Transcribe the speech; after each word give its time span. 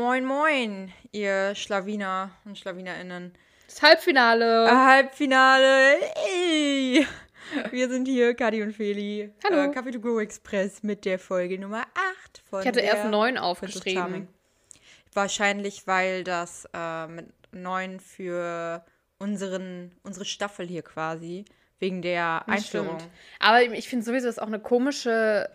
Moin, 0.00 0.24
moin, 0.24 0.92
ihr 1.12 1.54
Schlawiner 1.54 2.30
und 2.46 2.58
Schlawinerinnen. 2.58 3.34
Das 3.66 3.82
Halbfinale. 3.82 4.66
Äh, 4.66 4.70
Halbfinale. 4.70 5.96
Ey. 6.26 7.06
Wir 7.70 7.88
sind 7.90 8.08
hier, 8.08 8.32
Kadi 8.34 8.62
und 8.62 8.72
Feli. 8.72 9.30
Hallo. 9.44 9.58
Äh, 9.58 9.66
Café 9.76 9.92
to 9.92 10.00
Go 10.00 10.18
Express 10.18 10.82
mit 10.82 11.04
der 11.04 11.18
Folge 11.18 11.58
Nummer 11.58 11.82
8 12.22 12.42
von 12.48 12.62
ich 12.62 12.66
hatte 12.66 12.80
erst 12.80 13.10
neun 13.10 13.34
Princess 13.34 13.44
aufgeschrieben. 13.44 14.02
Charming. 14.02 14.28
Wahrscheinlich, 15.12 15.86
weil 15.86 16.24
das 16.24 16.66
äh, 16.72 17.06
mit 17.06 17.26
neun 17.52 18.00
für 18.00 18.82
unseren, 19.18 19.94
unsere 20.02 20.24
Staffel 20.24 20.66
hier 20.66 20.82
quasi, 20.82 21.44
wegen 21.78 22.00
der 22.00 22.48
Einführung. 22.48 23.00
stimmt. 23.00 23.12
Aber 23.38 23.60
ich 23.60 23.86
finde 23.86 24.06
sowieso, 24.06 24.28
das 24.28 24.36
ist 24.36 24.42
auch 24.42 24.46
eine 24.46 24.60
komische. 24.60 25.50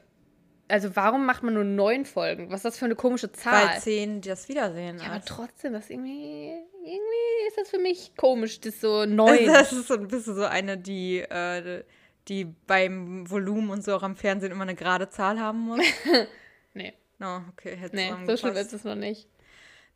Also, 0.68 0.96
warum 0.96 1.26
macht 1.26 1.44
man 1.44 1.54
nur 1.54 1.64
neun 1.64 2.06
Folgen? 2.06 2.50
Was 2.50 2.58
ist 2.60 2.66
das 2.66 2.78
für 2.80 2.86
eine 2.86 2.96
komische 2.96 3.32
Zahl? 3.32 3.68
Weil 3.70 3.80
zehn 3.80 4.22
das 4.22 4.50
Wiedersehen 4.50 4.98
ja, 4.98 5.06
aber 5.12 5.24
trotzdem, 5.24 5.74
das 5.74 5.90
irgendwie. 5.90 6.54
Irgendwie 6.84 7.48
ist 7.48 7.58
das 7.58 7.70
für 7.70 7.80
mich 7.80 8.14
komisch, 8.16 8.60
das 8.62 8.80
so 8.82 9.06
neun. 9.06 9.40
Das 9.46 9.72
ist 9.72 9.88
so 9.88 9.96
ein 9.96 10.08
bisschen 10.08 10.36
so 10.36 10.46
eine, 10.46 10.78
die, 10.78 11.20
äh, 11.20 11.84
die 12.28 12.46
beim 12.46 13.30
Volumen 13.30 13.70
und 13.70 13.84
so 13.84 13.96
auch 13.96 14.04
am 14.04 14.16
Fernsehen 14.16 14.52
immer 14.52 14.64
eine 14.64 14.76
gerade 14.76 15.10
Zahl 15.10 15.40
haben 15.40 15.60
muss. 15.60 15.80
nee, 16.74 16.94
No, 17.18 17.42
okay, 17.52 17.76
hätte 17.76 17.96
nee, 17.96 18.12
so 18.28 18.36
schlimm 18.38 18.56
ist 18.56 18.74
es 18.74 18.84
noch 18.84 18.96
nicht. 18.96 19.28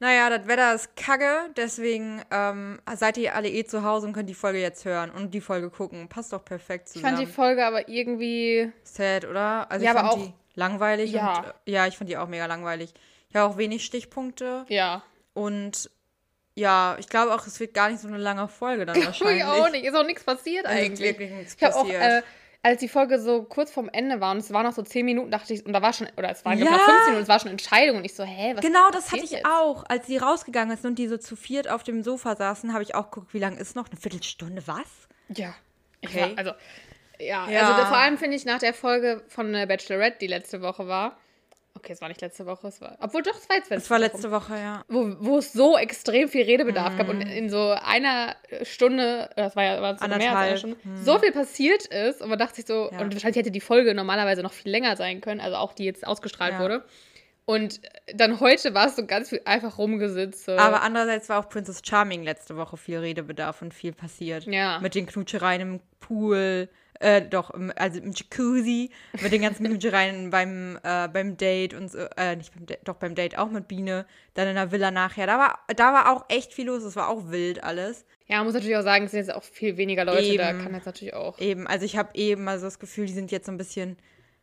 Naja, 0.02 0.30
das 0.30 0.48
Wetter 0.48 0.74
ist 0.76 0.96
kacke, 0.96 1.50
deswegen 1.58 2.22
ähm, 2.32 2.80
seid 2.96 3.18
ihr 3.18 3.36
alle 3.36 3.50
eh 3.50 3.66
zu 3.66 3.84
Hause 3.84 4.08
und 4.08 4.14
könnt 4.14 4.30
die 4.30 4.34
Folge 4.34 4.62
jetzt 4.62 4.86
hören 4.86 5.10
und 5.12 5.34
die 5.34 5.42
Folge 5.42 5.70
gucken. 5.70 6.08
Passt 6.08 6.32
doch 6.32 6.46
perfekt 6.46 6.88
Ich 6.88 6.94
zusammen. 6.94 7.18
fand 7.18 7.28
die 7.28 7.32
Folge 7.32 7.66
aber 7.66 7.90
irgendwie. 7.90 8.72
Sad, 8.84 9.26
oder? 9.26 9.70
Also 9.70 9.86
Ja, 9.86 9.92
ich 9.92 9.98
aber 9.98 10.12
auch- 10.12 10.32
langweilig. 10.56 11.12
Ja. 11.12 11.38
Und, 11.40 11.46
äh, 11.68 11.72
ja, 11.72 11.88
ich 11.88 11.98
fand 11.98 12.10
die 12.10 12.18
auch 12.18 12.28
mega 12.28 12.46
langweilig. 12.46 12.94
Ich 13.30 13.36
habe 13.36 13.52
auch 13.52 13.58
wenig 13.58 13.86
Stichpunkte 13.86 14.66
Ja. 14.70 15.04
und 15.34 15.90
ja, 16.56 16.98
ich 17.00 17.08
glaube 17.08 17.34
auch, 17.34 17.46
es 17.48 17.60
wird 17.60 17.74
gar 17.74 17.90
nicht 17.90 18.02
so 18.02 18.08
eine 18.08 18.18
lange 18.18 18.48
Folge 18.50 18.86
dann 18.86 18.96
Ich 19.00 19.06
wahrscheinlich. 19.06 19.44
auch 19.46 19.70
nicht. 19.72 19.86
Ist 19.86 19.96
auch 19.96 20.06
nichts 20.06 20.24
passiert 20.24 20.66
ist 20.66 20.72
eigentlich. 20.72 21.00
wirklich 21.00 21.32
nichts 21.32 21.56
Ich 21.58 21.64
habe 21.64 21.76
auch, 21.76 21.88
äh, 21.88 22.22
als 22.62 22.82
die 22.82 22.90
Folge 22.90 23.22
so 23.22 23.44
kurz 23.44 23.72
vorm 23.72 23.88
Ende 23.88 24.20
war 24.20 24.32
und 24.32 24.40
es 24.40 24.52
waren 24.52 24.66
noch 24.66 24.74
so 24.74 24.82
zehn 24.82 25.06
Minuten, 25.06 25.32
dachte 25.32 25.54
ich, 25.54 25.66
und 25.66 25.72
da 25.72 25.82
war 25.82 25.94
schon, 25.94 26.08
oder 26.18 26.30
es 26.32 26.44
waren 26.44 26.58
Ja. 26.60 26.66
noch 26.72 26.82
15 26.82 27.06
Minuten, 27.06 27.22
es 27.24 27.30
war 27.30 27.40
schon 27.40 27.52
Entscheidung 27.52 27.98
und 27.98 28.04
ich 28.04 28.14
so, 28.14 28.24
hä, 28.26 28.52
was 28.56 28.62
Genau, 28.66 28.90
das 28.92 29.12
hatte 29.14 29.24
ich 29.24 29.32
jetzt? 29.32 29.46
auch. 29.46 29.86
Als 29.88 30.08
sie 30.08 30.18
rausgegangen 30.18 30.76
ist 30.76 30.84
und 30.86 30.96
die 30.96 31.08
so 31.08 31.16
zu 31.18 31.38
viert 31.38 31.70
auf 31.70 31.84
dem 31.84 32.04
Sofa 32.04 32.36
saßen, 32.36 32.74
habe 32.74 32.84
ich 32.84 32.96
auch 32.96 33.12
geguckt, 33.12 33.34
wie 33.34 33.40
lange 33.40 33.58
ist 33.58 33.78
noch? 33.78 33.88
Eine 33.90 33.98
Viertelstunde, 33.98 34.68
was? 34.68 34.88
Ja. 35.30 35.56
Ich 36.02 36.10
Okay. 36.10 36.32
war, 36.32 36.38
also, 36.38 36.52
ja, 37.20 37.50
Ja. 37.50 37.72
also 37.74 37.86
vor 37.88 37.98
allem 37.98 38.18
finde 38.18 38.36
ich 38.36 38.46
nach 38.46 38.60
der 38.60 38.74
Folge 38.74 39.24
von 39.28 39.54
äh, 39.54 39.66
Bachelorette, 39.68 40.18
die 40.22 40.28
letzte 40.28 40.62
Woche 40.62 40.88
war, 40.88 41.18
okay, 41.76 41.94
es 41.94 42.02
war 42.02 42.10
nicht 42.10 42.20
letzte 42.22 42.46
Woche, 42.46 42.68
es 42.68 42.82
war, 42.82 42.98
obwohl 43.00 43.22
doch, 43.22 43.36
es 43.38 43.48
war 43.48 43.56
jetzt 43.56 43.72
Das 43.72 43.90
war 43.90 44.00
letzte 44.00 44.32
Woche, 44.32 44.56
ja. 44.58 44.84
Wo, 44.90 45.16
wo 45.20 45.38
es 45.38 45.54
so 45.54 45.78
extrem 45.78 46.28
viel 46.28 46.44
Redebedarf 46.44 46.98
gab 46.98 47.08
Mhm. 47.08 47.12
und 47.14 47.22
in 47.22 47.50
so 47.50 47.70
einer 47.72 48.36
Stunde, 48.64 49.30
das 49.38 49.56
war 49.56 49.64
ja 49.64 49.82
war 49.82 49.98
sogar 49.98 50.18
mehr 50.18 50.38
als 50.38 50.50
eine. 50.50 50.58
Stunde, 50.58 50.78
so 51.04 51.20
viel 51.20 51.32
passiert 51.32 51.86
ist 51.86 52.22
und 52.22 52.30
man 52.30 52.38
dachte 52.40 52.56
sich 52.56 52.66
so, 52.66 52.90
Ja. 52.92 53.00
und 53.00 53.14
wahrscheinlich 53.14 53.38
hätte 53.38 53.52
die 53.52 53.62
Folge 53.62 53.94
normalerweise 53.94 54.44
noch 54.44 54.54
viel 54.54 54.72
länger 54.72 54.96
sein 54.98 55.22
können, 55.22 55.40
also 55.40 55.56
auch 55.58 55.74
die 55.74 55.86
jetzt 55.86 56.06
ausgestrahlt 56.06 56.54
Ja. 56.54 56.60
wurde. 56.60 56.86
Und 57.46 57.82
dann 58.14 58.40
heute 58.42 58.76
war 58.76 58.86
es 58.88 58.96
so 58.96 59.08
ganz 59.08 59.30
viel 59.30 59.42
einfach 59.46 59.80
rumgesitzt. 59.80 60.50
Aber 60.50 60.84
andererseits 60.84 61.30
war 61.30 61.40
auch 61.40 61.50
Princess 61.50 61.82
Charming 61.84 62.22
letzte 62.24 62.58
Woche 62.58 62.78
viel 62.78 63.00
Redebedarf 63.00 63.64
und 63.64 63.74
viel 63.74 63.92
passiert. 63.92 64.44
Ja. 64.46 64.78
Mit 64.82 64.94
den 64.94 65.08
Knutschereien 65.08 65.62
im 65.62 65.80
Pool, 66.00 66.70
äh, 67.00 67.22
doch, 67.22 67.50
im, 67.52 67.72
also 67.76 68.00
im 68.00 68.12
Jacuzzi, 68.12 68.92
mit 69.22 69.32
den 69.32 69.42
ganzen 69.42 69.66
Knutschereien 69.66 70.30
beim, 70.32 70.78
äh, 70.84 71.08
beim 71.08 71.38
Date 71.38 71.74
und 71.74 71.90
so, 71.90 72.00
äh, 72.18 72.36
nicht 72.36 72.54
beim 72.54 72.66
Date, 72.66 72.80
doch 72.84 72.96
beim 72.96 73.16
Date 73.16 73.38
auch 73.38 73.50
mit 73.50 73.68
Biene, 73.68 74.06
dann 74.34 74.48
in 74.48 74.56
der 74.56 74.72
Villa 74.72 74.92
nachher. 74.92 75.26
Da 75.26 75.38
war, 75.38 75.60
da 75.76 75.94
war 75.94 76.14
auch 76.14 76.26
echt 76.30 76.54
viel 76.54 76.68
los, 76.68 76.84
es 76.84 76.96
war 76.96 77.08
auch 77.10 77.30
wild 77.30 77.64
alles. 77.64 78.06
ja, 78.28 78.38
man 78.38 78.46
muss 78.46 78.54
natürlich 78.54 78.76
auch 78.76 78.84
sagen, 78.84 79.06
es 79.06 79.12
sind 79.12 79.22
jetzt 79.22 79.34
auch 79.34 79.44
viel 79.44 79.78
weniger 79.78 80.06
Leute, 80.06 80.38
da 80.38 80.50
Eben. 80.50 80.62
kann 80.62 80.74
jetzt 80.74 80.86
natürlich 80.86 81.14
auch. 81.14 81.40
Eben, 81.40 81.68
also 81.68 81.86
ich 81.86 81.98
habe 81.98 82.10
eben 82.16 82.48
also 82.48 82.66
das 82.66 82.80
Gefühl, 82.80 83.06
die 83.06 83.14
sind 83.14 83.32
jetzt 83.32 83.46
so 83.46 83.52
ein 83.52 83.58
bisschen 83.58 83.98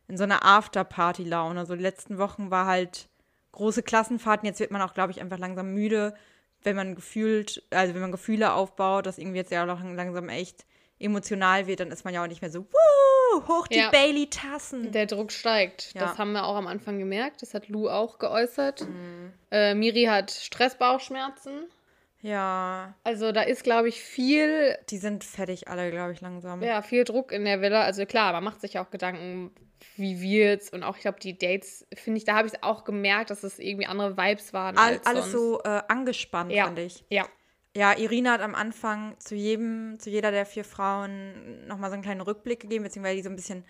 in 0.08 0.16
so 0.16 0.24
einer 0.24 0.44
Afterparty-Laune. 0.44 1.60
Also 1.60 1.76
die 1.76 1.82
letzten 1.82 2.18
Wochen 2.18 2.50
war 2.50 2.66
halt 2.66 3.08
große 3.52 3.82
Klassenfahrten. 3.82 4.46
Jetzt 4.46 4.60
wird 4.60 4.70
man 4.70 4.82
auch, 4.82 4.94
glaube 4.94 5.12
ich, 5.12 5.20
einfach 5.20 5.38
langsam 5.38 5.74
müde, 5.74 6.14
wenn 6.62 6.76
man 6.76 6.94
gefühlt, 6.94 7.64
also 7.70 7.94
wenn 7.94 8.00
man 8.00 8.12
Gefühle 8.12 8.52
aufbaut, 8.52 9.06
dass 9.06 9.18
irgendwie 9.18 9.38
jetzt 9.38 9.50
ja 9.50 9.64
auch 9.64 9.82
langsam 9.82 10.28
echt 10.28 10.64
emotional 10.98 11.66
wird, 11.66 11.80
dann 11.80 11.90
ist 11.90 12.04
man 12.04 12.14
ja 12.14 12.22
auch 12.22 12.26
nicht 12.28 12.42
mehr 12.42 12.50
so, 12.50 12.60
wuh, 12.62 13.42
hoch 13.48 13.66
die 13.68 13.78
Ja. 13.78 13.90
Bailey-Tassen. 13.90 14.92
Der 14.92 15.06
Druck 15.06 15.30
steigt. 15.32 15.92
Ja. 15.94 16.02
Das 16.02 16.18
haben 16.18 16.32
wir 16.32 16.44
auch 16.46 16.56
am 16.56 16.66
Anfang 16.66 16.98
gemerkt. 16.98 17.42
Das 17.42 17.52
hat 17.54 17.68
Lou 17.68 17.88
auch 17.88 18.18
geäußert. 18.18 18.82
Mhm. 18.88 19.32
Äh, 19.50 19.74
Miri 19.74 20.04
hat 20.04 20.30
Stressbauchschmerzen. 20.30 21.66
Ja, 22.22 22.94
Also 23.04 23.30
da 23.30 23.42
ist, 23.42 23.62
glaube 23.62 23.88
ich, 23.88 24.00
viel 24.00 24.76
die 24.90 24.96
sind 24.98 25.22
fertig 25.22 25.68
alle, 25.68 25.90
glaube 25.90 26.12
ich, 26.12 26.20
langsam. 26.20 26.62
Ja, 26.62 26.82
viel 26.82 27.04
Druck 27.04 27.30
in 27.30 27.44
der 27.44 27.60
Villa. 27.60 27.82
Also 27.82 28.04
klar, 28.06 28.32
man 28.32 28.42
macht 28.42 28.60
sich 28.62 28.78
auch 28.78 28.90
Gedanken, 28.90 29.52
wie 29.96 30.20
wird's 30.20 30.70
und 30.70 30.82
auch, 30.82 30.96
ich 30.96 31.02
glaube, 31.02 31.20
die 31.20 31.38
Dates, 31.38 31.86
finde 31.94 32.18
ich, 32.18 32.24
da 32.24 32.34
habe 32.34 32.48
ich 32.48 32.54
es 32.54 32.62
auch 32.62 32.84
gemerkt, 32.84 33.30
dass 33.30 33.44
es 33.44 33.58
irgendwie 33.58 33.86
andere 33.86 34.16
Vibes 34.16 34.52
waren. 34.54 34.76
All, 34.76 34.98
alles 35.04 35.30
sonst. 35.30 35.32
so 35.32 35.60
äh, 35.62 35.82
angespannt, 35.88 36.50
Ja. 36.50 36.64
fand 36.64 36.78
ich. 36.80 37.04
Ja, 37.10 37.26
Ja, 37.76 37.92
Irina 37.92 38.32
hat 38.32 38.40
am 38.40 38.54
Anfang 38.54 39.20
zu 39.20 39.34
jedem, 39.34 39.98
zu 40.00 40.08
jeder 40.08 40.30
der 40.30 40.46
vier 40.46 40.64
Frauen 40.64 41.66
nochmal 41.66 41.90
so 41.90 41.94
einen 41.94 42.02
kleinen 42.02 42.22
Rückblick 42.22 42.60
gegeben, 42.60 42.84
beziehungsweise 42.84 43.16
die 43.16 43.22
so 43.22 43.28
ein 43.28 43.36
bisschen 43.36 43.66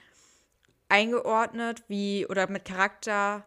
eingeordnet, 0.89 1.83
wie 1.89 2.25
oder 2.25 2.49
mit 2.49 2.65
Charakter, 2.65 3.45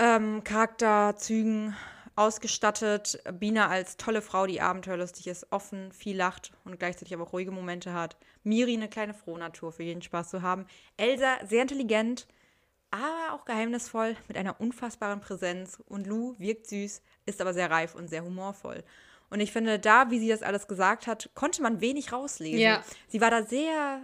ähm, 0.00 0.42
Charakterzügen 0.42 1.76
ausgestattet. 2.16 3.22
Bina 3.34 3.68
als 3.68 3.96
tolle 3.96 4.20
Frau, 4.20 4.48
die 4.48 4.60
abenteuerlustig 4.60 5.28
ist, 5.28 5.46
offen, 5.52 5.92
viel 5.92 6.16
lacht 6.16 6.50
und 6.64 6.80
gleichzeitig 6.80 7.14
aber 7.14 7.22
auch 7.22 7.32
ruhige 7.32 7.52
Momente 7.52 7.92
hat. 7.92 8.16
Miri 8.42 8.74
eine 8.74 8.88
kleine 8.88 9.14
Frohnatur, 9.14 9.70
für 9.70 9.84
jeden 9.84 10.02
Spaß 10.02 10.30
zu 10.30 10.42
haben. 10.42 10.66
Elsa 10.96 11.36
sehr 11.46 11.62
intelligent, 11.62 12.26
aber 12.90 13.34
auch 13.34 13.44
geheimnisvoll, 13.44 14.16
mit 14.26 14.36
einer 14.36 14.60
unfassbaren 14.60 15.20
Präsenz. 15.20 15.80
Und 15.86 16.08
Lou 16.08 16.34
wirkt 16.38 16.66
süß, 16.66 17.00
ist 17.26 17.40
aber 17.40 17.54
sehr 17.54 17.70
reif 17.70 17.94
und 17.94 18.10
sehr 18.10 18.24
humorvoll. 18.24 18.82
Und 19.30 19.40
ich 19.40 19.52
finde, 19.52 19.78
da, 19.78 20.10
wie 20.10 20.18
sie 20.18 20.28
das 20.28 20.42
alles 20.42 20.66
gesagt 20.68 21.06
hat, 21.06 21.30
konnte 21.34 21.62
man 21.62 21.80
wenig 21.80 22.12
rauslesen. 22.12 22.58
Ja. 22.60 22.82
Sie 23.08 23.20
war 23.20 23.30
da 23.30 23.42
sehr, 23.44 24.00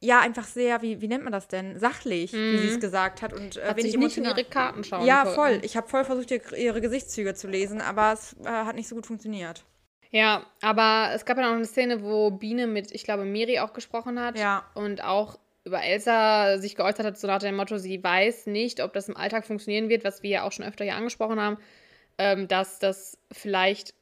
ja, 0.00 0.20
einfach 0.20 0.44
sehr, 0.44 0.82
wie, 0.82 1.00
wie 1.00 1.08
nennt 1.08 1.24
man 1.24 1.32
das 1.32 1.48
denn? 1.48 1.78
Sachlich, 1.78 2.32
wie 2.34 2.58
sie 2.58 2.68
es 2.68 2.80
gesagt 2.80 3.22
hat. 3.22 3.32
Und 3.32 3.56
äh, 3.56 3.60
Mhm. 3.64 3.68
hat 3.68 3.76
wenig 3.78 3.92
sich 3.92 4.00
nicht 4.00 4.16
in 4.18 4.24
ihre 4.24 4.44
Karten 4.44 4.84
schauen 4.84 5.06
Ja, 5.06 5.22
können. 5.22 5.34
voll. 5.34 5.60
Ich 5.62 5.76
habe 5.76 5.88
voll 5.88 6.04
versucht, 6.04 6.30
ihr- 6.30 6.52
ihre 6.56 6.80
Gesichtszüge 6.80 7.34
zu 7.34 7.48
lesen, 7.48 7.80
aber 7.80 8.12
es 8.12 8.36
äh, 8.44 8.48
hat 8.48 8.74
nicht 8.76 8.88
so 8.88 8.94
gut 8.94 9.06
funktioniert. 9.06 9.64
Ja, 10.10 10.44
aber 10.60 11.12
es 11.14 11.24
gab 11.24 11.38
ja 11.38 11.44
noch 11.48 11.56
eine 11.56 11.64
Szene, 11.64 12.02
wo 12.02 12.30
Biene 12.30 12.66
mit, 12.66 12.92
ich 12.92 13.04
glaube, 13.04 13.24
Miri 13.24 13.60
auch 13.60 13.72
gesprochen 13.72 14.20
hat. 14.20 14.38
Ja. 14.38 14.64
Und 14.74 15.02
auch 15.02 15.38
über 15.64 15.80
Elsa 15.82 16.58
sich 16.58 16.74
geäußert 16.76 17.06
hat, 17.06 17.18
so 17.18 17.26
nach 17.28 17.38
dem 17.38 17.54
Motto, 17.56 17.78
sie 17.78 18.02
weiß 18.04 18.46
nicht, 18.46 18.82
ob 18.82 18.92
das 18.92 19.08
im 19.08 19.16
Alltag 19.16 19.46
funktionieren 19.46 19.88
wird, 19.88 20.04
was 20.04 20.22
wir 20.22 20.28
ja 20.30 20.42
auch 20.42 20.52
schon 20.52 20.66
öfter 20.66 20.84
hier 20.84 20.96
angesprochen 20.96 21.40
haben, 21.40 21.56
ähm, 22.18 22.48
dass 22.48 22.78
das 22.80 23.16
vielleicht 23.30 23.94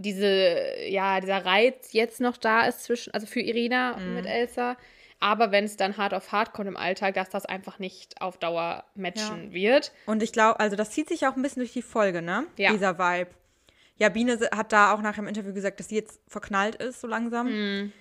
diese, 0.00 0.74
ja, 0.88 1.20
dieser 1.20 1.44
Reiz 1.44 1.92
jetzt 1.92 2.20
noch 2.20 2.36
da 2.36 2.66
ist 2.66 2.84
zwischen, 2.84 3.12
also 3.14 3.26
für 3.26 3.40
Irina 3.40 3.96
Mhm. 3.96 4.14
mit 4.14 4.26
Elsa. 4.26 4.76
Aber 5.20 5.52
wenn 5.52 5.64
es 5.64 5.76
dann 5.76 5.96
hart 5.96 6.12
auf 6.12 6.32
hart 6.32 6.52
kommt 6.52 6.68
im 6.68 6.76
Alltag, 6.76 7.14
dass 7.14 7.30
das 7.30 7.46
einfach 7.46 7.78
nicht 7.78 8.20
auf 8.20 8.36
Dauer 8.36 8.84
matchen 8.94 9.52
wird. 9.52 9.92
Und 10.06 10.22
ich 10.22 10.32
glaube, 10.32 10.60
also 10.60 10.76
das 10.76 10.90
zieht 10.90 11.08
sich 11.08 11.26
auch 11.26 11.36
ein 11.36 11.42
bisschen 11.42 11.60
durch 11.60 11.72
die 11.72 11.82
Folge, 11.82 12.20
ne? 12.20 12.46
Ja. 12.58 12.72
Dieser 12.72 12.98
Vibe. 12.98 13.30
Ja, 13.96 14.08
Biene 14.08 14.38
hat 14.54 14.72
da 14.72 14.92
auch 14.92 15.00
nach 15.00 15.14
dem 15.14 15.28
Interview 15.28 15.54
gesagt, 15.54 15.78
dass 15.80 15.88
sie 15.88 15.94
jetzt 15.94 16.20
verknallt 16.28 16.74
ist, 16.76 17.00
so 17.00 17.06
langsam. 17.06 17.46
Mhm. 17.46 17.92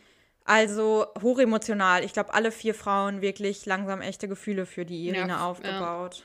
Also 0.43 1.05
hochemotional. 1.21 2.03
Ich 2.03 2.11
glaube, 2.13 2.33
alle 2.33 2.51
vier 2.51 2.73
Frauen 2.73 3.21
wirklich 3.21 3.65
langsam 3.65 4.01
echte 4.01 4.27
Gefühle 4.27 4.65
für 4.65 4.83
die 4.85 5.07
Irina 5.07 5.27
Ja, 5.27 5.45
aufgebaut. 5.45 6.23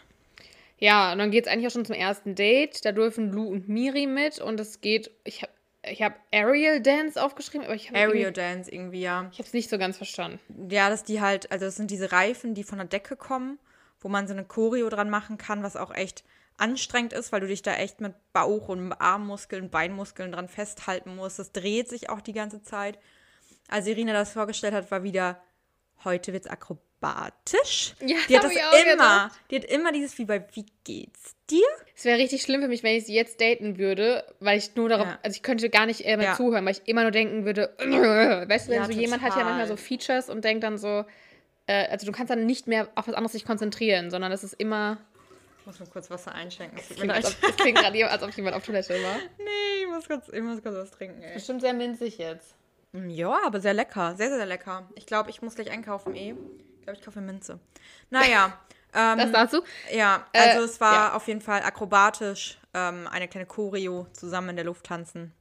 Ja, 0.80 1.12
und 1.12 1.18
dann 1.18 1.30
geht 1.30 1.46
es 1.46 1.52
eigentlich 1.52 1.66
auch 1.66 1.72
schon 1.72 1.84
zum 1.84 1.94
ersten 1.94 2.34
Date. 2.34 2.84
Da 2.84 2.92
dürfen 2.92 3.30
Lou 3.30 3.48
und 3.48 3.68
Miri 3.68 4.06
mit 4.06 4.40
und 4.40 4.58
es 4.58 4.80
geht, 4.80 5.10
ich 5.24 5.42
habe 5.42 5.52
ich 5.90 6.02
hab 6.02 6.18
Aerial 6.32 6.80
Dance 6.80 7.22
aufgeschrieben, 7.22 7.66
aber 7.66 7.74
ich 7.74 7.88
habe 7.88 7.98
Aerial 7.98 8.32
Dance 8.32 8.70
irgendwie, 8.70 9.00
ja. 9.00 9.28
ich 9.32 9.38
habe 9.38 9.46
es 9.46 9.52
nicht 9.52 9.70
so 9.70 9.78
ganz 9.78 9.96
verstanden. 9.96 10.40
Ja, 10.70 10.88
dass 10.90 11.04
die 11.04 11.20
halt, 11.20 11.50
also 11.50 11.64
das 11.64 11.76
sind 11.76 11.90
diese 11.90 12.12
Reifen, 12.12 12.54
die 12.54 12.64
von 12.64 12.78
der 12.78 12.86
Decke 12.86 13.16
kommen, 13.16 13.58
wo 14.00 14.08
man 14.08 14.26
so 14.26 14.32
eine 14.32 14.44
Choreo 14.44 14.88
dran 14.88 15.10
machen 15.10 15.38
kann, 15.38 15.62
was 15.62 15.76
auch 15.76 15.94
echt 15.94 16.24
anstrengend 16.56 17.12
ist, 17.12 17.32
weil 17.32 17.40
du 17.40 17.46
dich 17.46 17.62
da 17.62 17.74
echt 17.74 18.00
mit 18.00 18.14
Bauch 18.32 18.68
und 18.68 18.92
Armmuskeln, 18.92 19.70
Beinmuskeln 19.70 20.32
dran 20.32 20.48
festhalten 20.48 21.16
musst. 21.16 21.38
Das 21.38 21.52
dreht 21.52 21.88
sich 21.88 22.10
auch 22.10 22.20
die 22.20 22.32
ganze 22.32 22.62
Zeit. 22.62 22.98
Als 23.68 23.86
Irina 23.86 24.12
das 24.12 24.32
vorgestellt 24.32 24.74
hat, 24.74 24.90
war 24.90 25.02
wieder, 25.02 25.40
heute 26.04 26.32
wird's 26.32 26.48
akrobatisch. 27.00 27.94
Ja, 28.00 28.16
die 28.28 28.36
hat 28.36 28.44
das 28.44 28.52
ich 28.52 28.62
auch 28.62 28.72
immer, 28.72 28.92
gedacht. 28.92 29.40
die 29.50 29.56
hat 29.56 29.64
immer 29.64 29.92
dieses 29.92 30.16
wie 30.18 30.24
bei 30.24 30.44
Wie 30.52 30.66
geht's 30.84 31.34
dir? 31.50 31.66
Es 31.96 32.04
wäre 32.04 32.18
richtig 32.18 32.42
schlimm 32.42 32.62
für 32.62 32.68
mich, 32.68 32.82
wenn 32.82 32.96
ich 32.96 33.06
sie 33.06 33.14
jetzt 33.14 33.40
daten 33.40 33.78
würde, 33.78 34.24
weil 34.40 34.58
ich 34.58 34.74
nur 34.76 34.88
darauf, 34.88 35.06
Ja. 35.06 35.18
also 35.22 35.34
ich 35.34 35.42
könnte 35.42 35.68
gar 35.70 35.86
nicht 35.86 36.04
mehr 36.04 36.20
Ja. 36.20 36.34
zuhören, 36.34 36.64
weil 36.64 36.72
ich 36.72 36.82
immer 36.86 37.02
nur 37.02 37.10
denken 37.10 37.44
würde, 37.44 37.74
weißt 38.48 38.68
du, 38.68 38.74
Ja, 38.74 38.84
so 38.84 38.92
jemand 38.92 39.22
hat 39.22 39.30
ja 39.30 39.34
total. 39.40 39.44
manchmal 39.56 39.68
so 39.68 39.76
Features 39.76 40.28
und 40.30 40.44
denkt 40.44 40.64
dann 40.64 40.78
so, 40.78 41.04
äh, 41.66 41.86
also 41.88 42.06
du 42.06 42.12
kannst 42.12 42.30
dann 42.30 42.46
nicht 42.46 42.66
mehr 42.66 42.88
auf 42.94 43.08
was 43.08 43.14
anderes 43.14 43.32
sich 43.32 43.44
konzentrieren, 43.44 44.10
sondern 44.10 44.30
das 44.30 44.44
ist 44.44 44.54
immer 44.54 44.98
muss 45.64 45.80
mir 45.80 45.86
kurz 45.86 46.08
Wasser 46.10 46.32
einschenken. 46.34 46.78
Es 46.78 46.96
klingt, 46.96 47.12
als 47.12 47.26
ob, 47.26 47.50
es 47.50 47.56
klingt 47.56 47.76
gerade, 47.78 48.10
als 48.10 48.22
ob 48.22 48.30
jemand 48.32 48.56
auf 48.56 48.64
Toilette 48.64 48.94
war. 49.02 49.16
Nee, 49.36 49.82
ich 49.82 49.88
muss 49.90 50.06
kurz, 50.08 50.26
ich 50.30 50.40
muss 50.40 50.62
kurz 50.62 50.74
was 50.76 50.90
trinken, 50.92 51.20
ey. 51.22 51.34
Bestimmt 51.34 51.60
sehr 51.60 51.74
minzig 51.74 52.16
jetzt. 52.16 52.54
Ja, 52.94 53.38
aber 53.44 53.60
sehr 53.60 53.74
lecker. 53.74 54.14
Sehr, 54.16 54.30
sehr 54.30 54.46
lecker. 54.46 54.88
Ich 54.94 55.04
glaube, 55.04 55.28
ich 55.28 55.42
muss 55.42 55.56
gleich 55.56 55.70
einkaufen 55.70 56.16
eh. 56.16 56.34
Ich 56.88 56.90
glaube, 56.90 56.98
ich 57.00 57.04
kaufe 57.04 57.20
Minze. 57.20 57.60
Naja. 58.08 58.58
ähm, 58.94 59.18
Das 59.18 59.32
dazu? 59.32 59.62
Ja, 59.92 60.26
also 60.32 60.60
Äh, 60.60 60.64
es 60.64 60.80
war 60.80 60.94
ja. 60.94 61.12
auf 61.14 61.28
jeden 61.28 61.42
Fall 61.42 61.62
akrobatisch, 61.62 62.58
ähm, 62.72 63.06
eine 63.10 63.28
kleine 63.28 63.46
Choreo 63.46 64.06
zusammen 64.14 64.50
in 64.50 64.56
der 64.56 64.64
Luft 64.64 64.86
tanzen. 64.86 65.34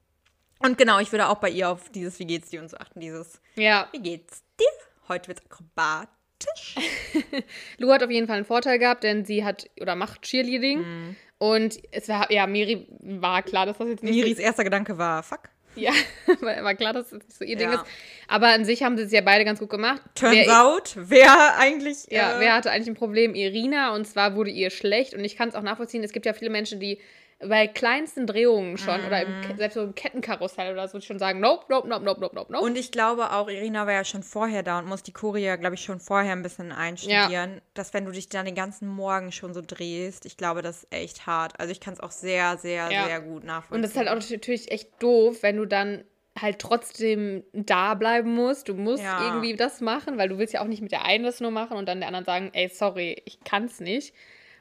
Und 0.60 0.78
genau, 0.78 1.00
ich 1.00 1.12
würde 1.14 1.30
auch 1.30 1.38
bei 1.38 1.50
ihr 1.50 1.70
auf 1.70 1.90
dieses 1.90 2.20
Wie 2.20 2.26
geht's 2.26 2.50
dir 2.50 2.60
und 2.62 2.70
so 2.70 2.78
achten, 2.78 3.00
dieses 3.00 3.40
Ja. 3.56 3.88
Wie 3.92 4.00
geht's 4.02 4.44
dir? 4.60 4.66
Heute 5.08 5.30
wird's 5.30 5.44
akrobatisch. 5.46 6.76
Lou 7.78 7.94
hat 7.94 8.04
auf 8.04 8.12
jeden 8.12 8.28
Fall 8.28 8.38
einen 8.38 8.46
Vorteil 8.46 8.78
gehabt, 8.78 9.04
denn 9.04 9.24
sie 9.24 9.46
hat 9.46 9.70
oder 9.80 9.96
macht 9.96 10.24
Cheerleading. 10.24 10.80
Mhm. 10.80 11.16
Und 11.38 11.80
es 11.92 12.10
war, 12.10 12.30
ja, 12.30 12.46
Miri 12.48 12.88
war 13.00 13.42
klar, 13.44 13.66
dass 13.68 13.78
das 13.78 13.88
jetzt 13.88 14.04
nicht 14.04 14.16
Miris 14.16 14.40
erster 14.40 14.64
Gedanke 14.66 14.98
war, 14.98 15.24
fuck. 15.24 15.44
Ja, 15.78 15.92
war, 16.42 16.76
klar, 16.76 16.94
dass 16.94 17.10
das 17.10 17.20
nicht 17.20 17.38
so 17.38 17.46
ihr 17.46 17.56
Ding 17.56 17.70
Ja. 17.72 17.76
ist. 17.82 17.86
Aber 18.28 18.48
an 18.48 18.66
sich 18.66 18.84
haben 18.84 18.98
sie 18.98 19.04
es 19.04 19.12
ja 19.12 19.22
beide 19.22 19.46
ganz 19.46 19.60
gut 19.60 19.70
gemacht. 19.70 20.02
Turns 20.16 20.36
wer, 20.36 20.64
out, 20.66 20.96
wer 20.98 21.58
eigentlich. 21.58 22.08
ja, 22.10 22.38
äh, 22.38 22.40
wer 22.42 22.54
hatte 22.56 22.72
eigentlich 22.72 22.90
ein 22.90 22.96
Problem? 22.96 23.36
Irina. 23.36 23.96
Und 23.96 24.06
zwar 24.06 24.36
wurde 24.36 24.50
ihr 24.50 24.70
schlecht. 24.70 25.14
Und 25.14 25.24
ich 25.24 25.38
kann 25.38 25.48
es 25.50 25.56
auch 25.56 25.62
nachvollziehen. 25.62 26.04
Es 26.04 26.12
gibt 26.12 26.26
ja 26.26 26.34
viele 26.34 26.50
Menschen, 26.50 26.80
die 26.80 27.00
bei 27.40 27.68
kleinsten 27.68 28.26
Drehungen 28.26 28.78
schon 28.80 29.06
oder 29.06 29.22
im, 29.22 29.42
Mhm. 29.42 29.58
Selbst 29.58 29.76
so 29.76 29.84
im 29.84 29.94
Kettenkarussell 29.94 30.74
oder 30.74 30.88
so 30.88 31.00
schon 31.02 31.20
sagen, 31.20 31.40
nope, 31.40 31.66
nope, 31.70 31.88
nope, 31.88 32.04
nope, 32.04 32.20
nope, 32.20 32.36
nope, 32.36 32.52
nope. 32.52 32.64
Und 32.66 32.76
ich 32.78 32.92
glaube 32.92 33.32
auch, 33.32 33.48
Irina 33.48 33.86
war 33.86 33.94
ja 33.94 34.04
schon 34.04 34.24
vorher 34.24 34.64
da 34.64 34.80
und 34.80 34.88
muss 34.88 35.04
die 35.04 35.12
Choreo, 35.14 35.56
glaube 35.58 35.76
ich, 35.76 35.82
schon 35.82 36.00
vorher 36.00 36.32
ein 36.32 36.42
bisschen 36.42 36.72
einstudieren. 36.72 37.62
Dass 37.76 37.94
wenn 37.94 38.06
du 38.06 38.12
dich 38.12 38.28
dann 38.30 38.46
den 38.46 38.56
ganzen 38.56 38.88
Morgen 38.88 39.32
schon 39.32 39.54
so 39.54 39.62
drehst, 39.66 40.26
ich 40.26 40.36
glaube, 40.38 40.64
das 40.64 40.84
ist 40.84 40.88
echt 40.94 41.28
hart. 41.28 41.60
Also 41.60 41.72
ich 41.72 41.80
kann 41.80 41.94
es 41.94 42.00
auch 42.00 42.10
sehr, 42.12 42.58
sehr, 42.58 42.90
Ja. 42.92 43.06
sehr 43.06 43.22
gut 43.22 43.44
nachvollziehen. 43.44 43.76
Und 43.76 43.82
das 43.84 43.92
ist 43.92 43.98
halt 43.98 44.08
auch 44.10 44.16
natürlich 44.32 44.72
echt 44.72 44.90
doof, 45.04 45.44
wenn 45.44 45.58
du 45.58 45.66
dann 45.66 46.04
halt 46.40 46.60
trotzdem 46.60 47.44
da 47.54 47.94
bleiben 47.94 48.34
musst. 48.34 48.68
Du 48.70 48.74
musst 48.74 49.04
Ja. 49.04 49.24
irgendwie 49.24 49.56
das 49.56 49.82
machen, 49.82 50.18
weil 50.18 50.30
du 50.30 50.38
willst 50.40 50.54
ja 50.54 50.62
auch 50.62 50.68
nicht 50.68 50.82
mit 50.82 50.92
der 50.92 51.04
einen 51.06 51.24
das 51.24 51.40
nur 51.40 51.52
machen 51.52 51.78
und 51.78 51.88
dann 51.88 52.00
der 52.00 52.08
anderen 52.08 52.26
sagen, 52.26 52.50
ey, 52.54 52.68
sorry, 52.70 53.22
ich 53.26 53.40
kann's 53.44 53.80
nicht. 53.80 54.14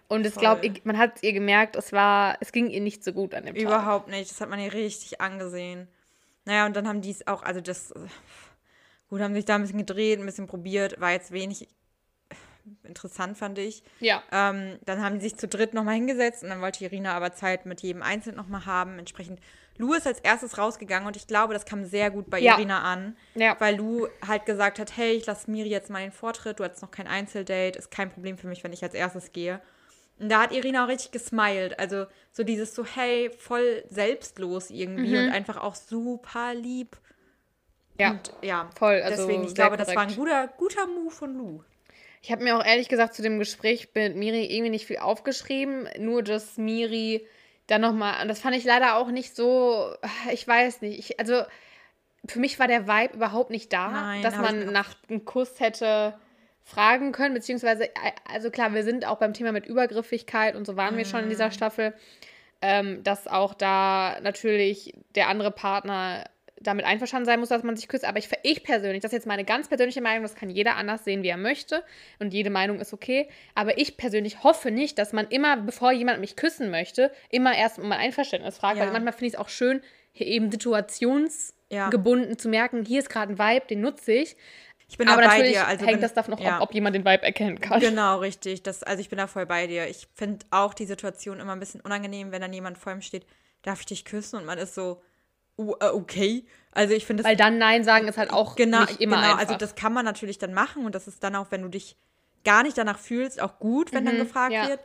Und 0.09 0.25
ich 0.27 0.35
glaube, 0.35 0.73
man 0.85 0.99
hat 0.99 1.17
es 1.17 1.23
ihr 1.23 1.33
gemerkt, 1.33 1.75
es 1.77 1.93
war, 1.93 2.37
es 2.41 2.53
ging 2.53 2.69
ihr 2.71 2.81
nicht 2.81 3.03
so 3.03 3.13
gut 3.13 3.35
an 3.35 3.45
dem 3.45 3.55
Tag. 3.55 3.63
Überhaupt 3.65 4.09
nicht. 4.09 4.31
Das 4.31 4.41
hat 4.41 4.49
man 4.49 4.61
ihr 4.61 4.73
richtig 4.73 5.21
angesehen. 5.21 5.89
Naja, 6.45 6.67
und 6.67 6.77
dann 6.77 6.87
haben 6.87 7.01
die 7.01 7.11
es 7.11 7.27
auch, 7.27 7.43
also 7.43 7.61
das, 7.61 7.93
gut, 9.09 9.21
haben 9.21 9.35
sich 9.35 9.45
da 9.45 9.57
ein 9.57 9.63
bisschen 9.63 9.79
gedreht, 9.79 10.21
ein 10.21 10.27
bisschen 10.27 10.47
probiert, 10.47 11.01
war 11.01 11.11
jetzt 11.11 11.33
wenig 11.33 11.69
interessant, 12.85 13.37
fand 13.39 13.59
ich. 13.59 13.83
Ja. 14.01 14.23
Ähm, 14.33 14.79
dann 14.85 15.03
haben 15.03 15.17
die 15.17 15.23
sich 15.29 15.37
zu 15.37 15.47
dritt 15.49 15.75
nochmal 15.75 15.95
hingesetzt 15.95 16.43
und 16.43 16.49
dann 16.51 16.61
wollte 16.61 16.85
Irina 16.85 17.15
aber 17.15 17.33
Zeit 17.33 17.65
mit 17.67 17.81
jedem 17.83 18.03
Einzelnen 18.03 18.37
nochmal 18.37 18.67
haben. 18.67 18.99
Entsprechend, 18.99 19.41
Lou 19.77 19.93
ist 19.95 20.07
als 20.07 20.21
erstes 20.21 20.59
rausgegangen 20.59 21.07
und 21.07 21.17
ich 21.17 21.27
glaube, 21.27 21.55
das 21.55 21.65
kam 21.65 21.85
sehr 21.85 22.11
gut 22.11 22.29
bei 22.31 22.39
Ja. 22.41 22.55
Irina 22.57 22.83
an, 22.83 23.17
Ja. 23.35 23.57
weil 23.61 23.77
Lou 23.77 24.07
halt 24.27 24.47
gesagt 24.47 24.79
hat, 24.79 24.97
hey, 24.97 25.13
ich 25.13 25.27
lasse 25.27 25.51
Miri 25.51 25.69
jetzt 25.69 25.91
mal 25.91 26.01
den 26.03 26.13
Vortritt, 26.13 26.59
du 26.59 26.65
hattest 26.65 26.83
noch 26.83 26.91
kein 26.91 27.07
Einzeldate, 27.07 27.79
ist 27.79 27.91
kein 27.91 28.11
Problem 28.11 28.37
für 28.39 28.49
mich, 28.49 28.65
wenn 28.65 28.73
ich 28.73 28.83
als 28.83 28.95
erstes 28.95 29.33
gehe. 29.33 29.61
Und 30.19 30.31
da 30.31 30.43
hat 30.43 30.53
Irina 30.53 30.85
auch 30.85 30.89
richtig 30.89 31.11
gesmiled. 31.11 31.79
Also 31.79 32.07
so 32.33 32.43
dieses 32.43 32.75
so, 32.75 32.85
hey, 32.85 33.31
voll 33.37 33.85
selbstlos 33.91 34.71
irgendwie 34.71 35.17
Mhm. 35.17 35.25
und 35.27 35.31
einfach 35.31 35.59
auch 35.59 35.75
super 35.75 36.55
lieb. 36.55 36.97
Ja. 37.99 38.11
Und 38.13 38.33
ja, 38.43 38.71
Voll, 38.79 39.01
also 39.03 39.23
deswegen, 39.27 39.45
ich 39.45 39.55
glaube, 39.55 39.77
das 39.77 39.89
war 39.95 40.03
ein 40.03 40.15
korrekt. 40.15 40.19
guter, 40.19 40.49
guter 40.59 40.87
Move 40.87 41.11
von 41.11 41.37
Lou. 41.37 41.63
Ich 42.23 42.33
habe 42.33 42.43
mir 42.43 42.57
auch 42.59 42.65
ehrlich 42.65 42.89
gesagt 42.89 43.15
zu 43.15 43.23
dem 43.23 43.39
Gespräch 43.39 43.89
mit 43.95 44.17
Miri 44.17 44.45
irgendwie 44.47 44.71
nicht 44.71 44.87
viel 44.87 44.99
aufgeschrieben, 44.99 45.89
nur 45.99 46.23
dass 46.23 46.57
Miri 46.57 47.27
dann 47.69 47.81
nochmal, 47.81 48.21
und 48.23 48.29
das 48.29 48.41
fand 48.41 48.57
ich 48.57 48.65
leider 48.65 48.97
auch 48.97 49.11
nicht 49.11 49.35
so, 49.37 49.95
ich 50.33 50.47
weiß 50.47 50.83
nicht, 50.83 50.99
ich, 50.99 51.21
also 51.21 51.43
für 52.29 52.41
mich 52.41 52.59
war 52.59 52.69
der 52.69 52.87
Vibe 52.89 53.15
überhaupt 53.17 53.51
nicht 53.51 53.73
da, 53.73 53.91
Nein, 53.91 54.23
dass 54.23 54.37
man 54.37 54.73
nach 54.73 54.95
einem 55.09 55.25
Kuss 55.25 55.61
hätte 55.61 56.19
fragen 56.69 57.13
können, 57.13 57.33
beziehungsweise, 57.33 57.85
äh, 57.85 57.91
also 58.29 58.51
klar, 58.51 58.75
wir 58.75 58.83
sind 58.83 59.07
auch 59.07 59.19
beim 59.19 59.33
Thema 59.33 59.53
mit 59.53 59.67
Übergriffigkeit 59.67 60.57
und 60.57 60.67
so 60.67 60.77
waren 60.77 60.97
wir 60.97 61.05
schon 61.05 61.21
in 61.21 61.27
Mhm. 61.27 61.31
dieser 61.31 61.51
Staffel, 61.53 61.95
ähm, 62.61 63.03
dass 63.05 63.29
auch 63.29 63.55
da 63.55 64.19
natürlich 64.21 64.93
der 65.15 65.29
andere 65.29 65.53
Partner 65.53 66.25
damit 66.59 66.85
einverstanden 66.87 67.27
sein 67.27 67.39
muss, 67.39 67.51
dass 67.51 67.63
man 67.63 67.77
sich 67.77 67.87
küsst. 67.87 68.05
Aber 68.05 68.19
ich, 68.19 68.29
ich 68.43 68.65
persönlich, 68.65 69.03
das 69.03 69.11
ist 69.13 69.17
jetzt 69.19 69.27
meine 69.27 69.45
ganz 69.45 69.69
persönliche 69.69 70.01
Meinung, 70.01 70.23
das 70.23 70.35
kann 70.35 70.49
jeder 70.51 70.75
anders 70.77 71.05
sehen, 71.05 71.23
wie 71.23 71.29
er 71.29 71.37
möchte. 71.37 71.85
Und 72.19 72.33
jede 72.33 72.49
Meinung 72.51 72.81
ist 72.81 72.93
okay. 72.95 73.29
Aber 73.55 73.79
ich 73.79 73.97
persönlich 73.99 74.43
hoffe 74.43 74.71
nicht, 74.71 74.99
dass 74.99 75.13
man 75.13 75.29
immer, 75.29 75.59
bevor 75.59 75.93
jemand 75.93 76.19
mich 76.21 76.35
küssen 76.35 76.71
möchte, 76.71 77.13
immer 77.31 77.55
erst 77.55 77.79
um 77.79 77.93
ein 77.93 77.99
Einverständnis 78.01 78.57
fragt. 78.57 78.79
Ja. 78.79 78.85
Weil 78.87 78.93
manchmal 78.93 79.13
finde 79.13 79.27
ich 79.27 79.33
es 79.35 79.39
auch 79.39 79.51
schön, 79.51 79.83
hier 80.13 80.27
eben 80.29 80.51
situationsgebunden 80.51 82.31
Ja. 82.31 82.39
zu 82.39 82.49
merken, 82.49 82.85
hier 82.85 83.01
ist 83.01 83.11
gerade 83.11 83.35
ein 83.35 83.39
Vibe, 83.39 83.67
den 83.67 83.81
nutze 83.83 84.13
ich. 84.13 84.37
Ich 84.89 84.99
bin 84.99 85.09
Aber 85.09 85.21
da 85.23 85.29
bei 85.29 85.39
natürlich 85.39 85.53
dir. 85.53 85.67
Also 85.67 85.85
hängt 85.85 85.95
wenn- 85.95 86.01
das 86.01 86.15
davon 86.15 86.35
auch 86.35 86.41
ja. 86.41 86.57
ab, 86.57 86.63
ob 86.63 86.75
jemand 86.75 86.95
den 86.95 87.05
Vibe 87.05 87.23
erkennen 87.25 87.61
kann. 87.61 87.81
Genau, 87.81 88.19
richtig. 88.19 88.63
Das, 88.63 88.83
also 88.83 89.01
ich 89.01 89.09
bin 89.09 89.19
da 89.19 89.27
voll 89.27 89.47
bei 89.47 89.67
dir. 89.67 89.89
Ich 89.89 90.07
finde 90.15 90.47
auch 90.51 90.75
die 90.75 90.87
Situation 90.87 91.41
immer 91.41 91.53
ein 91.53 91.61
bisschen 91.61 91.81
unangenehm, 91.81 92.31
wenn 92.33 92.41
dann 92.41 92.53
jemand 92.53 92.79
vor 92.79 92.93
ihm 92.93 93.03
steht, 93.03 93.27
darf 93.63 93.81
ich 93.81 93.87
dich 93.87 94.05
küssen? 94.05 94.37
Und 94.39 94.45
man 94.45 94.59
ist 94.59 94.75
so, 94.75 95.03
uh, 95.59 95.75
okay. 95.81 96.45
Also 96.71 96.95
ich 96.95 97.05
finde 97.05 97.23
das 97.25 97.31
Weil 97.31 97.37
dann 97.37 97.59
Nein 97.59 97.83
sagen 97.83 98.07
ist 98.07 98.17
halt 98.17 98.31
auch 98.31 98.55
genau, 98.55 98.83
nicht 98.83 99.01
immer 99.01 99.17
genau. 99.17 99.29
einfach. 99.29 99.41
Also 99.41 99.55
das 99.57 99.75
kann 99.75 99.93
man 99.93 100.05
natürlich 100.05 100.39
dann 100.39 100.55
machen 100.55 100.87
und 100.87 100.95
das 100.95 101.09
ist 101.09 101.25
dann 101.25 101.35
auch, 101.35 101.51
wenn 101.51 101.63
du 101.63 101.69
dich 101.69 101.97
gar 102.45 102.63
nicht 102.63 102.79
danach 102.79 102.99
fühlst, 103.01 103.41
auch 103.41 103.59
gut, 103.59 103.93
wenn 103.93 104.05
dann 104.05 104.15
Mhm, 104.17 104.21
gefragt 104.21 104.53
ja. 104.55 104.69
wird. 104.69 104.81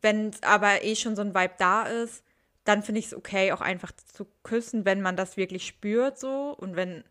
Wenn 0.00 0.28
es 0.28 0.42
aber 0.44 0.84
eh 0.84 0.94
schon 0.94 1.16
so 1.16 1.22
ein 1.22 1.34
Vibe 1.34 1.54
da 1.58 1.82
ist, 1.84 2.22
dann 2.64 2.82
finde 2.84 3.00
ich 3.00 3.06
es 3.06 3.14
okay, 3.14 3.50
auch 3.52 3.62
einfach 3.62 3.90
zu 3.92 4.26
küssen, 4.44 4.84
wenn 4.84 5.00
man 5.00 5.16
das 5.16 5.36
wirklich 5.36 5.66
spürt 5.66 6.20
so 6.20 6.54
und 6.56 6.76
wenn 6.76 7.02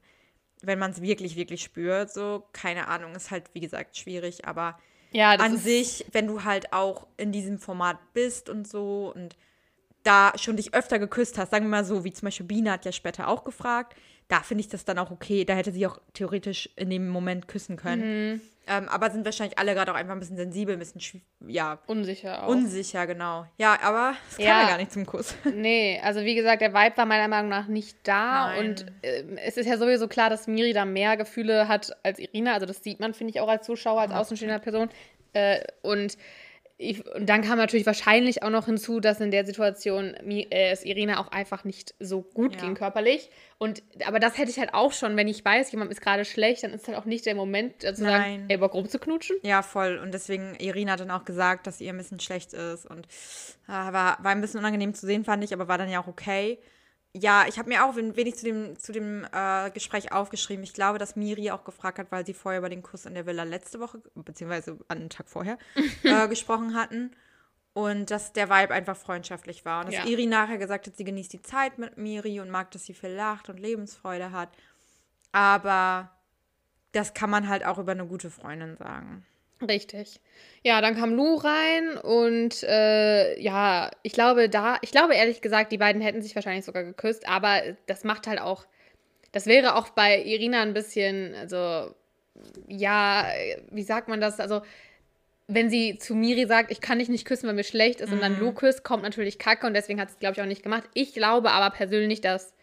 wenn 0.61 0.79
man 0.79 0.91
es 0.91 1.01
wirklich 1.01 1.35
wirklich 1.35 1.63
spürt 1.63 2.11
so, 2.11 2.43
keine 2.53 2.87
Ahnung, 2.87 3.15
ist 3.15 3.31
halt 3.31 3.45
wie 3.53 3.59
gesagt 3.59 3.97
schwierig, 3.97 4.45
aber 4.45 4.77
ja, 5.11 5.31
an 5.31 5.57
sich, 5.57 6.05
wenn 6.11 6.27
du 6.27 6.43
halt 6.43 6.73
auch 6.73 7.07
in 7.17 7.31
diesem 7.31 7.59
Format 7.59 7.97
bist 8.13 8.49
und 8.49 8.67
so 8.67 9.11
und 9.15 9.35
da 10.03 10.33
schon 10.37 10.57
dich 10.57 10.73
öfter 10.73 10.99
geküsst 10.99 11.37
hast, 11.37 11.51
sagen 11.51 11.65
wir 11.65 11.69
mal 11.69 11.85
so, 11.85 12.03
wie 12.03 12.13
zum 12.13 12.27
Beispiel 12.27 12.45
Biene 12.45 12.71
hat 12.71 12.85
ja 12.85 12.91
später 12.91 13.27
auch 13.27 13.43
gefragt, 13.43 13.95
da 14.27 14.41
finde 14.41 14.61
ich 14.61 14.67
das 14.69 14.83
dann 14.85 14.99
auch 14.99 15.11
okay. 15.11 15.45
Da 15.45 15.53
hätte 15.55 15.71
sie 15.71 15.85
auch 15.87 15.99
theoretisch 16.13 16.69
in 16.75 16.89
dem 16.89 17.07
Moment 17.09 17.47
küssen 17.47 17.77
können. 17.77 18.31
Mhm. 18.33 18.41
Ähm, 18.69 18.89
aber 18.89 19.09
sind 19.09 19.23
wahrscheinlich 19.23 19.57
alle 19.57 19.73
gerade 19.73 19.93
auch 19.93 19.95
einfach 19.95 20.11
ein 20.11 20.19
bisschen 20.19 20.35
sensibel, 20.35 20.75
ein 20.75 20.79
bisschen, 20.79 21.21
ja, 21.47 21.79
unsicher 21.87 22.43
auch. 22.43 22.49
unsicher, 22.49 23.07
genau. 23.07 23.45
Ja, 23.57 23.77
aber 23.81 24.13
es 24.29 24.35
kam 24.35 24.45
Ja. 24.45 24.61
ja 24.63 24.67
gar 24.67 24.77
nicht 24.77 24.91
zum 24.91 25.05
Kuss. 25.05 25.35
Nee, 25.55 26.01
also 26.03 26.19
wie 26.25 26.35
gesagt, 26.35 26.61
der 26.61 26.73
Vibe 26.73 26.97
war 26.97 27.05
meiner 27.05 27.29
Meinung 27.29 27.47
nach 27.49 27.67
nicht 27.67 27.95
da. 28.03 28.47
Nein. 28.47 28.69
Und 28.71 28.85
ähm, 29.03 29.37
es 29.37 29.55
ist 29.55 29.67
ja 29.67 29.77
sowieso 29.77 30.09
klar, 30.09 30.29
dass 30.29 30.47
Miri 30.47 30.73
da 30.73 30.83
mehr 30.83 31.15
Gefühle 31.15 31.69
hat 31.69 31.95
als 32.03 32.19
Irina. 32.19 32.53
Also 32.55 32.65
das 32.65 32.83
sieht 32.83 32.99
man, 32.99 33.13
finde 33.13 33.31
ich, 33.31 33.39
auch 33.39 33.47
als 33.47 33.65
Zuschauer, 33.65 34.01
als 34.01 34.11
außenstehender 34.11 34.59
Person. 34.59 34.89
Äh, 35.31 35.61
und, 35.81 36.17
ich, 36.79 37.03
und 37.15 37.27
dann 37.27 37.41
kam 37.41 37.57
natürlich 37.57 37.87
wahrscheinlich 37.87 38.43
auch 38.43 38.51
noch 38.51 38.67
hinzu, 38.67 38.99
dass 38.99 39.19
in 39.19 39.31
der 39.31 39.45
Situation 39.45 40.13
äh, 40.13 40.45
es 40.71 40.85
Irina 40.85 41.19
auch 41.19 41.31
einfach 41.31 41.63
nicht 41.63 41.95
so 41.99 42.21
gut 42.21 42.55
Ja. 42.55 42.61
ging 42.61 42.75
körperlich. 42.75 43.31
Und 43.57 43.81
aber 44.05 44.19
das 44.19 44.37
hätte 44.37 44.51
ich 44.51 44.59
halt 44.59 44.75
auch 44.75 44.93
schon, 44.93 45.17
wenn 45.17 45.27
ich 45.27 45.43
weiß, 45.43 45.71
jemand 45.71 45.91
ist 45.91 46.01
gerade 46.01 46.23
schlecht, 46.23 46.63
dann 46.63 46.71
ist 46.73 46.87
halt 46.87 46.95
auch 46.97 47.05
nicht 47.05 47.25
der 47.25 47.33
Moment, 47.33 47.83
äh, 47.83 47.95
zu 47.95 48.03
sagen, 48.03 48.45
ey, 48.47 48.57
Bock 48.57 48.75
rumzuknutschen. 48.75 49.37
Ja, 49.41 49.63
voll. 49.63 49.97
Und 49.97 50.13
deswegen, 50.13 50.55
Irina 50.59 50.91
hat 50.91 50.99
dann 50.99 51.09
auch 51.09 51.25
gesagt, 51.25 51.65
dass 51.65 51.81
ihr 51.81 51.91
ein 51.91 51.97
bisschen 51.97 52.19
schlecht 52.19 52.53
ist. 52.53 52.85
Und 52.85 53.07
äh, 53.67 53.71
war, 53.71 54.23
war 54.23 54.31
ein 54.31 54.41
bisschen 54.41 54.59
unangenehm 54.59 54.93
zu 54.93 55.07
sehen, 55.07 55.25
fand 55.25 55.43
ich, 55.43 55.53
aber 55.53 55.67
war 55.67 55.79
dann 55.79 55.89
ja 55.89 55.99
auch 56.01 56.07
okay. 56.07 56.59
Ja, 57.19 57.45
ich 57.47 57.57
habe 57.57 57.69
mir 57.69 57.83
auch 57.83 57.95
ein 57.97 58.15
wenig 58.15 58.35
zu 58.35 58.45
dem, 58.45 58.77
zu 58.77 58.91
dem 58.91 59.25
äh, 59.31 59.71
Gespräch 59.71 60.11
aufgeschrieben. 60.11 60.63
Ich 60.63 60.73
glaube, 60.73 60.99
dass 60.99 61.15
Miri 61.15 61.49
auch 61.51 61.63
gefragt 61.63 61.97
hat, 61.97 62.11
weil 62.11 62.25
sie 62.25 62.33
vorher 62.33 62.59
über 62.59 62.69
den 62.69 62.83
Kuss 62.83 63.05
in 63.05 63.15
der 63.15 63.25
Villa 63.25 63.43
letzte 63.43 63.79
Woche, 63.79 64.01
beziehungsweise 64.13 64.77
an 64.87 64.99
den 64.99 65.09
Tag 65.09 65.27
vorher, 65.27 65.57
äh, 66.03 66.27
gesprochen 66.27 66.75
hatten. 66.75 67.11
Und 67.73 68.09
dass 68.11 68.33
der 68.33 68.49
Vibe 68.49 68.73
einfach 68.73 68.97
freundschaftlich 68.97 69.63
war. 69.65 69.81
Und 69.81 69.87
dass 69.87 70.03
Ja. 70.03 70.05
Iri 70.05 70.25
nachher 70.25 70.57
gesagt 70.57 70.87
hat, 70.87 70.97
sie 70.97 71.03
genießt 71.03 71.33
die 71.33 71.41
Zeit 71.41 71.77
mit 71.77 71.97
Miri 71.97 72.39
und 72.39 72.49
mag, 72.49 72.71
dass 72.71 72.85
sie 72.85 72.93
viel 72.93 73.11
lacht 73.11 73.49
und 73.49 73.59
Lebensfreude 73.59 74.31
hat. 74.31 74.49
Aber 75.31 76.11
das 76.91 77.13
kann 77.13 77.29
man 77.29 77.47
halt 77.47 77.65
auch 77.65 77.77
über 77.77 77.91
eine 77.91 78.05
gute 78.07 78.29
Freundin 78.29 78.77
sagen. 78.77 79.25
Richtig. 79.65 80.19
Ja, 80.63 80.81
dann 80.81 80.95
kam 80.95 81.13
Lou 81.13 81.35
rein 81.35 81.97
und 81.97 82.63
äh, 82.63 83.39
ja, 83.39 83.89
ich 84.03 84.13
glaube 84.13 84.49
da, 84.49 84.77
ich 84.81 84.91
glaube 84.91 85.15
ehrlich 85.15 85.41
gesagt, 85.41 85.71
die 85.71 85.77
beiden 85.77 86.01
hätten 86.01 86.21
sich 86.21 86.35
wahrscheinlich 86.35 86.65
sogar 86.65 86.83
geküsst, 86.83 87.27
aber 87.27 87.61
das 87.87 88.03
macht 88.03 88.27
halt 88.27 88.39
auch, 88.39 88.65
das 89.31 89.45
wäre 89.45 89.75
auch 89.75 89.89
bei 89.89 90.21
Irina 90.23 90.61
ein 90.61 90.73
bisschen, 90.73 91.33
also 91.35 91.93
ja, 92.67 93.27
wie 93.71 93.83
sagt 93.83 94.09
man 94.09 94.21
das? 94.21 94.39
Also 94.39 94.61
wenn 95.47 95.69
sie 95.69 95.97
zu 95.97 96.13
Miri 96.13 96.45
sagt, 96.45 96.71
ich 96.71 96.81
kann 96.81 96.99
dich 96.99 97.09
nicht 97.09 97.25
küssen, 97.25 97.47
weil 97.47 97.55
mir 97.55 97.63
schlecht 97.63 98.01
ist, 98.01 98.11
und 98.11 98.21
dann 98.21 98.37
Lou 98.39 98.51
küsst, 98.51 98.83
kommt 98.83 99.03
natürlich 99.03 99.39
Kacke 99.39 99.65
und 99.65 99.73
deswegen 99.73 99.99
hat 99.99 100.09
sie 100.09 100.15
es, 100.15 100.19
glaube 100.19 100.33
ich, 100.35 100.41
auch 100.41 100.45
nicht 100.45 100.61
gemacht. 100.61 100.83
Ich 100.93 101.13
glaube 101.13 101.51
aber 101.51 101.73
persönlich, 101.73 102.19
dass 102.21 102.53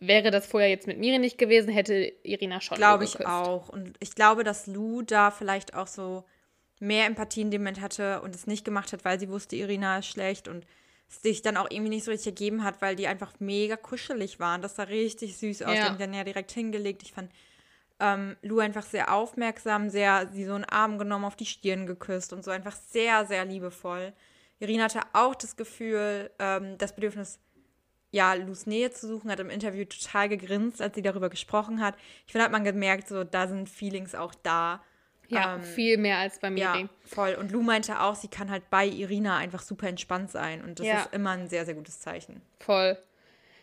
wäre 0.00 0.30
das 0.30 0.46
vorher 0.46 0.68
jetzt 0.68 0.86
mit 0.86 0.98
Miri 0.98 1.18
nicht 1.18 1.38
gewesen, 1.38 1.70
hätte 1.70 2.12
Irina 2.22 2.60
schon 2.60 2.78
Glaube 2.78 3.04
ich 3.04 3.26
auch. 3.26 3.68
Und 3.68 3.96
ich 4.00 4.14
glaube, 4.14 4.44
dass 4.44 4.66
Lou 4.66 5.02
da 5.02 5.30
vielleicht 5.30 5.74
auch 5.74 5.88
so 5.88 6.24
mehr 6.80 7.06
Empathie 7.06 7.42
in 7.42 7.50
dem 7.50 7.62
Moment 7.62 7.80
hatte 7.80 8.20
und 8.22 8.34
es 8.34 8.46
nicht 8.46 8.64
gemacht 8.64 8.92
hat, 8.92 9.04
weil 9.04 9.18
sie 9.18 9.28
wusste, 9.28 9.56
Irina 9.56 9.98
ist 9.98 10.06
schlecht 10.06 10.48
und 10.48 10.66
es 11.08 11.22
sich 11.22 11.42
dann 11.42 11.56
auch 11.56 11.70
irgendwie 11.70 11.90
nicht 11.90 12.04
so 12.04 12.10
richtig 12.10 12.28
ergeben 12.28 12.64
hat, 12.64 12.82
weil 12.82 12.94
die 12.94 13.06
einfach 13.06 13.32
mega 13.38 13.76
kuschelig 13.76 14.40
waren. 14.40 14.62
Das 14.62 14.76
sah 14.76 14.84
richtig 14.84 15.36
süß 15.38 15.62
aus. 15.62 15.74
Ja. 15.74 15.82
Die 15.82 15.88
haben 15.88 15.98
dann 15.98 16.14
ja 16.14 16.24
direkt 16.24 16.50
hingelegt. 16.50 17.02
Ich 17.02 17.12
fand 17.12 17.30
ähm, 18.00 18.36
Lou 18.42 18.60
einfach 18.60 18.84
sehr 18.84 19.12
aufmerksam, 19.12 19.90
sehr 19.90 20.28
sie 20.32 20.44
so 20.44 20.54
einen 20.54 20.64
Arm 20.64 20.98
genommen, 20.98 21.24
auf 21.24 21.36
die 21.36 21.46
Stirn 21.46 21.86
geküsst 21.86 22.32
und 22.32 22.44
so 22.44 22.50
einfach 22.50 22.76
sehr, 22.76 23.26
sehr 23.26 23.44
liebevoll. 23.44 24.12
Irina 24.60 24.84
hatte 24.84 25.02
auch 25.12 25.34
das 25.34 25.56
Gefühl, 25.56 26.30
ähm, 26.38 26.78
das 26.78 26.94
Bedürfnis, 26.94 27.38
ja, 28.10 28.34
Lus 28.34 28.66
Nähe 28.66 28.90
zu 28.90 29.06
suchen, 29.06 29.30
hat 29.30 29.40
im 29.40 29.50
Interview 29.50 29.84
total 29.84 30.28
gegrinst, 30.28 30.80
als 30.80 30.94
sie 30.94 31.02
darüber 31.02 31.28
gesprochen 31.28 31.80
hat. 31.80 31.96
Ich 32.26 32.32
finde, 32.32 32.44
hat 32.44 32.52
man 32.52 32.64
gemerkt, 32.64 33.08
so, 33.08 33.24
da 33.24 33.46
sind 33.46 33.68
Feelings 33.68 34.14
auch 34.14 34.34
da. 34.34 34.82
Ja, 35.28 35.56
ähm, 35.56 35.62
viel 35.62 35.98
mehr 35.98 36.18
als 36.18 36.38
bei 36.38 36.50
mir. 36.50 36.60
Ja, 36.60 36.88
voll. 37.04 37.34
Und 37.34 37.52
Lou 37.52 37.62
meinte 37.62 38.00
auch, 38.00 38.14
sie 38.14 38.28
kann 38.28 38.50
halt 38.50 38.70
bei 38.70 38.86
Irina 38.86 39.36
einfach 39.36 39.62
super 39.62 39.88
entspannt 39.88 40.30
sein. 40.30 40.62
Und 40.62 40.80
das 40.80 40.86
ja. 40.86 41.00
ist 41.00 41.14
immer 41.14 41.30
ein 41.30 41.48
sehr, 41.48 41.64
sehr 41.64 41.74
gutes 41.74 42.00
Zeichen. 42.00 42.40
Voll. 42.58 42.98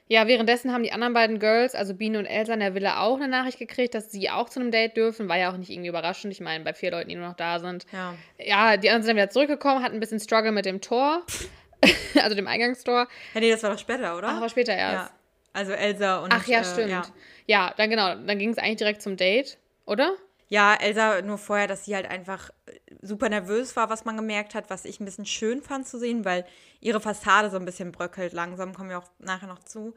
Ja, 0.08 0.28
währenddessen 0.28 0.72
haben 0.72 0.84
die 0.84 0.92
anderen 0.92 1.14
beiden 1.16 1.40
Girls, 1.40 1.74
also 1.74 1.96
Biene 1.96 2.20
und 2.20 2.28
Elsa 2.28 2.54
in 2.54 2.60
der 2.60 2.76
Villa, 2.76 3.02
auch 3.02 3.16
eine 3.16 3.28
Nachricht 3.28 3.58
gekriegt, 3.58 3.96
dass 3.96 4.12
sie 4.12 4.30
auch 4.30 4.50
zu 4.50 4.60
einem 4.60 4.70
Date 4.70 4.96
dürfen. 4.96 5.28
War 5.28 5.38
ja 5.38 5.52
auch 5.52 5.58
nicht 5.58 5.72
irgendwie 5.72 5.90
überraschend. 5.90 6.32
Ich 6.32 6.42
meine, 6.42 6.64
bei 6.64 6.76
vier 6.76 6.92
Leuten, 6.92 7.10
die 7.10 7.16
nur 7.16 7.28
noch 7.28 7.36
da 7.36 7.58
sind. 7.58 7.88
Ja. 7.92 8.14
Ja, 8.38 8.78
die 8.78 8.90
anderen 8.90 9.02
sind 9.02 9.10
dann 9.10 9.18
wieder 9.18 9.32
zurückgekommen, 9.32 9.84
hatten 9.84 9.96
ein 9.96 10.00
bisschen 10.00 10.20
Struggle 10.20 10.52
mit 10.52 10.66
dem 10.66 10.80
Tor. 10.80 11.24
also 12.22 12.36
dem 12.36 12.48
Eingangstor. 12.48 13.08
Ja, 13.34 13.40
nee, 13.40 13.50
das 13.50 13.64
war 13.64 13.72
doch 13.72 13.80
später, 13.80 14.16
oder? 14.16 14.28
Ach, 14.30 14.42
war 14.42 14.50
später 14.50 14.74
erst. 14.74 15.10
Ja. 15.10 15.20
Also 15.54 15.72
Elsa 15.72 16.20
und. 16.20 16.32
Ach 16.32 16.46
ja, 16.46 16.64
stimmt. 16.64 16.90
Äh, 16.90 16.92
ja. 16.92 17.04
ja, 17.48 17.74
dann 17.76 17.90
genau. 17.90 18.14
Dann 18.14 18.38
ging 18.38 18.52
es 18.52 18.60
eigentlich 18.60 18.78
direkt 18.78 19.02
zum 19.02 19.18
Date, 19.18 19.58
oder? 19.86 20.14
Ja, 20.48 20.76
Elsa 20.76 21.22
nur 21.22 21.38
vorher, 21.38 21.68
dass 21.68 21.86
sie 21.86 21.96
halt 21.96 22.06
einfach 22.06 22.50
äh, 22.68 22.80
super 23.02 23.30
nervös 23.30 23.76
war, 23.76 23.90
was 23.90 24.06
man 24.06 24.16
gemerkt 24.16 24.54
hat, 24.54 24.70
was 24.70 24.86
ich 24.86 25.00
ein 25.00 25.06
bisschen 25.06 25.26
schön 25.26 25.62
fand 25.62 25.88
zu 25.88 25.98
sehen, 25.98 26.24
weil 26.24 26.46
ihre 26.80 27.02
Fassade 27.02 27.50
so 27.50 27.58
ein 27.58 27.66
bisschen 27.66 27.92
bröckelt 27.92 28.34
langsam, 28.34 28.74
kommen 28.74 28.90
wir 28.90 29.00
auch 29.00 29.10
nachher 29.20 29.48
noch 29.48 29.64
zu. 29.64 29.96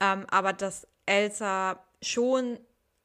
Ähm, 0.00 0.26
aber 0.30 0.52
dass 0.52 0.86
Elsa 1.06 1.84
schon 2.02 2.58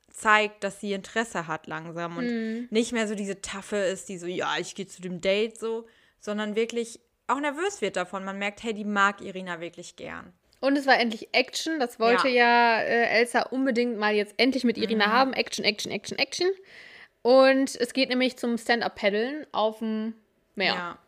zeigt, 0.09 0.63
dass 0.63 0.79
sie 0.79 0.93
Interesse 0.93 1.47
hat 1.47 1.67
langsam 1.67 2.17
und 2.17 2.25
mhm. 2.25 2.67
nicht 2.71 2.93
mehr 2.93 3.07
so 3.07 3.15
diese 3.15 3.41
Taffe 3.41 3.75
ist, 3.75 4.07
die 4.07 4.17
so, 4.17 4.27
ja, 4.27 4.55
ich 4.57 4.75
gehe 4.75 4.87
zu 4.87 5.01
dem 5.01 5.19
Date 5.19 5.59
so, 5.59 5.87
sondern 6.21 6.55
wirklich 6.55 7.01
auch 7.27 7.39
nervös 7.39 7.81
wird 7.81 7.97
davon. 7.97 8.23
Man 8.23 8.39
merkt, 8.39 8.63
hey, 8.63 8.73
die 8.73 8.85
mag 8.85 9.21
Irina 9.21 9.59
wirklich 9.59 9.95
gern. 9.95 10.33
Und 10.65 10.77
es 10.77 10.87
war 10.87 10.99
endlich 10.99 11.29
Action. 11.31 11.79
Das 11.79 11.99
wollte 11.99 12.27
ja, 12.27 12.79
ja 12.79 12.81
äh, 12.81 13.19
Elsa 13.19 13.43
unbedingt 13.43 13.97
mal 13.99 14.15
jetzt 14.15 14.33
endlich 14.37 14.63
mit 14.63 14.79
Irina 14.79 15.07
mhm. 15.07 15.11
haben. 15.11 15.33
Action, 15.33 15.63
Action, 15.63 15.91
Action, 15.91 16.17
Action. 16.17 16.49
Und 17.21 17.75
es 17.75 17.93
geht 17.93 18.09
nämlich 18.09 18.37
zum 18.37 18.57
Stand-Up-Paddeln 18.57 19.45
auf 19.51 19.77
dem 19.79 20.15
Meer. 20.55 20.73
Ja. 20.73 20.99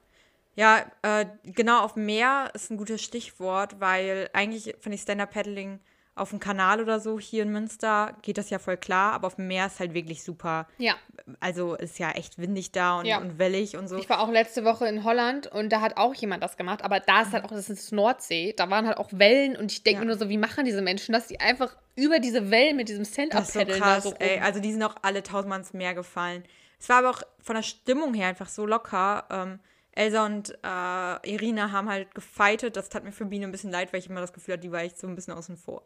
Ja, 0.55 0.91
äh, 1.03 1.25
genau, 1.43 1.83
auf 1.83 1.93
dem 1.93 2.05
Meer 2.05 2.51
ist 2.53 2.71
ein 2.71 2.77
gutes 2.77 3.03
Stichwort, 3.03 3.79
weil 3.79 4.29
eigentlich 4.33 4.75
finde 4.79 4.95
ich 4.95 5.01
Stand-Up-Paddling 5.01 5.79
auf 6.17 6.31
dem 6.31 6.39
Kanal 6.39 6.81
oder 6.81 6.99
so 6.99 7.19
hier 7.19 7.43
in 7.43 7.51
Münster 7.51 8.15
geht 8.21 8.37
das 8.37 8.49
ja 8.49 8.59
voll 8.59 8.77
klar, 8.77 9.13
aber 9.13 9.27
auf 9.27 9.35
dem 9.35 9.47
Meer 9.47 9.67
ist 9.67 9.79
halt 9.79 9.93
wirklich 9.93 10.23
super. 10.23 10.67
Ja. 10.77 10.95
Also 11.39 11.75
ist 11.75 11.99
ja 11.99 12.11
echt 12.11 12.37
windig 12.37 12.71
da 12.71 12.99
und, 12.99 13.05
ja. 13.05 13.19
und 13.19 13.39
wellig 13.39 13.77
und 13.77 13.87
so. 13.87 13.97
Ich 13.97 14.09
war 14.09 14.19
auch 14.19 14.29
letzte 14.29 14.63
Woche 14.63 14.87
in 14.87 15.03
Holland 15.03 15.47
und 15.47 15.69
da 15.69 15.81
hat 15.81 15.97
auch 15.97 16.13
jemand 16.15 16.43
das 16.43 16.57
gemacht, 16.57 16.83
aber 16.83 16.99
da 16.99 17.21
ist 17.21 17.33
halt 17.33 17.45
auch, 17.45 17.49
das 17.49 17.69
ist 17.69 17.91
Nordsee, 17.91 18.53
da 18.55 18.69
waren 18.69 18.87
halt 18.87 18.97
auch 18.97 19.09
Wellen 19.11 19.55
und 19.55 19.71
ich 19.71 19.83
denke 19.83 20.01
ja. 20.01 20.05
nur 20.05 20.17
so, 20.17 20.29
wie 20.29 20.37
machen 20.37 20.65
diese 20.65 20.81
Menschen, 20.81 21.13
dass 21.13 21.27
die 21.27 21.39
einfach 21.39 21.75
über 21.95 22.19
diese 22.19 22.51
Wellen 22.51 22.77
mit 22.77 22.89
diesem 22.89 23.05
Stand-Up-Paddeln 23.05 23.73
so 23.73 23.83
krass, 23.83 24.03
so 24.03 24.13
ey, 24.19 24.39
Also 24.39 24.59
die 24.59 24.71
sind 24.71 24.83
auch 24.83 24.95
alle 25.01 25.23
tausendmal 25.23 25.59
ins 25.59 25.73
Meer 25.73 25.93
gefallen. 25.93 26.43
Es 26.79 26.89
war 26.89 26.97
aber 26.97 27.09
auch 27.09 27.23
von 27.41 27.55
der 27.55 27.63
Stimmung 27.63 28.13
her 28.13 28.27
einfach 28.27 28.49
so 28.49 28.65
locker. 28.65 29.25
Ähm, 29.29 29.59
Elsa 29.97 30.25
und 30.25 30.51
äh, 30.63 31.31
Irina 31.31 31.71
haben 31.71 31.89
halt 31.89 32.13
gefeitet. 32.13 32.77
Das 32.77 32.89
tat 32.89 33.03
mir 33.03 33.11
für 33.11 33.25
Biene 33.25 33.45
ein 33.45 33.51
bisschen 33.51 33.71
leid, 33.71 33.91
weil 33.91 33.99
ich 33.99 34.09
immer 34.09 34.21
das 34.21 34.33
Gefühl 34.33 34.53
hatte, 34.53 34.61
die 34.61 34.71
war 34.71 34.81
echt 34.81 34.99
so 34.99 35.07
ein 35.07 35.15
bisschen 35.15 35.33
außen 35.33 35.57
vor. 35.57 35.83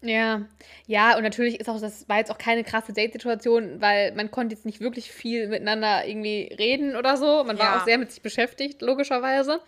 Ja, 0.00 0.42
ja, 0.86 1.16
und 1.16 1.24
natürlich 1.24 1.58
ist 1.58 1.68
auch, 1.68 1.80
das 1.80 2.08
war 2.08 2.18
jetzt 2.18 2.30
auch 2.30 2.38
keine 2.38 2.62
krasse 2.62 2.92
Date-Situation, 2.92 3.80
weil 3.80 4.14
man 4.14 4.30
konnte 4.30 4.54
jetzt 4.54 4.64
nicht 4.64 4.80
wirklich 4.80 5.10
viel 5.10 5.48
miteinander 5.48 6.06
irgendwie 6.06 6.54
reden 6.56 6.94
oder 6.94 7.16
so. 7.16 7.42
Man 7.42 7.58
war 7.58 7.74
ja. 7.74 7.80
auch 7.80 7.84
sehr 7.84 7.98
mit 7.98 8.12
sich 8.12 8.22
beschäftigt, 8.22 8.80
logischerweise. 8.82 9.60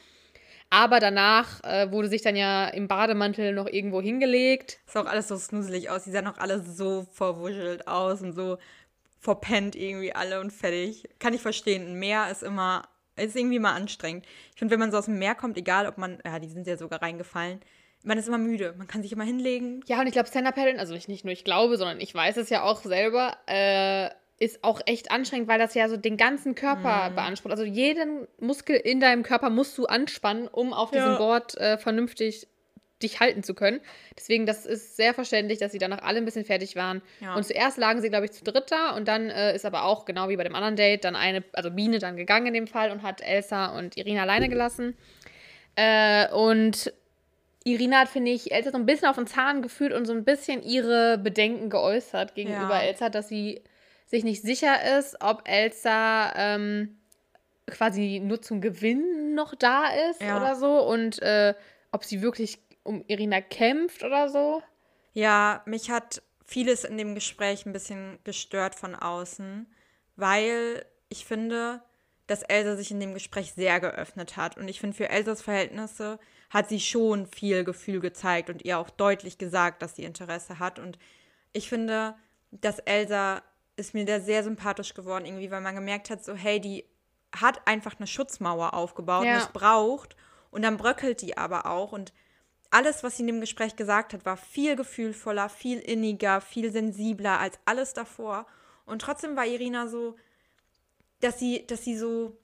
Aber 0.69 1.01
danach 1.01 1.65
äh, 1.65 1.91
wurde 1.91 2.09
sich 2.09 2.23
dann 2.23 2.37
ja 2.37 2.69
im 2.69 2.87
Bademantel 2.87 3.53
noch 3.53 3.67
irgendwo 3.67 4.01
hingelegt. 4.01 4.79
Ist 4.87 4.97
auch 4.97 5.07
alles 5.07 5.27
so 5.27 5.37
snuselig 5.37 5.91
aus. 5.91 6.05
Die 6.05 6.13
sahen 6.13 6.29
auch 6.29 6.39
alle 6.39 6.63
so 6.63 7.07
verwuschelt 7.13 7.89
aus 7.89 8.21
und 8.23 8.35
so 8.35 8.59
verpennt 9.19 9.75
irgendwie 9.75 10.15
alle 10.15 10.41
und 10.41 10.53
fertig. 10.53 11.09
Kann 11.19 11.35
ich 11.35 11.43
verstehen. 11.43 11.89
Ein 11.89 11.99
Meer 11.99 12.31
ist 12.31 12.45
immer 12.45 12.85
ist 13.17 13.37
irgendwie 13.37 13.59
mal 13.59 13.75
anstrengend. 13.75 14.27
Ich 14.53 14.59
finde, 14.59 14.73
wenn 14.73 14.81
man 14.81 14.91
so 14.91 14.99
aus 14.99 15.07
dem 15.07 15.19
Meer 15.19 15.35
kommt, 15.35 15.57
egal 15.57 15.87
ob 15.87 15.99
man, 15.99 16.19
ja, 16.25 16.39
die 16.39 16.49
sind 16.49 16.67
ja 16.67 16.77
sogar 16.77 17.03
reingefallen, 17.03 17.61
man 18.03 18.19
ist 18.19 18.29
immer 18.29 18.39
müde. 18.39 18.75
Man 18.79 18.87
kann 18.87 19.03
sich 19.03 19.13
immer 19.13 19.25
hinlegen. 19.25 19.83
Ja, 19.87 20.01
und 20.01 20.07
ich 20.07 20.13
glaube, 20.13 20.29
Stand-Up-Paddeln, 20.29 20.79
also 20.79 20.95
ich 20.95 21.09
nicht 21.09 21.25
nur 21.25 21.33
ich 21.33 21.45
glaube, 21.45 21.77
sondern 21.77 22.01
ich 22.01 22.15
weiß 22.15 22.37
es 22.39 22.49
ja 22.49 22.63
auch 22.63 22.83
selber, 22.83 23.37
äh, 23.47 24.09
ist 24.39 24.65
auch 24.65 24.81
echt 24.87 25.11
anstrengend, 25.11 25.49
weil 25.49 25.59
das 25.59 25.75
ja 25.75 25.89
so 25.89 25.99
den 25.99 26.17
ganzen 26.17 26.55
Körper 26.55 27.11
mm. 27.11 27.15
beansprucht. 27.15 27.53
Also 27.53 27.65
jeden 27.65 28.27
Muskel 28.39 28.77
in 28.77 28.99
deinem 28.99 29.23
Körper 29.23 29.51
musst 29.51 29.77
du 29.77 29.85
anspannen, 29.85 30.49
um 30.49 30.73
auf 30.73 30.91
diesem 30.91 31.13
ja. 31.13 31.19
Board 31.19 31.59
äh, 31.59 31.77
vernünftig 31.77 32.49
dich 33.03 33.21
halten 33.21 33.43
zu 33.43 33.55
können. 33.55 33.81
Deswegen, 34.17 34.47
das 34.47 34.67
ist 34.67 34.97
sehr 34.97 35.15
verständlich, 35.15 35.59
dass 35.59 35.73
sie 35.73 35.79
danach 35.79 36.03
alle 36.03 36.19
ein 36.19 36.25
bisschen 36.25 36.45
fertig 36.45 36.77
waren. 36.77 37.03
Ja. 37.21 37.35
Und 37.35 37.45
zuerst 37.45 37.79
lagen 37.79 38.01
sie, 38.01 38.09
glaube 38.09 38.27
ich, 38.27 38.33
zu 38.33 38.45
dritt 38.45 38.71
da 38.71 38.91
und 38.91 39.09
dann 39.09 39.31
äh, 39.31 39.55
ist 39.55 39.65
aber 39.65 39.85
auch, 39.85 40.05
genau 40.05 40.29
wie 40.29 40.37
bei 40.37 40.45
dem 40.45 40.55
anderen 40.55 40.77
Date, 40.77 41.05
dann 41.05 41.17
eine, 41.17 41.43
also 41.53 41.71
Biene 41.71 41.99
dann 41.99 42.17
gegangen 42.17 42.47
in 42.49 42.55
dem 42.55 42.67
Fall 42.67 42.91
und 42.91 43.03
hat 43.03 43.21
Elsa 43.21 43.77
und 43.79 43.97
Irina 43.97 44.23
alleine 44.23 44.49
gelassen. 44.49 44.97
Äh, 45.77 46.29
und 46.33 46.93
Irina 47.65 48.01
hat, 48.01 48.09
finde 48.09 48.31
ich, 48.31 48.53
Elsa 48.53 48.71
so 48.71 48.79
ein 48.79 48.87
bisschen 48.87 49.09
auf 49.09 49.17
den 49.17 49.27
Zahn 49.27 49.63
gefühlt 49.63 49.93
und 49.93 50.07
so 50.07 50.13
ein 50.13 50.25
bisschen 50.25 50.63
ihre 50.63 51.19
Bedenken 51.19 51.71
geäußert 51.71 52.35
gegenüber 52.35 52.77
ja. 52.77 52.83
Elsa, 52.83 53.09
dass 53.11 53.29
sie 53.29 53.63
sich 54.07 54.25
nicht 54.25 54.43
sicher 54.43 54.99
ist, 54.99 55.17
ob 55.21 55.43
Elsa 55.47 56.33
ähm, 56.37 56.99
quasi 57.67 58.21
nur 58.23 58.43
zum 58.43 58.61
Gewinn 58.61 59.35
noch 59.35 59.55
da 59.55 59.87
ist 60.11 60.21
ja. 60.21 60.37
oder 60.37 60.57
so 60.57 60.81
und 60.87 61.23
äh, 61.23 61.55
ob 61.93 62.05
sie 62.05 62.23
wirklich 62.23 62.59
um 62.83 63.05
Irina 63.07 63.41
kämpft 63.41 64.03
oder 64.03 64.29
so. 64.29 64.63
Ja, 65.13 65.63
mich 65.67 65.91
hat 65.91 66.23
vieles 66.45 66.85
in 66.85 66.99
dem 66.99 67.15
Gespräch 67.15 67.67
ein 67.67 67.73
bisschen 67.73 68.19
gestört 68.25 68.75
von 68.75 68.95
außen, 68.95 69.67
weil 70.17 70.85
ich 71.09 71.25
finde, 71.25 71.83
dass 72.27 72.43
Elsa 72.43 72.77
sich 72.77 72.91
in 72.91 73.01
dem 73.01 73.15
Gespräch 73.15 73.53
sehr 73.55 73.81
geöffnet 73.81 74.37
hat. 74.37 74.57
Und 74.57 74.69
ich 74.69 74.81
finde, 74.81 74.97
für 74.97 75.09
Elsas 75.09 75.43
Verhältnisse 75.43 76.19
hat 76.49 76.69
sie 76.69 76.81
schon 76.81 77.27
viel 77.27 77.65
Gefühl 77.65 78.01
gezeigt 78.01 78.51
und 78.51 78.65
ihr 78.65 78.79
auch 78.79 78.91
deutlich 78.91 79.39
gesagt, 79.39 79.83
dass 79.83 79.97
sie 79.97 80.05
Interesse 80.05 80.59
hat. 80.59 80.79
Und 80.79 80.99
ich 81.53 81.69
finde, 81.69 82.15
dass 82.53 82.79
Elsa 82.81 83.43
ist 83.77 83.95
mir 83.95 84.05
da 84.05 84.21
sehr 84.21 84.45
sympathisch 84.45 84.95
geworden, 84.95 85.27
irgendwie, 85.27 85.51
weil 85.51 85.61
man 85.61 85.75
gemerkt 85.75 86.11
hat, 86.11 86.25
so, 86.25 86.35
hey, 86.35 86.61
die 86.61 86.85
hat 87.35 87.67
einfach 87.67 87.97
eine 87.99 88.07
Schutzmauer 88.07 88.75
aufgebaut, 88.75 89.25
ja. 89.25 89.37
missbraucht 89.37 90.17
und 90.51 90.63
dann 90.63 90.77
bröckelt 90.77 91.23
die 91.23 91.37
aber 91.37 91.67
auch. 91.67 91.93
Und 91.93 92.13
alles, 92.71 93.03
was 93.03 93.17
sie 93.17 93.23
in 93.23 93.27
dem 93.27 93.41
Gespräch 93.41 93.77
gesagt 93.77 94.13
hat, 94.13 94.25
war 94.25 94.37
viel 94.37 94.77
gefühlvoller, 94.77 95.49
viel 95.49 95.79
inniger, 95.79 96.41
viel 96.41 96.71
sensibler 96.71 97.41
als 97.41 97.59
alles 97.65 97.93
davor. 97.93 98.47
Und 98.87 99.03
trotzdem 99.03 99.37
war 99.37 99.47
Irina 99.47 99.89
so, 99.89 100.17
dass 101.21 101.39
sie, 101.39 101.67
dass 101.67 101.85
sie 101.85 101.97
so, 101.97 102.37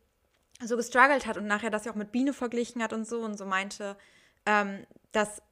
so 0.62 0.76
gestruggelt 0.76 1.26
hat 1.26 1.36
und 1.36 1.46
nachher 1.46 1.70
das 1.70 1.84
ja 1.84 1.92
auch 1.92 1.96
mit 1.96 2.12
Biene 2.12 2.32
verglichen 2.32 2.82
hat 2.82 2.92
und 2.92 3.06
so 3.06 3.20
und 3.20 3.38
so 3.38 3.46
meinte, 3.46 3.96
ähm, 4.46 4.86
dass, 5.12 5.42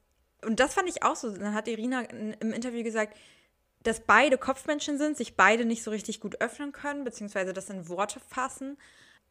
und 0.43 0.59
das 0.59 0.73
fand 0.73 0.89
ich 0.89 1.03
auch 1.03 1.15
so, 1.15 1.35
dann 1.35 1.53
hat 1.53 1.67
Irina 1.67 2.01
im 2.01 2.53
Interview 2.53 2.83
gesagt, 2.83 3.17
dass 3.83 3.99
beide 3.99 4.37
Kopfmenschen 4.37 4.97
sind, 4.97 5.15
sich 5.15 5.35
beide 5.35 5.63
nicht 5.63 5.83
so 5.83 5.91
richtig 5.91 6.19
gut 6.19 6.41
öffnen 6.41 6.71
können, 6.71 7.03
beziehungsweise 7.03 7.53
das 7.53 7.69
in 7.69 7.87
Worte 7.87 8.19
fassen, 8.19 8.77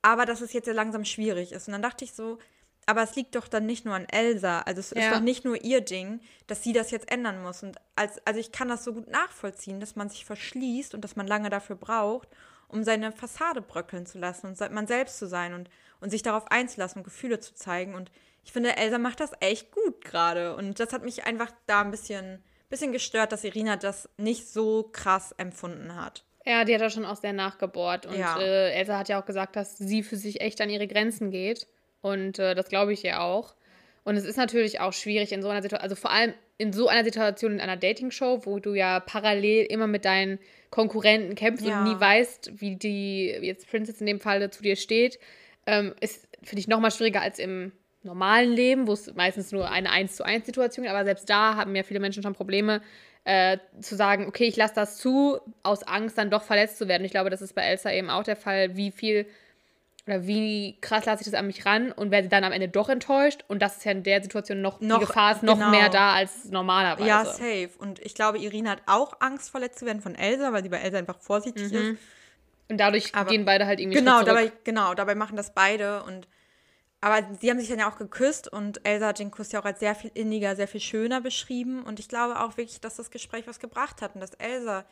aber 0.00 0.26
dass 0.26 0.40
es 0.40 0.52
jetzt 0.52 0.66
ja 0.66 0.72
langsam 0.72 1.04
schwierig 1.04 1.52
ist. 1.52 1.66
Und 1.66 1.72
dann 1.72 1.82
dachte 1.82 2.04
ich 2.04 2.12
so, 2.12 2.38
aber 2.86 3.02
es 3.02 3.16
liegt 3.16 3.34
doch 3.34 3.48
dann 3.48 3.66
nicht 3.66 3.84
nur 3.84 3.94
an 3.94 4.06
Elsa. 4.08 4.60
Also 4.60 4.80
es 4.80 4.90
ja. 4.90 5.02
ist 5.02 5.14
doch 5.14 5.20
nicht 5.20 5.44
nur 5.44 5.62
ihr 5.62 5.80
Ding, 5.80 6.20
dass 6.46 6.62
sie 6.62 6.72
das 6.72 6.90
jetzt 6.90 7.10
ändern 7.10 7.42
muss. 7.42 7.62
Und 7.62 7.76
als, 7.96 8.24
also 8.26 8.40
ich 8.40 8.52
kann 8.52 8.68
das 8.68 8.84
so 8.84 8.92
gut 8.92 9.08
nachvollziehen, 9.08 9.80
dass 9.80 9.96
man 9.96 10.08
sich 10.08 10.24
verschließt 10.24 10.94
und 10.94 11.02
dass 11.02 11.16
man 11.16 11.26
lange 11.26 11.50
dafür 11.50 11.76
braucht, 11.76 12.28
um 12.68 12.84
seine 12.84 13.12
Fassade 13.12 13.62
bröckeln 13.62 14.06
zu 14.06 14.18
lassen 14.18 14.46
und 14.48 14.72
man 14.72 14.86
selbst 14.86 15.18
zu 15.18 15.26
sein 15.26 15.54
und, 15.54 15.70
und 16.00 16.10
sich 16.10 16.22
darauf 16.22 16.50
einzulassen 16.50 17.00
und 17.00 17.04
Gefühle 17.04 17.40
zu 17.40 17.54
zeigen. 17.54 17.94
Und 17.94 18.10
ich 18.44 18.52
finde, 18.52 18.76
Elsa 18.76 18.98
macht 18.98 19.20
das 19.20 19.32
echt 19.40 19.70
gut 19.70 20.04
gerade. 20.04 20.56
Und 20.56 20.80
das 20.80 20.92
hat 20.92 21.04
mich 21.04 21.24
einfach 21.24 21.50
da 21.66 21.80
ein 21.80 21.90
bisschen, 21.90 22.42
bisschen 22.68 22.92
gestört, 22.92 23.32
dass 23.32 23.44
Irina 23.44 23.76
das 23.76 24.08
nicht 24.16 24.48
so 24.48 24.90
krass 24.92 25.32
empfunden 25.32 25.94
hat. 25.94 26.24
Ja, 26.46 26.64
die 26.64 26.74
hat 26.74 26.82
da 26.82 26.90
schon 26.90 27.06
auch 27.06 27.16
sehr 27.16 27.32
nachgebohrt. 27.32 28.04
Und 28.06 28.18
ja. 28.18 28.38
äh, 28.38 28.72
Elsa 28.72 28.98
hat 28.98 29.08
ja 29.08 29.20
auch 29.20 29.24
gesagt, 29.24 29.56
dass 29.56 29.78
sie 29.78 30.02
für 30.02 30.16
sich 30.16 30.40
echt 30.42 30.60
an 30.60 30.68
ihre 30.68 30.86
Grenzen 30.86 31.30
geht. 31.30 31.66
Und 32.04 32.38
äh, 32.38 32.54
das 32.54 32.68
glaube 32.68 32.92
ich 32.92 33.02
ihr 33.02 33.22
auch. 33.22 33.54
Und 34.04 34.16
es 34.16 34.26
ist 34.26 34.36
natürlich 34.36 34.80
auch 34.80 34.92
schwierig 34.92 35.32
in 35.32 35.40
so 35.40 35.48
einer 35.48 35.62
Situation, 35.62 35.82
also 35.82 35.96
vor 35.96 36.10
allem 36.10 36.34
in 36.58 36.74
so 36.74 36.88
einer 36.88 37.02
Situation 37.02 37.52
in 37.52 37.60
einer 37.60 37.78
Dating-Show, 37.78 38.42
wo 38.44 38.58
du 38.58 38.74
ja 38.74 39.00
parallel 39.00 39.64
immer 39.64 39.86
mit 39.86 40.04
deinen 40.04 40.38
Konkurrenten 40.68 41.34
kämpfst 41.34 41.66
Ja. 41.66 41.78
und 41.78 41.84
nie 41.90 41.98
weißt, 41.98 42.60
wie 42.60 42.76
die, 42.76 43.28
jetzt 43.40 43.66
Princess 43.70 44.00
in 44.00 44.06
dem 44.06 44.20
Fall 44.20 44.50
zu 44.50 44.62
dir 44.62 44.76
steht, 44.76 45.18
ähm, 45.66 45.94
ist, 46.00 46.28
finde 46.42 46.60
ich, 46.60 46.68
nochmal 46.68 46.90
schwieriger 46.90 47.22
als 47.22 47.38
im 47.38 47.72
normalen 48.02 48.52
Leben, 48.52 48.86
wo 48.86 48.92
es 48.92 49.14
meistens 49.14 49.50
nur 49.50 49.70
eine 49.70 49.90
1 49.90 50.14
zu 50.16 50.24
1 50.24 50.44
Situation 50.44 50.84
gibt. 50.84 50.94
Aber 50.94 51.06
selbst 51.06 51.30
da 51.30 51.56
haben 51.56 51.74
ja 51.74 51.84
viele 51.84 52.00
Menschen 52.00 52.22
schon 52.22 52.34
Probleme, 52.34 52.82
äh, 53.24 53.56
zu 53.80 53.96
sagen, 53.96 54.26
okay, 54.26 54.44
ich 54.44 54.56
lasse 54.56 54.74
das 54.74 54.98
zu, 54.98 55.38
aus 55.62 55.82
Angst 55.84 56.18
dann 56.18 56.30
doch 56.30 56.42
verletzt 56.42 56.76
zu 56.76 56.86
werden. 56.86 57.06
Ich 57.06 57.12
glaube, 57.12 57.30
das 57.30 57.40
ist 57.40 57.54
bei 57.54 57.62
Elsa 57.62 57.90
eben 57.90 58.10
auch 58.10 58.24
der 58.24 58.36
Fall, 58.36 58.76
wie 58.76 58.90
viel 58.90 59.24
oder 60.06 60.26
wie 60.26 60.78
krass 60.80 61.06
lasse 61.06 61.22
ich 61.22 61.30
das 61.30 61.38
an 61.38 61.46
mich 61.46 61.64
ran 61.64 61.90
und 61.92 62.10
werde 62.10 62.28
dann 62.28 62.44
am 62.44 62.52
Ende 62.52 62.68
doch 62.68 62.88
enttäuscht. 62.88 63.44
Und 63.48 63.62
das 63.62 63.78
ist 63.78 63.84
ja 63.84 63.92
in 63.92 64.02
der 64.02 64.22
Situation 64.22 64.60
noch, 64.60 64.80
Noch, 64.80 64.98
die 65.00 65.06
Gefahr 65.06 65.32
ist 65.34 65.42
noch 65.42 65.54
genau. 65.58 65.70
mehr 65.70 65.88
da 65.88 66.12
als 66.14 66.44
normalerweise. 66.50 67.08
Ja, 67.08 67.24
safe. 67.24 67.70
Und 67.78 68.00
ich 68.00 68.14
glaube, 68.14 68.38
Irina 68.38 68.72
hat 68.72 68.82
auch 68.86 69.20
Angst, 69.20 69.50
verletzt 69.50 69.78
zu 69.78 69.86
werden 69.86 70.02
von 70.02 70.14
Elsa, 70.14 70.52
weil 70.52 70.62
sie 70.62 70.68
bei 70.68 70.78
Elsa 70.78 70.98
einfach 70.98 71.18
vorsichtig 71.20 71.72
ist. 71.72 71.98
Und 72.68 72.78
dadurch 72.78 73.14
Aber- 73.14 73.30
gehen 73.30 73.44
beide 73.44 73.66
halt 73.66 73.80
irgendwie 73.80 73.98
Genau, 73.98 74.22
dabei, 74.22 74.52
genau, 74.64 74.94
dabei 74.94 75.14
machen 75.14 75.36
das 75.36 75.54
beide. 75.54 76.02
Und 76.02 76.28
aber 77.00 77.26
sie 77.38 77.50
haben 77.50 77.60
sich 77.60 77.68
dann 77.68 77.78
ja 77.78 77.90
auch 77.90 77.98
geküsst 77.98 78.48
und 78.50 78.80
Elsa 78.86 79.08
hat 79.08 79.18
den 79.18 79.30
Kuss 79.30 79.52
ja 79.52 79.60
auch 79.60 79.66
als 79.66 79.78
sehr 79.80 79.94
viel 79.94 80.10
inniger, 80.14 80.56
sehr 80.56 80.68
viel 80.68 80.80
schöner 80.80 81.20
beschrieben. 81.20 81.82
Und 81.82 82.00
ich 82.00 82.08
glaube 82.08 82.40
auch 82.40 82.56
wirklich, 82.56 82.80
dass 82.80 82.96
das 82.96 83.10
Gespräch 83.10 83.46
was 83.46 83.58
gebracht 83.58 84.00
hat 84.00 84.14
und 84.14 84.22
dass 84.22 84.32
Elsa 84.34 84.84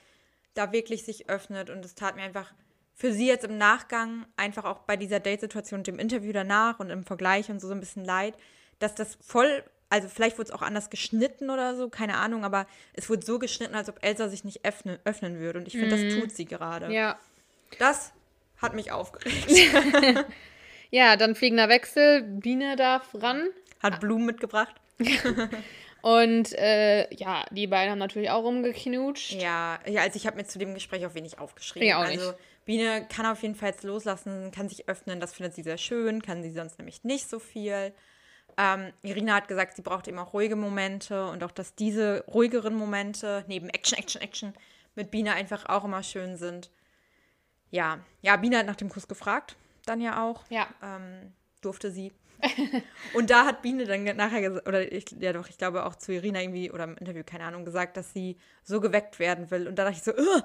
da 0.54 0.72
wirklich 0.72 1.04
sich 1.04 1.30
öffnet. 1.30 1.70
Und 1.70 1.82
es 1.84 1.94
tat 1.94 2.16
mir 2.16 2.22
einfach 2.22 2.52
für 2.94 3.12
sie 3.12 3.26
jetzt 3.26 3.44
im 3.44 3.58
Nachgang, 3.58 4.26
einfach 4.36 4.64
auch 4.64 4.80
bei 4.80 4.96
dieser 4.96 5.20
Date-Situation 5.20 5.80
und 5.80 5.86
dem 5.86 5.98
Interview 5.98 6.32
danach 6.32 6.78
und 6.78 6.90
im 6.90 7.04
Vergleich 7.04 7.50
und 7.50 7.60
so, 7.60 7.68
so 7.68 7.74
ein 7.74 7.80
bisschen 7.80 8.04
leid, 8.04 8.34
dass 8.78 8.94
das 8.94 9.16
voll, 9.20 9.64
also 9.88 10.08
vielleicht 10.08 10.38
wurde 10.38 10.48
es 10.48 10.54
auch 10.54 10.62
anders 10.62 10.90
geschnitten 10.90 11.50
oder 11.50 11.74
so, 11.76 11.88
keine 11.88 12.16
Ahnung, 12.16 12.44
aber 12.44 12.66
es 12.92 13.08
wurde 13.08 13.24
so 13.24 13.38
geschnitten, 13.38 13.74
als 13.74 13.88
ob 13.88 14.04
Elsa 14.04 14.28
sich 14.28 14.44
nicht 14.44 14.64
öffnen, 14.64 14.98
öffnen 15.04 15.38
würde. 15.38 15.58
Und 15.58 15.68
ich 15.68 15.74
finde, 15.74 15.90
das 15.90 16.14
tut 16.14 16.32
sie 16.32 16.44
gerade. 16.44 16.92
Ja. 16.92 17.18
Das 17.78 18.12
hat 18.58 18.74
mich 18.74 18.92
aufgeregt. 18.92 19.50
ja, 20.90 21.16
dann 21.16 21.34
fliegender 21.34 21.68
Wechsel. 21.68 22.22
Biene 22.22 22.76
darf 22.76 23.08
ran. 23.14 23.48
Hat 23.80 24.00
Blumen 24.00 24.26
mitgebracht. 24.26 24.74
Und 26.02 26.52
äh, 26.54 27.12
ja, 27.14 27.44
die 27.50 27.68
beiden 27.68 27.92
haben 27.92 27.98
natürlich 27.98 28.30
auch 28.30 28.42
rumgeknutscht. 28.42 29.32
Ja, 29.32 29.78
ja 29.86 30.02
also 30.02 30.16
ich 30.16 30.26
habe 30.26 30.36
mir 30.36 30.44
zu 30.44 30.58
dem 30.58 30.74
Gespräch 30.74 31.06
auch 31.06 31.14
wenig 31.14 31.38
aufgeschrieben. 31.38 31.88
Ich 31.88 31.94
auch 31.94 32.00
also 32.00 32.30
nicht. 32.30 32.38
Biene 32.64 33.06
kann 33.08 33.26
auf 33.26 33.42
jeden 33.42 33.54
Fall 33.54 33.70
jetzt 33.70 33.82
loslassen, 33.82 34.50
kann 34.52 34.68
sich 34.68 34.88
öffnen, 34.88 35.20
das 35.20 35.34
findet 35.34 35.54
sie 35.54 35.62
sehr 35.62 35.78
schön, 35.78 36.22
kann 36.22 36.42
sie 36.42 36.52
sonst 36.52 36.78
nämlich 36.78 37.04
nicht 37.04 37.28
so 37.28 37.38
viel. 37.38 37.92
Ähm, 38.56 38.92
Irina 39.02 39.34
hat 39.34 39.48
gesagt, 39.48 39.76
sie 39.76 39.82
braucht 39.82 40.08
eben 40.08 40.18
auch 40.18 40.32
ruhige 40.32 40.56
Momente 40.56 41.26
und 41.28 41.42
auch, 41.42 41.50
dass 41.50 41.74
diese 41.74 42.24
ruhigeren 42.26 42.74
Momente 42.74 43.44
neben 43.48 43.68
Action, 43.68 43.98
Action, 43.98 44.20
Action 44.20 44.54
mit 44.94 45.10
Biene 45.10 45.32
einfach 45.32 45.66
auch 45.66 45.84
immer 45.84 46.02
schön 46.02 46.36
sind. 46.36 46.70
Ja, 47.70 48.00
ja, 48.20 48.36
Biene 48.36 48.58
hat 48.58 48.66
nach 48.66 48.76
dem 48.76 48.90
Kuss 48.90 49.08
gefragt, 49.08 49.56
dann 49.86 50.00
ja 50.00 50.22
auch. 50.22 50.44
Ja. 50.50 50.68
ähm, 50.82 51.32
durfte 51.62 51.90
sie. 51.90 52.12
und 53.14 53.30
da 53.30 53.46
hat 53.46 53.62
Biene 53.62 53.86
dann 53.86 54.04
nachher 54.16 54.42
gesagt, 54.42 54.68
oder 54.68 54.90
ich, 54.92 55.04
ja 55.18 55.32
doch, 55.32 55.48
ich 55.48 55.56
glaube 55.58 55.86
auch 55.86 55.94
zu 55.94 56.12
Irina 56.12 56.42
irgendwie, 56.42 56.70
oder 56.70 56.84
im 56.84 56.96
Interview, 56.96 57.22
keine 57.24 57.44
Ahnung, 57.44 57.64
gesagt, 57.64 57.96
dass 57.96 58.12
sie 58.12 58.36
so 58.64 58.80
geweckt 58.80 59.18
werden 59.18 59.50
will. 59.50 59.68
Und 59.68 59.76
da 59.76 59.84
dachte 59.84 59.96
ich 59.96 60.02
so, 60.02 60.12
"Ugh." 60.12 60.42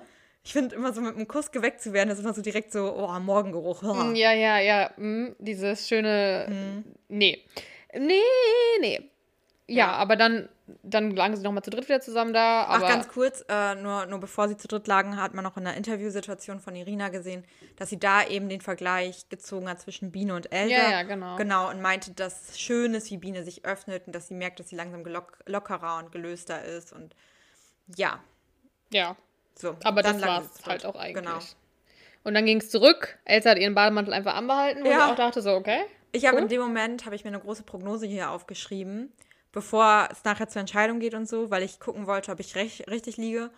Ich 0.47 0.53
finde 0.53 0.75
immer 0.77 0.93
so 0.93 1.01
mit 1.01 1.13
einem 1.15 1.27
Kuss 1.27 1.51
geweckt 1.51 1.81
zu 1.81 1.91
werden, 1.91 2.07
das 2.07 2.19
ist 2.19 2.23
immer 2.23 2.33
so 2.33 2.41
direkt 2.41 2.71
so, 2.71 2.95
oh, 2.95 3.19
Morgengeruch. 3.19 3.83
ugh. 3.83 4.13
Ja, 4.15 4.31
ja, 4.31 4.59
ja. 4.59 4.91
mm, 4.95 5.35
Dieses 5.39 5.89
schöne. 5.89 6.83
Nee. 7.09 7.43
Nee, 7.93 8.21
nee. 8.79 9.11
Ja, 9.67 9.75
Ja. 9.75 9.91
aber 9.91 10.15
dann, 10.15 10.47
dann 10.83 11.11
lagen 11.11 11.35
sie 11.35 11.43
nochmal 11.43 11.63
zu 11.63 11.69
dritt 11.69 11.89
wieder 11.89 11.99
zusammen 11.99 12.31
da. 12.33 12.65
Ach, 12.69 12.79
ganz 12.79 13.09
kurz, 13.09 13.43
äh, 13.49 13.75
nur, 13.75 14.05
nur 14.05 14.19
bevor 14.21 14.47
sie 14.47 14.55
zu 14.55 14.69
dritt 14.69 14.87
lagen, 14.87 15.21
hat 15.21 15.33
man 15.33 15.43
noch 15.43 15.57
in 15.57 15.65
der 15.65 15.73
Interviewsituation 15.75 16.61
von 16.61 16.73
Irina 16.77 17.09
gesehen, 17.09 17.43
dass 17.75 17.89
sie 17.89 17.99
da 17.99 18.25
eben 18.25 18.47
den 18.47 18.61
Vergleich 18.61 19.27
gezogen 19.27 19.67
hat 19.67 19.81
zwischen 19.81 20.13
Biene 20.13 20.33
und 20.33 20.53
Elsa. 20.53 20.73
Ja, 20.73 20.91
ja, 20.91 21.03
genau. 21.03 21.35
Genau, 21.35 21.69
und 21.69 21.81
meinte, 21.81 22.11
dass 22.13 22.51
es 22.51 22.59
schön 22.61 22.93
ist, 22.93 23.11
wie 23.11 23.17
Biene 23.17 23.43
sich 23.43 23.65
öffnet 23.65 24.07
und 24.07 24.15
dass 24.15 24.29
sie 24.29 24.33
merkt, 24.35 24.61
dass 24.61 24.69
sie 24.69 24.77
langsam 24.77 25.03
gelock 25.03 25.39
lockerer 25.45 25.97
und 25.97 26.13
gelöster 26.13 26.63
ist. 26.63 26.93
Und 26.93 27.13
ja, 27.97 28.23
ja. 28.93 29.17
So. 29.57 29.75
Aber 29.83 30.01
dann 30.03 30.19
das 30.19 30.27
war 30.27 30.41
es 30.41 30.65
halt 30.65 30.85
auch 30.85 30.95
eigentlich. 30.95 31.23
Genau. 31.25 31.39
Und 32.23 32.33
dann 32.33 32.45
ging 32.45 32.57
es 32.59 32.69
zurück. 32.69 33.17
Elsa 33.25 33.51
hat 33.51 33.57
ihren 33.57 33.73
Bademantel 33.75 34.13
einfach 34.13 34.35
anbehalten, 34.35 34.83
wo 34.83 34.89
Ja. 34.89 34.97
ich 35.07 35.11
auch 35.11 35.15
dachte, 35.15 35.41
so, 35.41 35.51
okay. 35.51 35.81
Ich 36.11 36.25
habe 36.25 36.37
Cool. 36.37 36.43
in 36.43 36.49
dem 36.49 36.61
Moment, 36.61 37.05
habe 37.05 37.15
ich 37.15 37.23
mir 37.23 37.29
eine 37.29 37.39
große 37.39 37.63
Prognose 37.63 38.05
hier 38.05 38.31
aufgeschrieben, 38.31 39.11
bevor 39.51 40.09
es 40.11 40.23
nachher 40.23 40.47
zur 40.49 40.59
Entscheidung 40.61 40.99
geht 40.99 41.13
und 41.13 41.27
so, 41.27 41.51
weil 41.51 41.63
ich 41.63 41.79
gucken 41.79 42.07
wollte, 42.07 42.31
ob 42.31 42.39
ich 42.39 42.55
recht, 42.55 42.89
richtig 42.89 43.17
liege. 43.17 43.49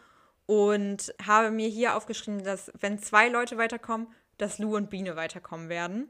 Und 0.46 1.14
habe 1.26 1.52
mir 1.52 1.68
hier 1.70 1.96
aufgeschrieben, 1.96 2.44
dass 2.44 2.72
wenn 2.80 2.98
zwei 3.00 3.28
Leute 3.30 3.58
weiterkommen, 3.58 4.08
dass 4.40 4.58
Lou 4.58 4.76
und 4.76 4.90
Biene 4.90 5.16
weiterkommen 5.16 5.70
werden. 5.70 6.10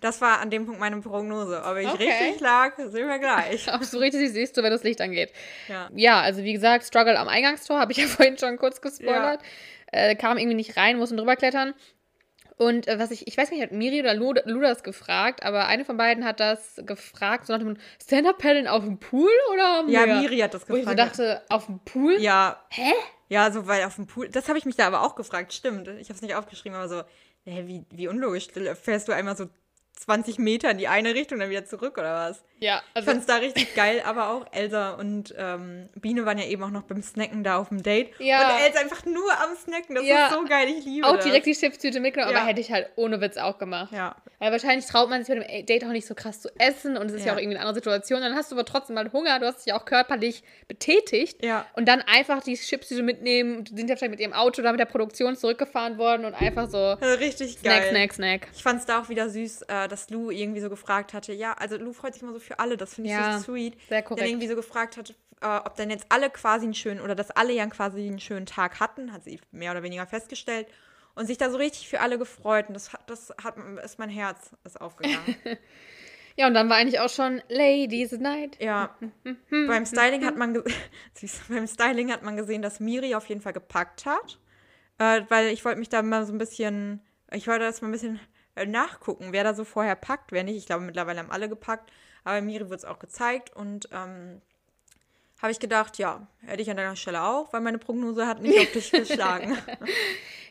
Das 0.00 0.20
war 0.20 0.40
an 0.40 0.50
dem 0.50 0.66
Punkt 0.66 0.80
meine 0.80 1.00
Prognose. 1.00 1.62
Ob 1.64 1.76
ich 1.76 1.86
Hm. 1.86 1.94
Okay. 1.94 2.08
richtig 2.10 2.40
lag, 2.40 2.72
sehen 2.76 3.08
wir 3.08 3.18
gleich. 3.18 3.66
Ob 3.72 3.80
du 3.88 3.98
richtig 3.98 4.30
siehst, 4.32 4.56
du, 4.56 4.62
wenn 4.62 4.72
das 4.72 4.82
Licht 4.82 5.00
angeht. 5.00 5.32
Ja. 5.68 5.88
Ja, 5.94 6.20
also 6.20 6.42
wie 6.42 6.52
gesagt, 6.52 6.84
Struggle 6.84 7.18
am 7.18 7.28
Eingangstor, 7.28 7.78
habe 7.78 7.92
ich 7.92 7.98
ja 7.98 8.06
vorhin 8.08 8.36
schon 8.38 8.56
kurz 8.58 8.80
gespoilert. 8.80 9.40
Äh, 9.92 10.16
kam 10.16 10.36
irgendwie 10.38 10.56
nicht 10.56 10.76
rein, 10.76 10.98
mussten 10.98 11.16
drüber 11.16 11.36
klettern. 11.36 11.74
Und 12.56 12.86
äh, 12.88 12.98
was 12.98 13.10
ich, 13.10 13.26
ich 13.26 13.36
weiß 13.36 13.50
nicht, 13.50 13.62
hat 13.62 13.72
Miri 13.72 14.00
oder 14.00 14.14
Lu, 14.14 14.34
Lu 14.44 14.60
das 14.60 14.82
gefragt, 14.82 15.42
aber 15.42 15.66
eine 15.66 15.84
von 15.84 15.96
beiden 15.96 16.24
hat 16.24 16.38
das 16.40 16.80
gefragt, 16.84 17.46
so 17.46 17.52
nach 17.52 17.60
dem 17.60 17.76
Stand-Up-Paddeln 18.02 18.68
auf 18.68 18.84
dem 18.84 18.98
Pool 18.98 19.30
oder 19.52 19.84
Ja, 19.88 20.06
mehr? 20.06 20.20
Miri 20.20 20.38
hat 20.38 20.54
das 20.54 20.68
Wo 20.68 20.74
ich 20.76 20.84
so 20.84 20.90
gefragt. 20.90 21.18
dachte, 21.18 21.42
auf 21.48 21.66
dem 21.66 21.78
Pool? 21.80 22.20
Ja, 22.20 22.62
Hä? 22.70 22.92
ja, 23.28 23.50
so 23.50 23.66
weil 23.66 23.84
auf 23.84 23.94
dem 23.96 24.06
Pool. 24.06 24.28
Das 24.28 24.48
habe 24.48 24.58
ich 24.58 24.64
mich 24.64 24.76
da 24.76 24.86
aber 24.86 25.02
auch 25.02 25.14
gefragt, 25.16 25.52
stimmt. 25.52 25.88
Ich 25.88 26.08
habe 26.08 26.14
es 26.14 26.22
nicht 26.22 26.34
aufgeschrieben, 26.34 26.76
aber 26.76 26.88
so, 26.88 27.02
hä, 27.46 27.66
wie, 27.66 27.84
wie 27.90 28.08
unlogisch. 28.08 28.48
Fährst 28.74 29.08
du 29.08 29.12
einmal 29.12 29.36
so 29.36 29.48
20 29.96 30.38
Meter 30.38 30.70
in 30.70 30.78
die 30.78 30.88
eine 30.88 31.14
Richtung, 31.14 31.38
dann 31.38 31.50
wieder 31.50 31.64
zurück 31.64 31.96
oder 31.98 32.12
was? 32.28 32.42
Ja, 32.58 32.80
Ich 32.90 32.96
also 32.96 33.10
fand 33.10 33.20
es 33.22 33.26
da 33.26 33.36
richtig 33.36 33.74
geil, 33.74 34.02
aber 34.04 34.30
auch 34.30 34.46
Elsa 34.52 34.92
und 34.92 35.34
ähm, 35.36 35.88
Biene 35.96 36.24
waren 36.26 36.38
ja 36.38 36.44
eben 36.44 36.62
auch 36.62 36.70
noch 36.70 36.82
beim 36.82 37.02
Snacken 37.02 37.42
da 37.42 37.56
auf 37.58 37.68
dem 37.70 37.82
Date. 37.82 38.10
Ja. 38.20 38.54
Und 38.56 38.62
Elsa 38.64 38.80
einfach 38.80 39.04
nur 39.04 39.32
am 39.32 39.56
Snacken. 39.56 39.96
Das 39.96 40.04
Ja. 40.04 40.26
ist 40.26 40.32
so 40.34 40.44
geil, 40.44 40.68
ich 40.68 40.84
liebe 40.84 41.06
auch 41.06 41.16
das. 41.16 41.24
direkt 41.24 41.46
die 41.46 41.54
Chipstüte 41.54 41.98
mitgenommen, 41.98 42.32
Ja. 42.32 42.38
aber 42.40 42.48
hätte 42.48 42.60
ich 42.60 42.70
halt 42.70 42.88
ohne 42.96 43.20
Witz 43.20 43.36
auch 43.36 43.58
gemacht. 43.58 43.92
Ja. 43.92 44.14
Weil 44.38 44.52
wahrscheinlich 44.52 44.86
traut 44.86 45.08
man 45.10 45.24
sich 45.24 45.36
bei 45.36 45.40
dem 45.44 45.66
Date 45.66 45.84
auch 45.84 45.88
nicht 45.88 46.06
so 46.06 46.14
krass 46.14 46.40
zu 46.40 46.48
essen 46.58 46.96
und 46.96 47.06
es 47.06 47.14
ist 47.14 47.20
ja, 47.20 47.26
Ja. 47.26 47.32
auch 47.34 47.38
irgendwie 47.38 47.56
eine 47.56 47.60
andere 47.66 47.74
Situation. 47.74 48.20
Dann 48.20 48.34
hast 48.36 48.52
du 48.52 48.56
aber 48.56 48.64
trotzdem 48.64 48.94
mal 48.94 49.10
Hunger, 49.12 49.40
du 49.40 49.46
hast 49.46 49.66
dich 49.66 49.72
auch 49.72 49.84
körperlich 49.84 50.44
betätigt 50.68 51.44
Ja. 51.44 51.66
und 51.74 51.86
dann 51.86 52.00
einfach 52.02 52.42
die 52.44 52.54
Chipstüte 52.54 53.02
mitnehmen. 53.02 53.64
Die 53.64 53.76
sind 53.76 53.90
ja 53.90 53.96
vielleicht 53.96 54.10
mit 54.12 54.20
ihrem 54.20 54.32
Auto 54.34 54.62
da 54.62 54.70
mit 54.70 54.80
der 54.80 54.84
Produktion 54.86 55.36
zurückgefahren 55.36 55.98
worden 55.98 56.24
und 56.24 56.34
einfach 56.34 56.68
so 56.70 56.78
Also 56.78 57.18
richtig 57.18 57.58
Snack, 57.58 57.82
geil. 57.82 57.90
Snack, 57.90 58.12
Snack. 58.14 58.48
Ich 58.54 58.62
fand 58.62 58.80
es 58.80 58.86
da 58.86 59.00
auch 59.00 59.08
wieder 59.08 59.28
süß, 59.28 59.62
äh, 59.62 59.81
dass 59.88 60.10
Lou 60.10 60.30
irgendwie 60.30 60.60
so 60.60 60.68
gefragt 60.70 61.14
hatte. 61.14 61.32
Ja, 61.32 61.52
also 61.54 61.76
Lou 61.76 61.92
freut 61.92 62.14
sich 62.14 62.22
immer 62.22 62.32
so 62.32 62.38
für 62.38 62.58
alle, 62.58 62.76
das 62.76 62.94
finde 62.94 63.10
ich 63.10 63.16
Ja, 63.16 63.38
so 63.38 63.52
sweet. 63.52 63.74
sehr 63.88 64.00
Dann 64.02 64.08
korrekt. 64.08 64.28
irgendwie 64.28 64.48
so 64.48 64.54
gefragt 64.56 64.96
hat, 64.96 65.14
äh, 65.40 65.46
ob 65.64 65.76
dann 65.76 65.90
jetzt 65.90 66.06
alle 66.08 66.30
quasi 66.30 66.64
einen 66.64 66.74
schönen, 66.74 67.00
oder 67.00 67.14
dass 67.14 67.30
alle 67.30 67.52
ja 67.52 67.66
quasi 67.66 68.06
einen 68.06 68.20
schönen 68.20 68.46
Tag 68.46 68.80
hatten, 68.80 69.12
hat 69.12 69.24
sie 69.24 69.40
mehr 69.50 69.72
oder 69.72 69.82
weniger 69.82 70.06
festgestellt. 70.06 70.66
Und 71.14 71.26
sich 71.26 71.36
da 71.36 71.50
so 71.50 71.58
richtig 71.58 71.88
für 71.88 72.00
alle 72.00 72.16
gefreut. 72.18 72.68
Und 72.68 72.74
das 72.74 72.92
hat, 72.94 73.08
das 73.10 73.34
hat, 73.42 73.56
ist 73.84 73.98
mein 73.98 74.08
Herz 74.08 74.50
ist 74.64 74.80
aufgegangen. 74.80 75.36
Ja, 76.36 76.46
und 76.46 76.54
dann 76.54 76.68
war 76.70 76.76
eigentlich 76.76 77.00
auch 77.00 77.10
schon 77.10 77.42
Ladies 77.48 78.12
Night. 78.12 78.56
Ja, 78.58 78.96
beim 79.50 79.84
Styling 79.84 80.24
hat 80.24 80.36
man 80.36 80.54
beim 81.48 81.66
Styling 81.66 82.10
hat 82.10 82.22
man 82.22 82.36
gesehen, 82.36 82.62
dass 82.62 82.80
Miri 82.80 83.14
auf 83.14 83.26
jeden 83.26 83.40
Fall 83.40 83.52
gepackt 83.52 84.06
hat, 84.06 84.38
äh, 84.98 85.22
weil 85.28 85.48
ich 85.48 85.64
wollte 85.64 85.78
mich 85.78 85.88
da 85.90 86.02
mal 86.02 86.24
so 86.24 86.32
ein 86.32 86.38
bisschen, 86.38 87.02
ich 87.32 87.46
wollte 87.48 87.64
das 87.64 87.82
mal 87.82 87.88
ein 87.88 87.92
bisschen 87.92 88.20
nachgucken, 88.66 89.28
wer 89.32 89.44
da 89.44 89.54
so 89.54 89.64
vorher 89.64 89.96
packt, 89.96 90.32
wer 90.32 90.44
nicht. 90.44 90.56
Ich 90.56 90.66
glaube 90.66 90.82
mittlerweile 90.84 91.18
haben 91.20 91.30
alle 91.30 91.48
gepackt, 91.48 91.90
aber 92.24 92.40
Miri 92.40 92.68
wird 92.70 92.80
es 92.80 92.84
auch 92.84 92.98
gezeigt 92.98 93.54
und 93.54 93.88
ähm, 93.92 94.40
habe 95.40 95.50
ich 95.52 95.58
gedacht, 95.58 95.98
ja, 95.98 96.26
hätte 96.46 96.62
ich 96.62 96.70
an 96.70 96.76
deiner 96.76 96.94
Stelle 96.96 97.22
auch, 97.22 97.52
weil 97.52 97.60
meine 97.60 97.78
Prognose 97.78 98.26
hat 98.26 98.40
nicht 98.40 98.58
auf 98.60 98.70
dich 98.70 98.90
geschlagen. 98.92 99.58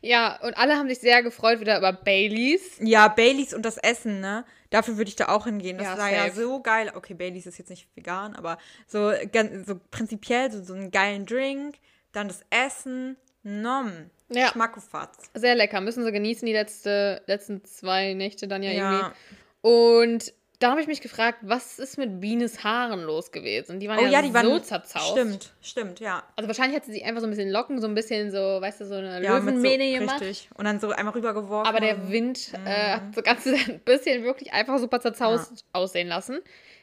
Ja, 0.02 0.40
und 0.42 0.58
alle 0.58 0.76
haben 0.78 0.90
sich 0.90 1.00
sehr 1.00 1.22
gefreut 1.24 1.60
wieder 1.60 1.78
über 1.78 1.94
Baileys. 1.94 2.78
Ja, 2.80 3.08
Baileys 3.08 3.54
und 3.54 3.64
das 3.64 3.78
Essen, 3.78 4.20
ne? 4.20 4.44
Dafür 4.72 4.98
würde 4.98 5.10
ich 5.10 5.16
da 5.16 5.28
auch 5.30 5.46
hingehen. 5.46 5.78
Das 5.78 5.86
Ja, 5.88 5.98
war 5.98 6.10
ja 6.12 6.26
safe. 6.26 6.42
so 6.42 6.60
geil. 6.62 6.92
Okay, 6.96 7.14
Baileys 7.14 7.46
ist 7.46 7.58
jetzt 7.60 7.70
nicht 7.70 7.88
vegan, 7.96 8.36
aber 8.36 8.58
so, 8.88 9.14
ganz, 9.32 9.68
so 9.68 9.80
prinzipiell 9.92 10.52
so, 10.52 10.64
so 10.64 10.74
einen 10.74 10.92
geilen 10.92 11.26
Drink, 11.26 11.76
dann 12.14 12.28
das 12.28 12.42
Essen, 12.50 13.16
nom. 13.44 14.10
Ja. 14.34 14.48
Schmackofatz. 14.50 15.30
Sehr 15.34 15.56
lecker. 15.56 15.82
Müssen 15.82 16.04
sie 16.04 16.12
genießen, 16.12 16.46
die 16.46 16.54
letzte, 16.54 17.22
letzten 17.28 17.64
zwei 17.66 18.14
Nächte 18.14 18.48
dann 18.48 18.64
ja, 18.64 18.72
Ja. 18.72 18.92
irgendwie. 18.92 19.16
Und 19.62 20.34
da 20.62 20.72
habe 20.72 20.82
ich 20.82 20.88
mich 20.88 21.02
gefragt, 21.02 21.40
was 21.42 21.80
ist 21.80 21.98
mit 21.98 22.22
Bienes 22.22 22.64
Haaren 22.64 23.02
los 23.02 23.32
gewesen? 23.32 23.80
Die 23.80 23.90
waren 23.90 23.98
Oh 23.98 24.04
ja, 24.04 24.10
ja, 24.10 24.22
die 24.22 24.28
so 24.28 24.34
waren 24.36 24.64
zerzaust. 24.64 25.10
Stimmt, 25.10 25.54
stimmt, 25.62 26.00
ja. 26.00 26.24
Also 26.36 26.48
wahrscheinlich 26.48 26.78
hat 26.78 26.86
sie 26.86 26.92
sich 26.92 27.04
einfach 27.04 27.22
so 27.22 27.28
ein 27.28 27.32
bisschen 27.32 27.50
Locken, 27.50 27.82
so 27.82 27.88
ein 27.88 27.96
bisschen 27.96 28.32
so, 28.32 28.38
weißt 28.38 28.82
du, 28.82 28.86
so 28.86 28.96
eine 28.96 29.24
ja 29.24 29.38
Löwenmähne 29.38 29.92
so, 29.94 30.00
gemacht. 30.00 30.22
Richtig. 30.22 30.50
Und 30.54 30.66
dann 30.66 30.80
so 30.80 30.92
einmal 30.92 31.16
rübergeworfen. 31.16 31.68
Aber 31.68 31.80
der 31.80 32.10
Wind 32.12 32.54
äh, 32.66 32.94
hat 32.94 33.02
das 33.16 33.24
Ganze 33.24 33.56
ein 33.68 33.80
bisschen 33.80 34.24
wirklich 34.24 34.54
einfach 34.54 34.78
super 34.78 35.02
zerzaust 35.02 35.66
aussehen 35.74 36.08
lassen. 36.08 36.40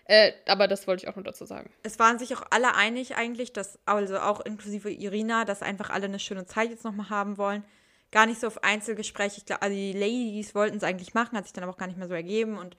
Äh, 0.06 0.32
aber 0.46 0.66
das 0.66 0.86
wollte 0.88 1.04
ich 1.04 1.08
auch 1.08 1.16
nur 1.16 1.24
dazu 1.24 1.44
sagen. 1.44 1.70
es 1.82 1.98
waren 1.98 2.18
sich 2.18 2.34
auch 2.34 2.42
alle 2.50 2.74
einig 2.74 3.16
eigentlich, 3.16 3.52
dass, 3.52 3.78
also 3.84 4.18
auch 4.18 4.40
inklusive 4.40 4.90
Irina, 4.90 5.44
dass 5.44 5.62
einfach 5.62 5.90
alle 5.90 6.06
eine 6.06 6.18
schöne 6.18 6.46
Zeit 6.46 6.70
jetzt 6.70 6.84
nochmal 6.84 7.10
haben 7.10 7.38
wollen. 7.38 7.62
Gar 8.10 8.26
nicht 8.26 8.40
so 8.40 8.46
auf 8.46 8.64
Einzelgespräche. 8.64 9.36
Ich 9.36 9.44
glaube, 9.44 9.60
also 9.60 9.76
die 9.76 9.92
Ladies 9.92 10.54
wollten 10.54 10.78
es 10.78 10.82
eigentlich 10.82 11.12
machen, 11.12 11.36
hat 11.36 11.44
sich 11.44 11.52
dann 11.52 11.62
aber 11.62 11.74
auch 11.74 11.78
gar 11.78 11.86
nicht 11.86 11.98
mehr 11.98 12.08
so 12.08 12.14
ergeben 12.14 12.56
und 12.56 12.74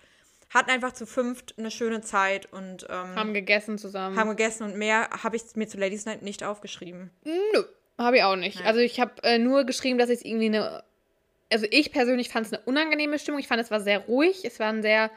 hatten 0.49 0.69
einfach 0.71 0.93
zu 0.93 1.05
fünft 1.05 1.55
eine 1.57 1.71
schöne 1.71 2.01
Zeit 2.01 2.51
und 2.51 2.85
ähm, 2.89 3.15
Haben 3.15 3.33
gegessen 3.33 3.77
zusammen. 3.77 4.17
haben 4.17 4.29
gegessen 4.29 4.63
und 4.63 4.75
mehr 4.77 5.09
habe 5.23 5.35
ich 5.35 5.43
mir 5.55 5.67
zu 5.67 5.77
Ladies 5.77 6.05
Night 6.05 6.21
nicht 6.23 6.43
aufgeschrieben. 6.43 7.11
Nö, 7.23 7.63
habe 7.97 8.17
ich 8.17 8.23
auch 8.23 8.35
nicht. 8.35 8.65
Also 8.65 8.79
ich 8.79 8.99
habe 8.99 9.11
äh, 9.23 9.37
nur 9.37 9.63
geschrieben, 9.65 9.97
dass 9.99 10.09
ich 10.09 10.19
es 10.19 10.25
irgendwie 10.25 10.47
eine. 10.47 10.83
Also 11.51 11.65
ich 11.71 11.91
persönlich 11.91 12.29
fand 12.29 12.45
es 12.47 12.53
eine 12.53 12.61
unangenehme 12.65 13.17
Stimmung. 13.19 13.39
Ich 13.39 13.47
fand, 13.47 13.61
es 13.61 13.71
war 13.71 13.81
sehr 13.81 13.99
ruhig. 13.99 14.43
Es 14.45 14.59
war 14.59 14.67
ein 14.69 14.81
sehr. 14.81 15.09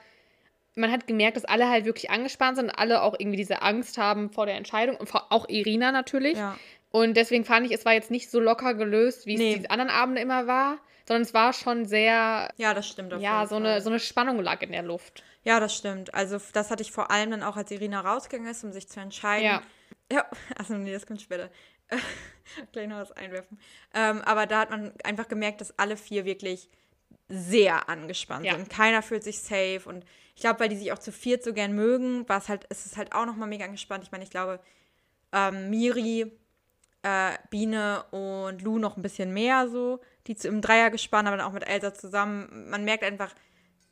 Man 0.74 0.90
hat 0.90 1.06
gemerkt, 1.06 1.36
dass 1.36 1.44
alle 1.44 1.68
halt 1.68 1.84
wirklich 1.84 2.10
angespannt 2.10 2.56
sind 2.56 2.66
und 2.66 2.78
alle 2.78 3.02
auch 3.02 3.14
irgendwie 3.18 3.36
diese 3.36 3.60
Angst 3.60 3.98
haben 3.98 4.30
vor 4.30 4.46
der 4.46 4.54
Entscheidung. 4.56 4.96
Und 4.96 5.10
auch 5.14 5.48
Irina 5.48 5.92
natürlich. 5.92 6.38
Ja. 6.38 6.56
Und 6.90 7.14
deswegen 7.16 7.44
fand 7.44 7.66
ich, 7.66 7.72
es 7.72 7.84
war 7.84 7.92
jetzt 7.94 8.10
nicht 8.10 8.30
so 8.30 8.40
locker 8.40 8.72
gelöst, 8.74 9.26
wie 9.26 9.36
Nee. 9.36 9.54
es 9.54 9.60
die 9.62 9.70
anderen 9.70 9.90
Abende 9.90 10.20
immer 10.22 10.46
war. 10.46 10.78
Sondern 11.06 11.22
es 11.22 11.34
war 11.34 11.52
schon 11.52 11.84
sehr. 11.86 12.48
Ja, 12.56 12.74
das 12.74 12.88
stimmt. 12.88 13.12
Ja, 13.20 13.46
so 13.46 13.56
eine, 13.56 13.80
so 13.80 13.90
eine 13.90 13.98
Spannung 14.00 14.38
lag 14.40 14.62
in 14.62 14.72
der 14.72 14.82
Luft. 14.82 15.22
Ja, 15.44 15.58
das 15.60 15.74
stimmt. 15.76 16.14
Also 16.14 16.38
das 16.52 16.70
hatte 16.70 16.82
ich 16.82 16.92
vor 16.92 17.10
allem 17.10 17.30
dann 17.30 17.42
auch, 17.42 17.56
als 17.56 17.70
Irina 17.70 18.00
rausgegangen 18.00 18.50
ist, 18.50 18.62
um 18.64 18.72
sich 18.72 18.88
zu 18.88 19.00
entscheiden. 19.00 19.44
Ja. 19.46 19.62
Ja, 20.10 20.26
also 20.56 20.74
nee, 20.74 20.92
das 20.92 21.06
kommt 21.06 21.20
später. 21.22 21.50
Gleich 22.72 22.88
noch 22.88 22.98
was 22.98 23.12
einwerfen. 23.12 23.58
Ähm, 23.94 24.22
aber 24.22 24.46
da 24.46 24.60
hat 24.60 24.70
man 24.70 24.92
einfach 25.04 25.28
gemerkt, 25.28 25.60
dass 25.60 25.78
alle 25.78 25.96
vier 25.96 26.24
wirklich 26.24 26.68
sehr 27.28 27.88
angespannt 27.88 28.44
Ja. 28.44 28.54
sind. 28.56 28.70
Keiner 28.70 29.02
fühlt 29.02 29.24
sich 29.24 29.40
safe 29.40 29.82
und 29.86 30.04
ich 30.34 30.40
glaube, 30.42 30.60
weil 30.60 30.68
die 30.68 30.76
sich 30.76 30.92
auch 30.92 30.98
zu 30.98 31.12
viert 31.12 31.44
so 31.44 31.52
gern 31.52 31.72
mögen, 31.72 32.28
war 32.28 32.38
es 32.38 32.48
halt, 32.48 32.64
ist 32.64 32.86
es 32.86 32.96
halt 32.96 33.14
auch 33.14 33.26
nochmal 33.26 33.48
mega 33.48 33.64
angespannt. 33.64 34.04
Ich 34.04 34.12
meine, 34.12 34.24
ich 34.24 34.30
glaube, 34.30 34.60
ähm, 35.32 35.68
Miri, 35.70 36.30
äh, 37.02 37.32
Biene 37.50 38.04
und 38.10 38.62
Lou 38.62 38.78
noch 38.78 38.96
ein 38.96 39.02
bisschen 39.02 39.32
mehr 39.32 39.68
so, 39.68 40.00
die 40.26 40.37
zu, 40.37 40.48
im 40.48 40.61
Dreier 40.61 40.90
gespannt, 40.90 41.28
aber 41.28 41.37
dann 41.37 41.46
auch 41.46 41.52
mit 41.52 41.66
Elsa 41.66 41.94
zusammen. 41.94 42.68
Man 42.70 42.85
merkt 42.85 43.04
einfach, 43.04 43.35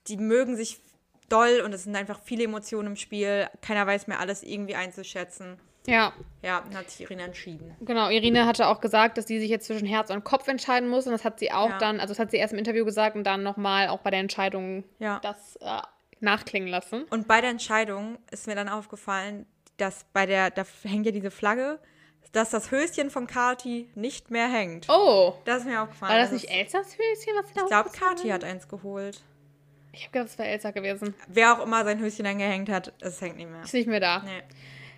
die 0.07 0.17
mögen 0.17 0.57
sich 0.57 0.79
doll 1.29 1.63
und 1.65 1.73
es 1.73 1.85
sind 1.85 1.97
einfach 1.97 2.21
viele 2.25 2.45
Emotionen 2.45 2.89
im 2.89 2.97
Spiel. 2.97 3.49
Keiner 3.63 3.87
weiß 3.87 4.07
mehr 4.07 4.21
alles 4.21 4.43
irgendwie 4.43 4.75
einzuschätzen. 4.75 5.59
Ja, 5.87 6.13
Ja, 6.43 6.61
dann 6.61 6.77
hat 6.77 6.91
sich 6.91 7.01
Irina 7.01 7.25
entschieden. 7.25 7.75
Genau, 7.81 8.11
Irina 8.11 8.47
hatte 8.47 8.67
auch 8.67 8.81
gesagt, 8.81 9.17
dass 9.17 9.27
sie 9.27 9.41
sich 9.41 9.49
jetzt 9.49 9.67
zwischen 9.67 9.87
Herz 9.87 10.11
und 10.11 10.25
Kopf 10.25 10.47
entscheiden 10.47 10.89
muss. 10.89 11.07
Und 11.07 11.13
das 11.13 11.25
hat 11.25 11.39
sie 11.39 11.53
auch 11.53 11.71
Ja. 11.71 11.79
dann, 11.79 12.01
also 12.01 12.13
das 12.13 12.19
hat 12.19 12.31
sie 12.31 12.37
erst 12.37 12.53
im 12.53 12.59
Interview 12.59 12.85
gesagt 12.85 13.17
und 13.17 13.25
dann 13.25 13.43
nochmal 13.43 13.89
auch 13.89 14.01
bei 14.01 14.11
der 14.11 14.21
Entscheidung 14.21 14.85
Ja. 14.99 15.21
das 15.23 15.57
äh, 15.57 15.81
nachklingen 16.21 16.69
lassen. 16.69 17.05
Und 17.05 17.27
bei 17.29 17.41
der 17.41 17.51
Entscheidung 17.51 18.19
ist 18.31 18.47
mir 18.47 18.55
dann 18.55 18.69
aufgefallen, 18.69 19.47
dass 19.79 20.05
bei 20.13 20.27
der, 20.27 20.51
da 20.51 20.65
hängt 20.83 21.07
ja 21.07 21.13
diese 21.13 21.31
Flagge, 21.31 21.79
dass 22.33 22.51
das 22.51 22.71
Höschen 22.71 23.11
von 23.11 23.27
Kati 23.27 23.89
nicht 23.95 24.31
mehr 24.31 24.49
hängt. 24.49 24.87
Oh, 24.89 25.35
Das 25.45 25.59
ist 25.61 25.65
mir 25.67 25.83
aufgefallen. 25.83 26.13
war 26.13 26.19
das 26.21 26.33
nicht 26.33 26.49
Elsas 26.51 26.97
Höschen, 26.97 27.33
was 27.37 27.49
sie 27.49 27.55
da 27.55 27.63
Ich 27.63 27.69
glaube, 27.69 27.91
Kati 27.91 28.29
hat 28.29 28.45
eins 28.45 28.69
geholt. 28.69 29.21
Ich 29.93 30.03
habe 30.05 30.13
gedacht, 30.13 30.29
es 30.31 30.39
wäre 30.39 30.49
Elsa 30.49 30.71
gewesen. 30.71 31.15
Wer 31.27 31.53
auch 31.59 31.65
immer 31.65 31.85
sein 31.85 31.99
Höschen 31.99 32.25
dann 32.25 32.39
gehängt 32.39 32.69
hat, 32.69 32.93
es 33.01 33.21
hängt 33.21 33.37
nicht 33.37 33.51
mehr. 33.51 33.63
Ist 33.65 33.75
nicht 33.75 33.89
mehr 33.89 33.99
da. 33.99 34.21
Nee. 34.25 34.43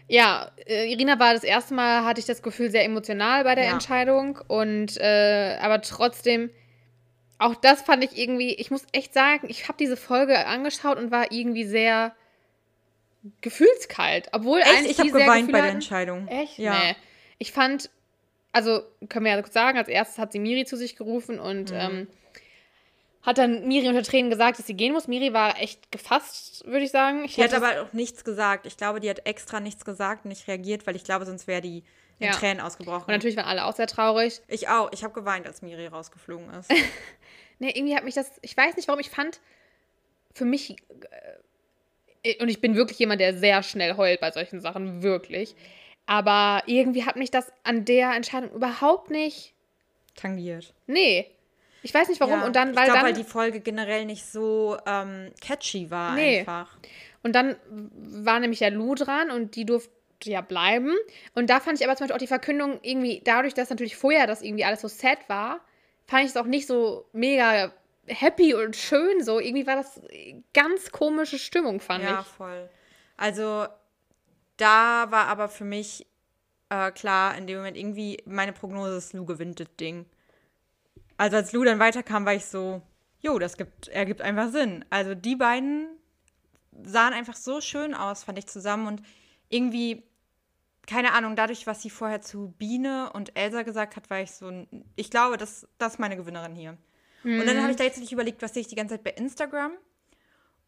Ja, 0.09 0.51
äh, 0.66 0.92
Irina 0.92 1.18
war 1.18 1.33
das 1.33 1.45
erste 1.45 1.73
Mal, 1.73 2.05
hatte 2.05 2.21
ich 2.21 2.27
das 2.27 2.42
Gefühl, 2.42 2.71
sehr 2.71 2.85
emotional 2.85 3.45
bei 3.45 3.55
der 3.55 3.64
Ja. 3.64 3.73
Entscheidung. 3.73 4.38
Und 4.49 4.99
äh, 5.01 5.57
aber 5.62 5.81
trotzdem, 5.81 6.51
auch 7.38 7.55
das 7.55 7.81
fand 7.81 8.05
ich 8.05 8.18
irgendwie, 8.18 8.53
ich 8.55 8.71
muss 8.71 8.85
echt 8.92 9.14
sagen, 9.14 9.47
ich 9.49 9.68
habe 9.68 9.79
diese 9.79 9.97
Folge 9.97 10.45
angeschaut 10.47 10.99
und 10.99 11.11
war 11.11 11.33
irgendwie 11.33 11.64
sehr 11.64 12.14
gefühlskalt. 13.40 14.29
Obwohl 14.33 14.61
Echt? 14.61 14.68
eigentlich 14.71 14.90
Ich 14.92 14.99
habe 14.99 15.11
geweint 15.12 15.51
bei 15.53 15.61
der. 15.62 15.71
Entscheidung. 15.71 16.29
Echt? 16.29 16.59
Ja. 16.59 16.73
Nee. 16.79 16.97
Ich 17.42 17.50
fand, 17.50 17.90
also 18.52 18.83
können 19.09 19.24
wir 19.24 19.33
ja 19.37 19.44
sagen, 19.46 19.76
als 19.76 19.88
erstes 19.88 20.18
hat 20.18 20.31
sie 20.31 20.38
Miri 20.38 20.64
zu 20.64 20.76
sich 20.76 20.94
gerufen 20.94 21.40
und 21.40 21.72
Mhm. 21.72 21.76
ähm, 21.76 22.09
hat 23.22 23.38
dann 23.38 23.66
Miri 23.66 23.88
unter 23.88 24.05
Tränen 24.05 24.31
gesagt, 24.31 24.59
dass 24.61 24.66
sie 24.68 24.74
gehen 24.74 24.92
muss. 24.92 25.09
Miri 25.09 25.33
war 25.33 25.61
echt 25.61 25.90
gefasst, 25.90 26.64
würde 26.66 26.85
ich 26.85 26.92
sagen. 26.92 27.24
Ich 27.24 27.35
Die 27.35 27.42
hat 27.42 27.52
aber 27.52 27.83
auch 27.83 27.92
nichts 27.92 28.22
gesagt. 28.24 28.64
Ich 28.66 28.76
glaube, 28.76 29.00
die 29.00 29.11
hat 29.11 29.26
extra 29.26 29.59
nichts 29.59 29.85
gesagt 29.85 30.24
und 30.24 30.28
nicht 30.28 30.46
reagiert, 30.46 30.87
weil 30.87 30.94
ich 30.94 31.02
glaube, 31.02 31.24
sonst 31.26 31.48
wäre 31.48 31.61
die 31.61 31.83
in 32.20 32.26
Ja. 32.28 32.33
Tränen 32.33 32.61
ausgebrochen. 32.61 33.02
und 33.07 33.09
natürlich 33.12 33.37
waren 33.37 33.46
alle 33.46 33.64
auch 33.64 33.74
sehr 33.74 33.88
traurig. 33.88 34.40
ich 34.46 34.68
auch. 34.68 34.92
Ich 34.92 35.02
habe 35.02 35.14
geweint, 35.14 35.44
als 35.46 35.62
Miri 35.62 35.88
rausgeflogen 35.88 36.48
ist. 36.55 36.70
Nee, 37.59 37.70
irgendwie 37.74 37.94
hat 37.96 38.02
mich 38.05 38.14
das, 38.14 38.28
ich 38.42 38.57
weiß 38.57 38.74
nicht 38.76 38.87
warum, 38.88 38.98
ich 39.00 39.11
fand 39.11 39.40
für 40.35 40.44
mich, 40.44 40.74
äh, 42.24 42.42
und 42.42 42.48
ich 42.48 42.61
bin 42.61 42.74
wirklich 42.74 42.98
jemand, 42.98 43.20
der 43.20 43.37
sehr 43.38 43.62
schnell 43.62 43.96
heult 43.96 44.20
bei 44.20 44.33
solchen 44.33 44.61
Sachen, 44.61 45.02
wirklich. 45.05 45.55
Aber 46.07 46.62
irgendwie 46.67 47.05
hat 47.07 47.17
mich 47.17 47.31
das 47.31 47.53
an 47.62 47.85
der 47.85 48.12
Entscheidung 48.12 48.51
überhaupt 48.53 49.11
nicht, 49.11 49.55
Tangiert. 50.17 50.75
nee. 50.87 51.27
Ich 51.85 51.93
weiß 51.93 52.09
nicht 52.09 52.21
warum. 52.21 52.41
Ja, 52.41 52.47
und 52.47 52.55
dann, 52.55 52.71
ich 52.71 52.77
weil 52.77 52.85
glaube, 52.85 52.99
dann, 53.01 53.07
weil 53.09 53.12
die 53.15 53.25
Folge 53.25 53.59
generell 53.61 54.05
nicht 54.05 54.25
so 54.25 54.77
ähm, 54.87 55.33
catchy 55.41 55.91
war 55.91 56.15
Nee. 56.15 56.41
einfach. 56.41 56.77
und 57.25 57.35
dann 57.35 57.57
war 57.69 58.38
nämlich 58.38 58.61
ja 58.61 58.69
Lou 58.69 58.95
dran 58.95 59.33
und 59.33 59.57
die 59.57 59.65
durfte 59.65 59.91
ja 60.25 60.43
bleiben. 60.43 60.95
Und 61.35 61.51
da 61.51 61.59
fand 61.59 61.81
ich 61.81 61.85
aber 61.87 61.97
zum 61.97 62.05
Beispiel 62.05 62.15
auch 62.15 62.19
die 62.21 62.29
Verkündung 62.29 62.79
irgendwie, 62.83 63.21
dadurch, 63.25 63.55
dass 63.55 63.69
natürlich 63.71 63.97
vorher 63.97 64.29
das 64.29 64.43
irgendwie 64.43 64.65
alles 64.65 64.81
so 64.83 64.87
sad 64.87 65.29
war, 65.29 65.61
fand 66.07 66.23
ich 66.23 66.31
es 66.31 66.37
auch 66.37 66.47
nicht 66.47 66.69
so 66.69 67.05
mega 67.12 67.73
happy 68.07 68.55
und 68.55 68.77
schön 68.77 69.25
so. 69.25 69.41
Irgendwie 69.41 69.67
war 69.67 69.75
das 69.75 70.01
ganz 70.55 70.93
komische 70.93 71.38
Stimmung, 71.41 71.81
fand 71.81 72.05
Ja, 72.05 72.21
ich. 72.21 72.27
voll. 72.29 72.69
Also 73.17 73.67
da 74.57 75.11
war 75.11 75.27
aber 75.29 75.49
für 75.49 75.65
mich 75.65 76.07
äh, 76.73 76.91
klar, 76.93 77.37
in 77.37 77.47
dem 77.47 77.59
Moment 77.59 77.77
irgendwie 77.77 78.23
meine 78.25 78.53
Prognose 78.53 78.97
ist, 78.97 79.12
Lou 79.12 79.27
gewinnt 79.27 79.61
das 79.61 79.69
Ding. 79.79 80.07
Also 81.19 81.37
als 81.37 81.53
Lou 81.53 81.65
dann 81.65 81.79
weiterkam, 81.79 82.25
war 82.25 82.35
ich 82.35 82.47
so, 82.47 82.81
jo, 83.21 83.38
das 83.38 83.57
gibt, 83.57 83.88
ergibt 83.88 84.23
einfach 84.23 84.51
Sinn. 84.51 84.85
Also 84.88 85.15
die 85.15 85.37
beiden 85.37 85.88
sahen 86.83 87.12
einfach 87.12 87.37
so 87.37 87.61
schön 87.61 87.95
aus, 87.95 88.25
fand 88.25 88.38
ich 88.38 88.47
zusammen 88.47 88.87
und 88.87 89.03
irgendwie, 89.51 90.03
keine 90.87 91.12
Ahnung, 91.12 91.37
dadurch, 91.37 91.67
was 91.67 91.83
sie 91.83 91.91
vorher 91.91 92.23
zu 92.23 92.55
Biene 92.59 93.12
und 93.12 93.37
Elsa 93.37 93.62
gesagt 93.62 93.97
hat, 93.97 94.09
war 94.09 94.21
ich 94.21 94.31
so, 94.31 94.67
ich 94.97 95.11
glaube, 95.11 95.37
das, 95.37 95.69
das 95.77 95.95
ist 95.95 95.99
meine 95.99 96.17
Gewinnerin 96.17 96.55
hier. 96.55 96.79
Und 97.38 97.47
dann 97.47 97.61
habe 97.61 97.71
ich 97.71 97.77
da 97.77 97.85
jetzt 97.85 98.01
nicht 98.01 98.12
überlegt, 98.12 98.43
was 98.43 98.55
sehe 98.55 98.62
ich 98.62 98.69
die 98.69 98.75
ganze 98.75 98.95
Zeit 98.95 99.05
bei 99.05 99.11
Instagram 99.11 99.73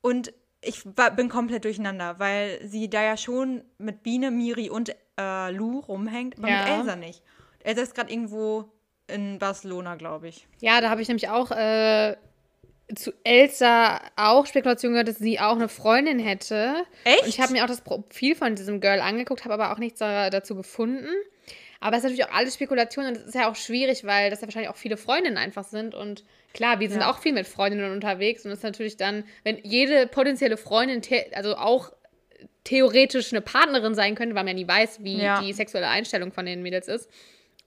und 0.02 0.32
ich 0.64 0.82
war, 0.96 1.10
bin 1.10 1.28
komplett 1.28 1.64
durcheinander, 1.64 2.18
weil 2.18 2.60
sie 2.66 2.88
da 2.90 3.02
ja 3.02 3.16
schon 3.16 3.62
mit 3.78 4.02
Biene, 4.02 4.30
Miri 4.30 4.70
und 4.70 4.94
äh, 5.18 5.50
Lou 5.50 5.80
rumhängt, 5.80 6.38
aber 6.38 6.48
Ja. 6.48 6.56
mit 6.56 6.68
Elsa 6.68 6.96
nicht. 6.96 7.22
Elsa 7.62 7.82
ist 7.82 7.94
gerade 7.94 8.10
irgendwo 8.12 8.64
in 9.06 9.38
Barcelona, 9.38 9.94
glaube 9.96 10.28
ich. 10.28 10.46
Ja, 10.60 10.80
da 10.80 10.90
habe 10.90 11.02
ich 11.02 11.08
nämlich 11.08 11.28
auch 11.28 11.50
äh, 11.50 12.16
zu 12.94 13.12
Elsa 13.24 14.00
auch 14.16 14.46
Spekulationen 14.46 14.94
gehört, 14.94 15.08
dass 15.08 15.18
sie 15.18 15.40
auch 15.40 15.56
eine 15.56 15.68
Freundin 15.68 16.18
hätte. 16.18 16.84
Echt? 17.04 17.22
Und 17.22 17.28
ich 17.28 17.40
habe 17.40 17.52
mir 17.52 17.64
auch 17.64 17.68
das 17.68 17.80
Profil 17.82 18.34
von 18.34 18.54
diesem 18.54 18.80
Girl 18.80 19.00
angeguckt, 19.00 19.44
habe 19.44 19.54
aber 19.54 19.72
auch 19.72 19.78
nichts 19.78 19.98
da, 19.98 20.30
dazu 20.30 20.54
gefunden. 20.54 21.08
Aber 21.80 21.96
es 21.96 22.04
ist 22.04 22.10
natürlich 22.10 22.24
auch 22.24 22.34
alles 22.34 22.54
Spekulation 22.54 23.06
und 23.06 23.16
es 23.16 23.24
ist 23.24 23.34
ja 23.34 23.50
auch 23.50 23.56
schwierig, 23.56 24.04
weil 24.04 24.30
das 24.30 24.40
ja 24.40 24.46
wahrscheinlich 24.46 24.70
auch 24.70 24.76
viele 24.76 24.96
Freundinnen 24.96 25.36
einfach 25.36 25.64
sind. 25.64 25.94
Und 25.94 26.24
klar, 26.54 26.80
wir 26.80 26.88
sind 26.88 27.00
Ja. 27.02 27.10
auch 27.10 27.18
viel 27.18 27.32
mit 27.32 27.46
Freundinnen 27.46 27.92
unterwegs 27.92 28.44
und 28.46 28.50
es 28.52 28.58
ist 28.58 28.64
natürlich 28.64 28.96
dann, 28.96 29.24
wenn 29.42 29.58
jede 29.62 30.06
potenzielle 30.06 30.56
Freundin, 30.56 31.02
also 31.34 31.56
auch 31.56 31.92
theoretisch 32.64 33.32
eine 33.32 33.42
Partnerin 33.42 33.94
sein 33.94 34.14
könnte, 34.14 34.34
weil 34.34 34.44
man 34.44 34.56
ja 34.56 34.64
nie 34.64 34.68
weiß, 34.68 35.02
wie 35.04 35.18
Ja. 35.20 35.40
die 35.42 35.52
sexuelle 35.52 35.88
Einstellung 35.88 36.32
von 36.32 36.46
den 36.46 36.62
Mädels 36.62 36.88
ist. 36.88 37.10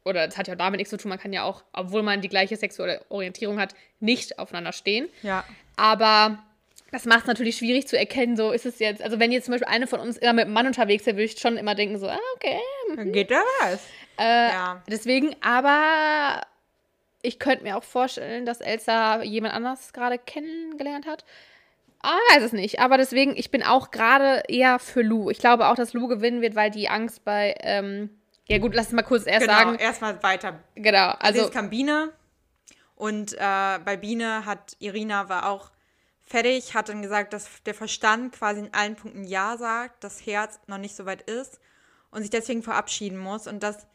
Oder 0.06 0.26
es 0.28 0.38
hat 0.38 0.48
ja 0.48 0.54
auch 0.54 0.58
damit 0.58 0.78
nichts 0.78 0.90
zu 0.90 0.98
tun, 0.98 1.10
man 1.10 1.20
kann 1.20 1.34
ja 1.34 1.44
auch, 1.44 1.64
obwohl 1.74 2.02
man 2.02 2.22
die 2.22 2.30
gleiche 2.30 2.56
sexuelle 2.56 3.02
Orientierung 3.10 3.60
hat, 3.60 3.76
nicht 4.00 4.40
aufeinander 4.40 4.72
stehen. 4.72 5.10
Ja. 5.22 5.44
Aber 5.76 6.40
das 6.92 7.04
macht 7.06 7.22
es 7.22 7.28
natürlich 7.28 7.58
schwierig 7.58 7.88
zu 7.88 7.98
erkennen, 7.98 8.38
so 8.38 8.52
ist 8.54 8.66
es 8.66 8.80
jetzt. 8.80 9.02
Also, 9.02 9.20
wenn 9.20 9.34
jetzt 9.34 9.46
zum 9.46 9.52
Beispiel 9.52 9.68
eine 9.68 9.86
von 9.86 10.00
uns 10.00 10.18
immer 10.18 10.32
mit 10.34 10.46
einem 10.46 10.54
Mann 10.54 10.66
unterwegs 10.66 11.06
wäre, 11.06 11.18
würde 11.18 11.26
ich 11.26 11.38
schon 11.38 11.58
immer 11.58 11.76
denken, 11.76 12.00
so, 12.00 12.08
ah, 12.08 12.18
okay. 12.36 12.58
Dann 12.96 13.12
geht 13.12 13.30
da 13.32 13.42
was. 13.62 13.86
Äh, 14.18 14.24
Ja. 14.52 14.82
Deswegen, 14.90 15.36
aber 15.42 16.42
ich 17.22 17.40
könnte 17.40 17.64
mir 17.64 17.78
auch 17.78 17.84
vorstellen, 17.84 18.46
dass 18.46 18.62
Elsa 18.62 19.24
jemand 19.24 19.54
anders 19.54 19.94
gerade 19.94 20.18
kennengelernt 20.18 21.06
hat. 21.06 21.26
Ah, 22.02 22.18
weiß 22.32 22.44
es 22.44 22.54
nicht. 22.54 22.80
Aber 22.80 22.98
deswegen, 22.98 23.36
ich 23.36 23.50
bin 23.52 23.64
auch 23.64 23.92
gerade 23.92 24.44
eher 24.48 24.80
für 24.80 25.02
Lou. 25.02 25.30
Ich 25.30 25.40
glaube 25.40 25.68
auch, 25.68 25.76
dass 25.76 25.94
Lou 25.94 26.08
gewinnen 26.08 26.42
wird, 26.42 26.56
weil 26.56 26.70
die 26.72 26.90
Angst 26.90 27.26
bei. 27.26 27.56
Ähm, 27.62 28.10
ja, 28.48 28.60
gut, 28.60 28.74
lass 28.76 28.88
es 28.88 28.94
mal 28.94 29.02
kurz 29.02 29.26
erst 29.26 29.42
Genau, 29.48 29.58
sagen. 29.58 29.76
erstmal 29.78 30.22
weiter. 30.24 30.60
Genau, 30.76 31.10
Also 31.20 31.42
jetzt 31.42 31.54
kam 31.54 31.70
Biene 31.70 32.14
und 32.96 33.34
äh, 33.34 33.38
bei 33.84 33.98
Biene 33.98 34.46
hat 34.46 34.78
Irina 34.80 35.28
war 35.28 35.50
auch 35.50 35.72
fertig, 36.24 36.74
hat 36.74 36.88
dann 36.90 37.02
gesagt, 37.02 37.34
dass 37.34 37.50
der 37.66 37.74
Verstand 37.74 38.34
quasi 38.36 38.62
in 38.62 38.74
allen 38.74 38.96
Punkten 38.96 39.24
Ja 39.26 39.58
sagt, 39.58 40.04
das 40.04 40.26
Herz 40.26 40.60
noch 40.68 40.78
nicht 40.78 40.96
so 40.96 41.06
weit 41.06 41.24
ist 41.24 41.60
und 42.12 42.22
sich 42.22 42.30
deswegen 42.30 42.64
verabschieden 42.64 43.18
muss. 43.18 43.48
Und 43.48 43.64
das, 43.64 43.86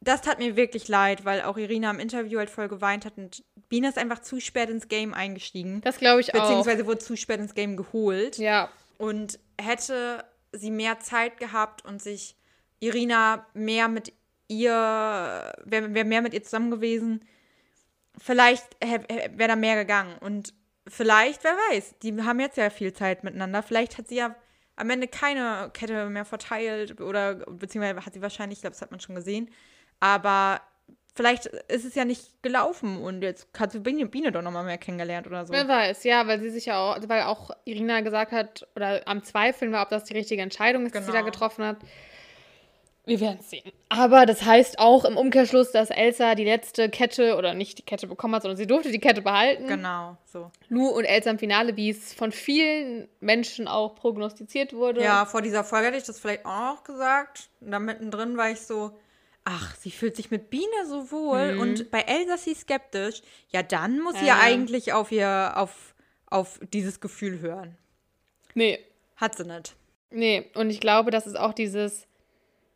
das 0.00 0.22
tat 0.22 0.38
mir 0.38 0.56
wirklich 0.56 0.88
leid, 0.88 1.24
weil 1.24 1.42
auch 1.42 1.58
Irina 1.58 1.90
im 1.90 1.98
Interview 1.98 2.38
halt 2.38 2.50
voll 2.50 2.68
geweint 2.68 3.04
hat 3.04 3.18
und 3.18 3.44
Biene 3.68 3.88
ist 3.88 3.98
einfach 3.98 4.20
zu 4.20 4.40
spät 4.40 4.70
ins 4.70 4.88
Game 4.88 5.14
eingestiegen. 5.14 5.80
Das 5.82 5.98
glaube 5.98 6.20
ich 6.22 6.34
auch. 6.34 6.40
Beziehungsweise 6.40 6.86
wurde 6.86 6.98
zu 6.98 7.16
spät 7.16 7.38
ins 7.38 7.54
Game 7.54 7.76
geholt. 7.76 8.38
Ja. 8.38 8.70
Und 8.98 9.38
hätte 9.60 10.24
sie 10.52 10.70
mehr 10.70 11.00
Zeit 11.00 11.38
gehabt 11.38 11.84
und 11.84 12.02
sich 12.02 12.34
Irina 12.80 13.46
mehr 13.52 13.88
mit 13.88 14.12
ihr, 14.48 15.52
wäre 15.64 15.94
wär 15.94 16.04
mehr 16.04 16.22
mit 16.22 16.34
ihr 16.34 16.42
zusammen 16.42 16.70
gewesen, 16.70 17.24
vielleicht 18.18 18.64
wäre 18.80 19.48
da 19.48 19.56
mehr 19.56 19.76
gegangen. 19.76 20.16
Und 20.18 20.54
vielleicht, 20.88 21.44
wer 21.44 21.56
weiß, 21.70 21.94
die 22.02 22.20
haben 22.22 22.40
jetzt 22.40 22.56
ja 22.56 22.70
viel 22.70 22.92
Zeit 22.92 23.22
miteinander. 23.22 23.62
Vielleicht 23.62 23.98
hat 23.98 24.08
sie 24.08 24.16
ja 24.16 24.34
am 24.76 24.90
Ende 24.90 25.08
keine 25.08 25.70
Kette 25.72 26.08
mehr 26.08 26.24
verteilt 26.24 27.00
oder 27.00 27.34
beziehungsweise 27.34 28.04
hat 28.04 28.14
sie 28.14 28.22
wahrscheinlich, 28.22 28.58
ich 28.58 28.62
glaube, 28.62 28.74
das 28.74 28.82
hat 28.82 28.90
man 28.90 29.00
schon 29.00 29.14
gesehen. 29.14 29.50
Aber 30.00 30.60
vielleicht 31.14 31.46
ist 31.46 31.84
es 31.84 31.94
ja 31.94 32.04
nicht 32.04 32.42
gelaufen 32.42 33.02
und 33.02 33.22
jetzt 33.22 33.48
hat 33.58 33.72
sie 33.72 33.80
Biene, 33.80 34.06
Biene 34.06 34.32
doch 34.32 34.42
nochmal 34.42 34.64
mehr 34.64 34.78
kennengelernt 34.78 35.26
oder 35.26 35.44
so. 35.44 35.52
Wer 35.52 35.68
weiß, 35.68 36.04
ja, 36.04 36.26
weil 36.26 36.40
sie 36.40 36.50
sich 36.50 36.66
ja 36.66 36.78
auch, 36.78 36.98
weil 37.08 37.22
auch 37.22 37.50
Irina 37.64 38.00
gesagt 38.00 38.32
hat, 38.32 38.66
oder 38.74 39.02
am 39.06 39.22
Zweifeln 39.22 39.72
war, 39.72 39.82
ob 39.82 39.90
das 39.90 40.04
die 40.04 40.14
richtige 40.14 40.42
Entscheidung 40.42 40.86
ist, 40.86 40.92
genau. 40.92 41.04
die 41.04 41.06
sie 41.06 41.12
da 41.12 41.20
genau. 41.20 41.30
getroffen 41.30 41.64
hat. 41.64 41.76
Wir 43.06 43.18
werden 43.20 43.38
es 43.40 43.50
sehen. 43.50 43.72
Aber 43.88 44.24
das 44.24 44.44
heißt 44.44 44.78
auch 44.78 45.04
im 45.04 45.16
Umkehrschluss, 45.16 45.72
dass 45.72 45.90
Elsa 45.90 46.34
die 46.34 46.44
letzte 46.44 46.88
Kette 46.90 47.36
oder 47.36 47.54
nicht 47.54 47.78
die 47.78 47.82
Kette 47.82 48.06
bekommen 48.06 48.34
hat, 48.34 48.42
sondern 48.42 48.56
sie 48.56 48.66
durfte 48.66 48.92
die 48.92 49.00
Kette 49.00 49.22
behalten. 49.22 49.66
Genau, 49.66 50.16
so. 50.26 50.50
Lu 50.68 50.88
und 50.88 51.04
Elsa 51.04 51.30
im 51.30 51.38
Finale, 51.38 51.76
wie 51.76 51.90
es 51.90 52.14
von 52.14 52.30
vielen 52.30 53.08
Menschen 53.20 53.68
auch 53.68 53.96
prognostiziert 53.96 54.74
wurde. 54.74 55.02
Ja, 55.02 55.24
vor 55.24 55.42
dieser 55.42 55.64
Folge 55.64 55.88
hätte 55.88 55.98
ich 55.98 56.04
das 56.04 56.20
vielleicht 56.20 56.44
auch 56.44 56.74
noch 56.74 56.84
gesagt. 56.84 57.48
Und 57.60 57.72
da 57.72 57.78
mittendrin 57.78 58.36
war 58.36 58.50
ich 58.50 58.60
so, 58.60 58.92
ach, 59.44 59.76
sie 59.76 59.90
fühlt 59.90 60.16
sich 60.16 60.30
mit 60.30 60.50
Biene 60.50 60.86
so 60.86 61.10
wohl. 61.10 61.54
Mhm. 61.54 61.60
Und 61.60 61.90
bei 61.90 62.00
Elsa 62.00 62.36
sie 62.36 62.54
skeptisch. 62.54 63.22
Ja, 63.48 63.62
dann 63.62 64.00
muss 64.00 64.18
sie 64.18 64.26
ja 64.26 64.38
eigentlich 64.40 64.92
auf 64.92 65.10
ihr, 65.12 65.52
auf, 65.56 65.94
auf 66.26 66.60
dieses 66.72 67.00
Gefühl 67.00 67.40
hören. 67.40 67.76
Nee. 68.54 68.78
Hat 69.16 69.36
sie 69.36 69.44
nicht. 69.44 69.74
Nee, 70.10 70.50
und 70.54 70.70
ich 70.70 70.80
glaube, 70.80 71.10
das 71.10 71.26
ist 71.26 71.38
auch 71.38 71.52
dieses 71.52 72.08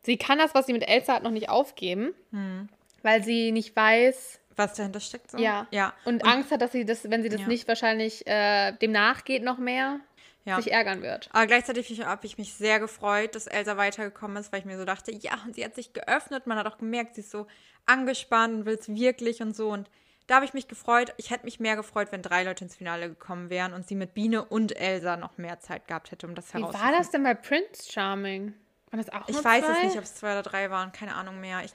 Sie 0.05 0.17
kann 0.17 0.37
das, 0.37 0.53
was 0.53 0.67
sie 0.67 0.73
mit 0.73 0.87
Elsa 0.87 1.15
hat, 1.15 1.23
noch 1.23 1.31
nicht 1.31 1.49
aufgeben, 1.49 2.13
hm. 2.31 2.69
weil 3.01 3.23
sie 3.23 3.51
nicht 3.51 3.75
weiß, 3.75 4.39
was 4.55 4.73
dahinter 4.75 4.99
steckt. 4.99 5.31
So. 5.31 5.39
Ja. 5.39 5.67
ja. 5.71 5.93
Und, 6.05 6.23
und, 6.23 6.29
Angst 6.29 6.51
hat, 6.51 6.61
dass 6.61 6.71
sie 6.71 6.85
das, 6.85 7.09
wenn 7.09 7.23
sie 7.23 7.29
das 7.29 7.41
ja. 7.41 7.47
nicht 7.47 7.67
wahrscheinlich 7.67 8.25
äh, 8.27 8.71
dem 8.73 8.91
nachgeht 8.91 9.43
noch 9.43 9.57
mehr, 9.57 9.99
ja. 10.45 10.57
sich 10.57 10.71
ärgern 10.71 11.01
wird. 11.01 11.29
Aber 11.33 11.47
gleichzeitig 11.47 12.01
habe 12.05 12.25
ich 12.25 12.37
mich 12.37 12.53
sehr 12.53 12.79
gefreut, 12.79 13.35
dass 13.35 13.47
Elsa 13.47 13.77
weitergekommen 13.77 14.37
ist, 14.37 14.51
weil 14.51 14.59
ich 14.59 14.65
mir 14.65 14.77
so 14.77 14.85
dachte, 14.85 15.11
ja, 15.11 15.33
und 15.45 15.55
sie 15.55 15.65
hat 15.65 15.75
sich 15.75 15.93
geöffnet. 15.93 16.47
Man 16.47 16.57
hat 16.57 16.67
auch 16.67 16.77
gemerkt, 16.77 17.15
sie 17.15 17.21
ist 17.21 17.31
so 17.31 17.47
angespannt 17.85 18.53
und 18.53 18.65
will 18.65 18.77
es 18.79 18.87
wirklich 18.87 19.41
und 19.41 19.55
so. 19.55 19.69
Und 19.69 19.89
da 20.27 20.35
habe 20.35 20.45
ich 20.45 20.53
mich 20.53 20.67
gefreut. 20.67 21.13
Ich 21.17 21.31
hätte 21.31 21.45
mich 21.45 21.59
mehr 21.59 21.75
gefreut, 21.75 22.11
wenn 22.11 22.21
drei 22.21 22.43
Leute 22.43 22.63
ins 22.63 22.75
Finale 22.75 23.09
gekommen 23.09 23.49
wären 23.49 23.73
und 23.73 23.87
sie 23.87 23.95
mit 23.95 24.13
Biene 24.13 24.45
und 24.45 24.75
Elsa 24.75 25.17
noch 25.17 25.37
mehr 25.37 25.59
Zeit 25.59 25.87
gehabt 25.87 26.11
hätte, 26.11 26.27
um 26.27 26.35
das 26.35 26.53
herauszufinden. 26.53 26.81
Wie 26.81 26.93
war 26.93 26.97
das 26.97 27.09
denn 27.11 27.23
bei 27.23 27.33
Prince 27.33 27.91
Charming? 27.91 28.53
Waren 28.91 29.03
das 29.03 29.09
auch 29.09 29.27
Ich 29.27 29.43
weiß 29.43 29.65
es 29.67 29.83
nicht, 29.83 29.97
ob 29.97 30.03
es 30.03 30.15
zwei 30.15 30.31
oder 30.31 30.43
drei 30.43 30.69
waren. 30.69 30.91
Keine 30.91 31.15
Ahnung 31.15 31.39
mehr. 31.39 31.63
Ich 31.63 31.73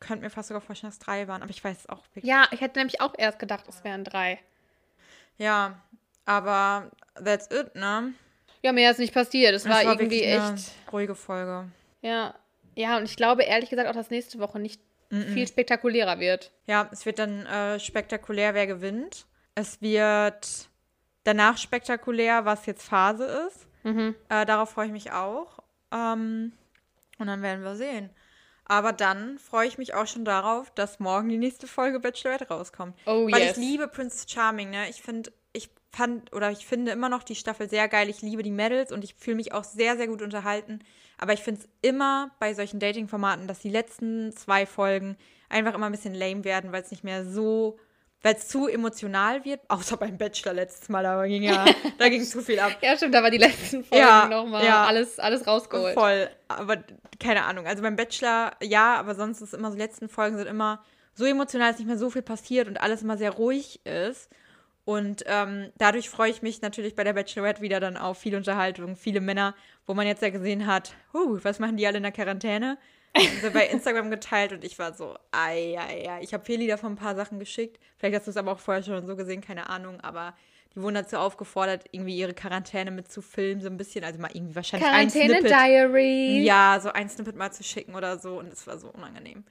könnte 0.00 0.24
mir 0.24 0.30
fast 0.30 0.48
sogar 0.48 0.60
vorstellen, 0.60 0.90
dass 0.90 0.98
es 0.98 1.04
drei 1.04 1.26
waren, 1.28 1.42
aber 1.42 1.50
ich 1.50 1.62
weiß 1.62 1.78
es 1.78 1.88
auch 1.88 2.04
wirklich. 2.14 2.24
Ja, 2.24 2.46
ich 2.50 2.60
hätte 2.60 2.78
nämlich 2.78 3.00
auch 3.00 3.14
erst 3.16 3.38
gedacht, 3.38 3.64
es 3.68 3.82
wären 3.82 4.04
drei. 4.04 4.40
Ja, 5.38 5.80
aber 6.26 6.90
that's 7.14 7.48
it, 7.50 7.74
ne? 7.74 8.12
Ja, 8.62 8.72
mehr 8.72 8.90
ist 8.90 8.98
nicht 8.98 9.14
passiert. 9.14 9.54
Es 9.54 9.64
war, 9.64 9.84
war 9.84 9.92
irgendwie 9.92 10.22
echt. 10.22 10.72
ruhige 10.92 11.14
Folge. 11.14 11.68
Ja. 12.02 12.34
Ja, 12.74 12.98
und 12.98 13.04
ich 13.04 13.16
glaube 13.16 13.44
ehrlich 13.44 13.70
gesagt 13.70 13.88
auch, 13.88 13.94
dass 13.94 14.10
nächste 14.10 14.38
Woche 14.38 14.58
nicht 14.58 14.82
mm 15.10 15.16
-mm. 15.16 15.32
viel 15.32 15.48
spektakulärer 15.48 16.20
wird. 16.20 16.52
Ja, 16.66 16.88
es 16.92 17.06
wird 17.06 17.18
dann 17.18 17.46
äh, 17.46 17.80
spektakulär, 17.80 18.52
wer 18.54 18.66
gewinnt. 18.66 19.24
Es 19.54 19.80
wird 19.80 20.68
danach 21.24 21.56
spektakulär, 21.56 22.44
was 22.44 22.66
jetzt 22.66 22.86
Phase 22.86 23.24
ist. 23.48 23.66
Mhm. 23.84 24.14
Äh, 24.28 24.44
darauf 24.44 24.70
freue 24.70 24.86
ich 24.86 24.92
mich 24.92 25.12
auch. 25.12 25.60
Ähm, 25.92 26.52
und 27.18 27.26
dann 27.26 27.40
werden 27.42 27.64
wir 27.64 27.76
sehen. 27.76 28.10
Aber 28.64 28.92
dann 28.92 29.38
freue 29.38 29.68
ich 29.68 29.78
mich 29.78 29.94
auch 29.94 30.06
schon 30.06 30.24
darauf, 30.24 30.70
dass 30.70 30.98
morgen 30.98 31.28
die 31.28 31.38
nächste 31.38 31.68
Folge 31.68 32.00
Bachelorette 32.00 32.48
rauskommt. 32.48 32.96
Oh, 33.06 33.30
Weil 33.30 33.42
yes. 33.42 33.52
ich 33.52 33.56
liebe 33.56 33.86
Prince 33.86 34.26
Charming, 34.28 34.70
ne? 34.70 34.88
Ich 34.90 35.02
finde, 35.02 35.32
fand 35.96 36.32
oder 36.34 36.50
ich 36.50 36.66
finde 36.66 36.92
immer 36.92 37.08
noch 37.08 37.22
die 37.22 37.34
Staffel 37.34 37.68
sehr 37.68 37.88
geil. 37.88 38.08
Ich 38.08 38.22
liebe 38.22 38.42
die 38.42 38.50
Medals 38.50 38.92
und 38.92 39.04
ich 39.04 39.14
fühle 39.14 39.36
mich 39.36 39.52
auch 39.52 39.64
sehr, 39.64 39.96
sehr 39.96 40.06
gut 40.06 40.22
unterhalten. 40.22 40.80
Aber 41.18 41.32
ich 41.32 41.40
finde 41.40 41.62
es 41.62 41.68
immer 41.82 42.30
bei 42.38 42.54
solchen 42.54 42.78
Dating-Formaten, 42.78 43.46
dass 43.46 43.60
die 43.60 43.70
letzten 43.70 44.32
zwei 44.32 44.66
Folgen 44.66 45.16
einfach 45.48 45.74
immer 45.74 45.86
ein 45.86 45.92
bisschen 45.92 46.14
lame 46.14 46.44
werden, 46.44 46.72
weil 46.72 46.82
es 46.82 46.90
nicht 46.90 47.04
mehr 47.04 47.24
so 47.24 47.78
weil 48.22 48.34
es 48.34 48.48
zu 48.48 48.66
emotional 48.66 49.44
wird. 49.44 49.60
Außer 49.68 49.96
beim 49.96 50.18
Bachelor 50.18 50.54
letztes 50.54 50.88
Mal, 50.88 51.04
da 51.04 51.24
ging 51.26 51.44
ja, 51.44 51.64
da 51.98 52.08
ging 52.08 52.24
zu 52.24 52.42
viel 52.42 52.58
ab. 52.58 52.76
Ja, 52.80 52.96
stimmt, 52.96 53.14
da 53.14 53.22
war 53.22 53.30
die 53.30 53.38
letzten 53.38 53.84
Folgen 53.84 54.04
ja, 54.04 54.26
nochmal 54.26 54.64
ja, 54.64 54.84
alles, 54.84 55.20
alles 55.20 55.46
rausgeholt. 55.46 55.94
Voll, 55.94 56.28
aber 56.48 56.78
keine 57.20 57.44
Ahnung. 57.44 57.66
Also 57.66 57.82
beim 57.82 57.94
Bachelor, 57.94 58.52
ja, 58.62 58.96
aber 58.96 59.14
sonst 59.14 59.42
ist 59.42 59.54
immer 59.54 59.70
so, 59.70 59.76
die 59.76 59.82
letzten 59.82 60.08
Folgen 60.08 60.36
sind 60.36 60.48
immer 60.48 60.82
so 61.14 61.24
emotional, 61.24 61.70
dass 61.70 61.78
nicht 61.78 61.86
mehr 61.86 61.98
so 61.98 62.10
viel 62.10 62.22
passiert 62.22 62.66
und 62.66 62.80
alles 62.80 63.02
immer 63.02 63.16
sehr 63.16 63.30
ruhig 63.30 63.80
ist. 63.86 64.28
Und 64.86 65.24
ähm, 65.26 65.72
dadurch 65.78 66.08
freue 66.08 66.30
ich 66.30 66.42
mich 66.42 66.62
natürlich 66.62 66.94
bei 66.94 67.02
der 67.02 67.12
Bachelorette 67.12 67.60
wieder 67.60 67.80
dann 67.80 67.96
auf 67.96 68.18
viel 68.18 68.36
Unterhaltung, 68.36 68.94
viele 68.94 69.20
Männer, 69.20 69.56
wo 69.84 69.94
man 69.94 70.06
jetzt 70.06 70.22
ja 70.22 70.30
gesehen 70.30 70.68
hat, 70.68 70.94
huh, 71.12 71.40
was 71.42 71.58
machen 71.58 71.76
die 71.76 71.84
alle 71.88 71.96
in 71.96 72.04
der 72.04 72.12
Quarantäne? 72.12 72.78
so 73.42 73.50
bei 73.50 73.66
Instagram 73.72 74.10
geteilt 74.10 74.52
und 74.52 74.62
ich 74.62 74.78
war 74.78 74.94
so, 74.94 75.16
ei, 75.32 75.76
ei, 75.76 76.08
ei. 76.08 76.20
Ich 76.22 76.32
habe 76.32 76.44
Feli 76.44 76.68
davon 76.68 76.92
ein 76.92 76.96
paar 76.96 77.16
Sachen 77.16 77.40
geschickt. 77.40 77.80
Vielleicht 77.98 78.14
hast 78.14 78.28
du 78.28 78.30
es 78.30 78.36
aber 78.36 78.52
auch 78.52 78.60
vorher 78.60 78.84
schon 78.84 79.04
so 79.08 79.16
gesehen, 79.16 79.40
keine 79.40 79.68
Ahnung, 79.68 80.00
aber 80.02 80.34
die 80.76 80.80
wurden 80.80 80.94
dazu 80.94 81.16
aufgefordert, 81.16 81.86
irgendwie 81.90 82.16
ihre 82.16 82.34
Quarantäne 82.34 82.92
mit 82.92 83.10
zu 83.10 83.22
filmen, 83.22 83.62
so 83.62 83.66
ein 83.66 83.78
bisschen. 83.78 84.04
Also 84.04 84.20
mal 84.20 84.30
irgendwie 84.32 84.54
wahrscheinlich 84.54 84.88
Quarantäne 84.88 85.34
ein 85.34 85.40
Snippet. 85.40 85.50
Diary. 85.50 86.44
Ja, 86.44 86.78
so 86.80 86.92
ein 86.92 87.08
Snippet 87.08 87.34
mal 87.34 87.50
zu 87.50 87.64
schicken 87.64 87.96
oder 87.96 88.18
so 88.18 88.38
und 88.38 88.52
es 88.52 88.64
war 88.68 88.78
so 88.78 88.88
unangenehm. 88.90 89.42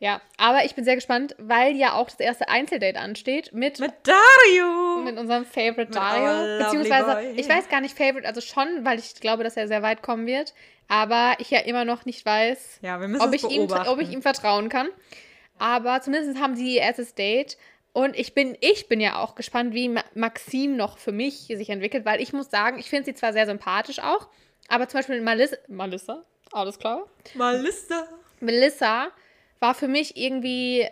Ja, 0.00 0.22
aber 0.38 0.64
ich 0.64 0.74
bin 0.74 0.82
sehr 0.82 0.94
gespannt, 0.94 1.36
weil 1.36 1.76
ja 1.76 1.92
auch 1.92 2.08
das 2.08 2.20
erste 2.20 2.48
Einzeldate 2.48 2.98
ansteht 2.98 3.52
mit 3.52 3.78
mit 3.80 3.92
Dario, 4.02 5.02
mit 5.04 5.18
unserem 5.18 5.44
Favorite 5.44 5.88
mit 5.88 5.94
Dario, 5.94 6.64
beziehungsweise 6.64 7.32
ich 7.36 7.46
weiß 7.46 7.68
gar 7.68 7.82
nicht 7.82 7.98
Favorite, 7.98 8.26
also 8.26 8.40
schon, 8.40 8.86
weil 8.86 8.98
ich 8.98 9.14
glaube, 9.16 9.44
dass 9.44 9.58
er 9.58 9.68
sehr 9.68 9.82
weit 9.82 10.00
kommen 10.00 10.26
wird, 10.26 10.54
aber 10.88 11.34
ich 11.38 11.50
ja 11.50 11.60
immer 11.60 11.84
noch 11.84 12.06
nicht 12.06 12.24
weiß, 12.24 12.78
ja, 12.80 12.98
ob 13.18 13.34
ich 13.34 13.44
ihm 13.50 13.70
ob 13.70 14.00
ich 14.00 14.10
ihm 14.10 14.22
vertrauen 14.22 14.70
kann. 14.70 14.88
Aber 15.58 16.00
zumindest 16.00 16.40
haben 16.40 16.56
sie 16.56 16.76
ihr 16.76 16.80
erstes 16.80 17.14
Date 17.14 17.58
und 17.92 18.18
ich 18.18 18.32
bin 18.32 18.56
ich 18.62 18.88
bin 18.88 19.00
ja 19.00 19.18
auch 19.18 19.34
gespannt, 19.34 19.74
wie 19.74 19.94
Maxim 20.14 20.76
noch 20.76 20.96
für 20.96 21.12
mich 21.12 21.40
sich 21.48 21.68
entwickelt, 21.68 22.06
weil 22.06 22.22
ich 22.22 22.32
muss 22.32 22.48
sagen, 22.48 22.78
ich 22.78 22.88
finde 22.88 23.04
sie 23.04 23.14
zwar 23.14 23.34
sehr 23.34 23.44
sympathisch 23.44 23.98
auch, 23.98 24.28
aber 24.68 24.88
zum 24.88 25.00
Beispiel 25.00 25.20
Malissa, 25.20 25.58
Malissa, 25.68 26.24
alles 26.52 26.78
klar? 26.78 27.04
Melissa. 27.34 28.08
Melissa 28.40 29.10
war 29.60 29.74
für 29.74 29.88
mich 29.88 30.16
irgendwie, 30.16 30.88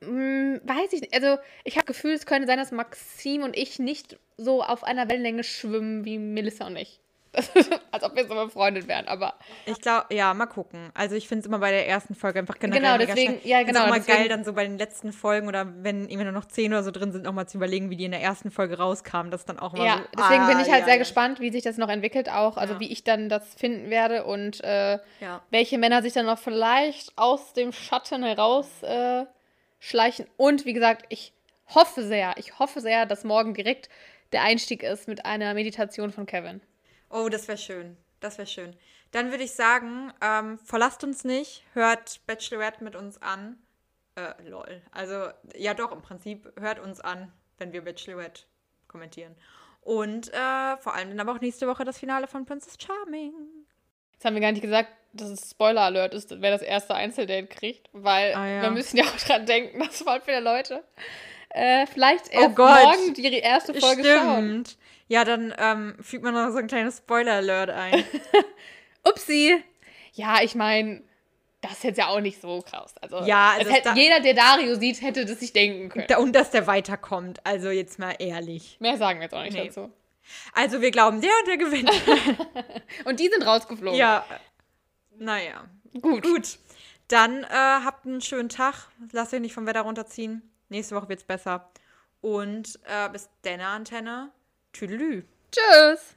mh, 0.00 0.08
hm, 0.08 0.60
weiß 0.64 0.92
ich 0.92 1.00
nicht, 1.00 1.14
also 1.14 1.38
ich 1.64 1.76
habe 1.76 1.86
Gefühl, 1.86 2.12
es 2.12 2.26
könnte 2.26 2.46
sein, 2.46 2.58
dass 2.58 2.72
Maxim 2.72 3.42
und 3.42 3.56
ich 3.56 3.78
nicht 3.78 4.18
so 4.36 4.62
auf 4.62 4.84
einer 4.84 5.08
Wellenlänge 5.08 5.44
schwimmen 5.44 6.04
wie 6.04 6.18
Melissa 6.18 6.66
und 6.66 6.76
ich. 6.76 7.00
Als 7.92 8.02
ob 8.02 8.16
wir 8.16 8.26
so 8.26 8.34
befreundet 8.34 8.88
wären, 8.88 9.06
aber. 9.06 9.34
Ich 9.64 9.80
glaube, 9.80 10.12
ja, 10.12 10.34
mal 10.34 10.46
gucken. 10.46 10.90
Also 10.94 11.14
ich 11.14 11.28
finde 11.28 11.40
es 11.40 11.46
immer 11.46 11.58
bei 11.58 11.70
der 11.70 11.86
ersten 11.86 12.14
Folge 12.14 12.40
einfach 12.40 12.58
generell 12.58 12.82
Genau, 12.82 12.98
deswegen, 12.98 13.40
ja, 13.44 13.62
genau. 13.62 13.86
Es 13.86 13.98
ist 13.98 14.08
immer 14.08 14.16
geil, 14.18 14.28
dann 14.28 14.44
so 14.44 14.52
bei 14.52 14.64
den 14.64 14.78
letzten 14.78 15.12
Folgen 15.12 15.46
oder 15.46 15.66
wenn 15.82 16.08
irgendwie 16.08 16.24
nur 16.24 16.32
noch 16.32 16.46
zehn 16.46 16.72
oder 16.72 16.82
so 16.82 16.90
drin 16.90 17.12
sind, 17.12 17.22
nochmal 17.22 17.48
zu 17.48 17.58
überlegen, 17.58 17.88
wie 17.90 17.96
die 17.96 18.04
in 18.04 18.10
der 18.10 18.20
ersten 18.20 18.50
Folge 18.50 18.78
rauskamen. 18.78 19.30
Das 19.30 19.44
dann 19.44 19.60
auch 19.60 19.74
immer 19.74 19.84
ja, 19.84 19.96
so. 19.98 20.02
deswegen 20.18 20.42
ah, 20.42 20.48
bin 20.48 20.58
ich 20.60 20.70
halt 20.70 20.80
ja, 20.80 20.84
sehr 20.86 20.94
ja. 20.94 20.98
gespannt, 20.98 21.40
wie 21.40 21.50
sich 21.50 21.62
das 21.62 21.76
noch 21.76 21.88
entwickelt 21.88 22.28
auch. 22.28 22.56
Also 22.56 22.74
ja. 22.74 22.80
wie 22.80 22.90
ich 22.90 23.04
dann 23.04 23.28
das 23.28 23.54
finden 23.54 23.90
werde 23.90 24.24
und 24.24 24.62
äh, 24.64 24.98
welche 25.50 25.78
Männer 25.78 26.02
sich 26.02 26.12
dann 26.12 26.26
noch 26.26 26.38
vielleicht 26.38 27.16
aus 27.16 27.52
dem 27.52 27.72
Schatten 27.72 28.24
heraus 28.24 28.82
äh, 28.82 29.24
schleichen. 29.78 30.26
Und 30.36 30.64
wie 30.64 30.72
gesagt, 30.72 31.06
ich 31.10 31.32
hoffe 31.74 32.02
sehr, 32.02 32.34
ich 32.38 32.58
hoffe 32.58 32.80
sehr, 32.80 33.06
dass 33.06 33.22
morgen 33.22 33.54
direkt 33.54 33.88
der 34.32 34.42
Einstieg 34.42 34.82
ist 34.82 35.08
mit 35.08 35.24
einer 35.24 35.54
Meditation 35.54 36.12
von 36.12 36.26
Kevin. 36.26 36.60
Oh, 37.10 37.28
das 37.28 37.48
wäre 37.48 37.58
schön. 37.58 37.96
Das 38.20 38.38
wäre 38.38 38.46
schön. 38.46 38.76
Dann 39.10 39.30
würde 39.30 39.44
ich 39.44 39.52
sagen, 39.52 40.12
ähm, 40.22 40.58
verlasst 40.58 41.02
uns 41.02 41.24
nicht, 41.24 41.64
hört 41.74 42.20
Bachelorette 42.26 42.84
mit 42.84 42.94
uns 42.94 43.20
an. 43.20 43.58
Äh, 44.14 44.48
lol. 44.48 44.80
Also, 44.92 45.30
ja 45.56 45.74
doch, 45.74 45.92
im 45.92 46.02
Prinzip 46.02 46.52
hört 46.58 46.78
uns 46.78 47.00
an, 47.00 47.32
wenn 47.58 47.72
wir 47.72 47.82
Bachelorette 47.82 48.42
kommentieren. 48.86 49.34
Und 49.82 50.32
äh, 50.32 50.76
vor 50.78 50.94
allem 50.94 51.08
dann 51.10 51.20
aber 51.20 51.32
auch 51.32 51.40
nächste 51.40 51.66
Woche 51.66 51.84
das 51.84 51.98
Finale 51.98 52.28
von 52.28 52.46
Princess 52.46 52.76
Charming. 52.80 53.32
Jetzt 54.12 54.24
haben 54.24 54.34
wir 54.34 54.42
gar 54.42 54.52
nicht 54.52 54.62
gesagt, 54.62 54.90
dass 55.12 55.30
es 55.30 55.50
Spoiler-Alert 55.50 56.14
ist, 56.14 56.40
wer 56.40 56.50
das 56.52 56.62
erste 56.62 56.94
Einzeldate 56.94 57.48
kriegt, 57.48 57.88
weil 57.92 58.34
ah, 58.34 58.46
ja. 58.46 58.62
wir 58.62 58.70
müssen 58.70 58.98
ja 58.98 59.04
auch 59.04 59.16
dran 59.16 59.46
denken, 59.46 59.80
dass 59.80 60.02
voll 60.02 60.20
viele 60.20 60.40
Leute 60.40 60.84
äh, 61.50 61.86
vielleicht 61.86 62.28
erst 62.28 62.58
Oh 62.58 62.62
morgen 62.62 63.14
die 63.14 63.38
erste 63.38 63.74
Folge 63.74 64.04
schauen. 64.04 64.64
Ja, 65.10 65.24
dann 65.24 65.52
ähm, 65.58 65.96
fügt 66.00 66.22
man 66.22 66.34
noch 66.34 66.50
so 66.52 66.58
ein 66.58 66.68
kleines 66.68 66.98
Spoiler-Alert 66.98 67.70
ein. 67.70 68.04
Upsi. 69.04 69.62
Ja, 70.12 70.40
ich 70.42 70.54
meine, 70.54 71.02
das 71.62 71.72
ist 71.72 71.82
jetzt 71.84 71.96
ja 71.98 72.06
auch 72.08 72.20
nicht 72.20 72.40
so 72.40 72.62
krass. 72.62 72.94
Also, 73.00 73.22
Ja, 73.26 73.54
also 73.58 73.70
hätte, 73.72 73.88
da- 73.88 73.94
jeder, 73.94 74.20
der 74.20 74.34
Dario 74.34 74.76
sieht, 74.76 75.02
hätte 75.02 75.24
das 75.26 75.40
sich 75.40 75.52
denken 75.52 75.88
können. 75.88 76.06
Da- 76.08 76.18
Und 76.18 76.32
dass 76.34 76.50
der 76.52 76.66
weiterkommt. 76.68 77.44
Also 77.44 77.70
jetzt 77.70 77.98
mal 77.98 78.14
ehrlich. 78.20 78.76
Mehr 78.78 78.96
sagen 78.98 79.18
wir 79.18 79.24
jetzt 79.24 79.34
auch 79.34 79.42
nicht 79.42 79.54
Nee. 79.54 79.66
dazu. 79.66 79.90
Also 80.52 80.80
wir 80.80 80.92
glauben, 80.92 81.20
der 81.20 81.30
und 81.40 81.48
der 81.48 81.56
gewinnt. 81.56 81.90
Und 83.04 83.18
die 83.18 83.28
sind 83.28 83.44
rausgeflogen. 83.44 83.98
ja. 83.98 84.24
Naja. 85.18 85.64
Gut. 86.00 86.22
Gut. 86.22 86.58
Dann 87.08 87.42
äh, 87.42 87.48
habt 87.50 88.06
einen 88.06 88.20
schönen 88.20 88.48
Tag. 88.48 88.86
Lasst 89.10 89.34
euch 89.34 89.40
nicht 89.40 89.54
vom 89.54 89.66
Wetter 89.66 89.80
runterziehen. 89.80 90.48
Nächste 90.68 90.94
Woche 90.94 91.08
wird's 91.08 91.24
besser. 91.24 91.68
Und 92.20 92.78
äh, 92.84 93.08
bis 93.10 93.28
dann, 93.42 93.60
Antenne. 93.60 94.30
Tschüss. 95.52 96.14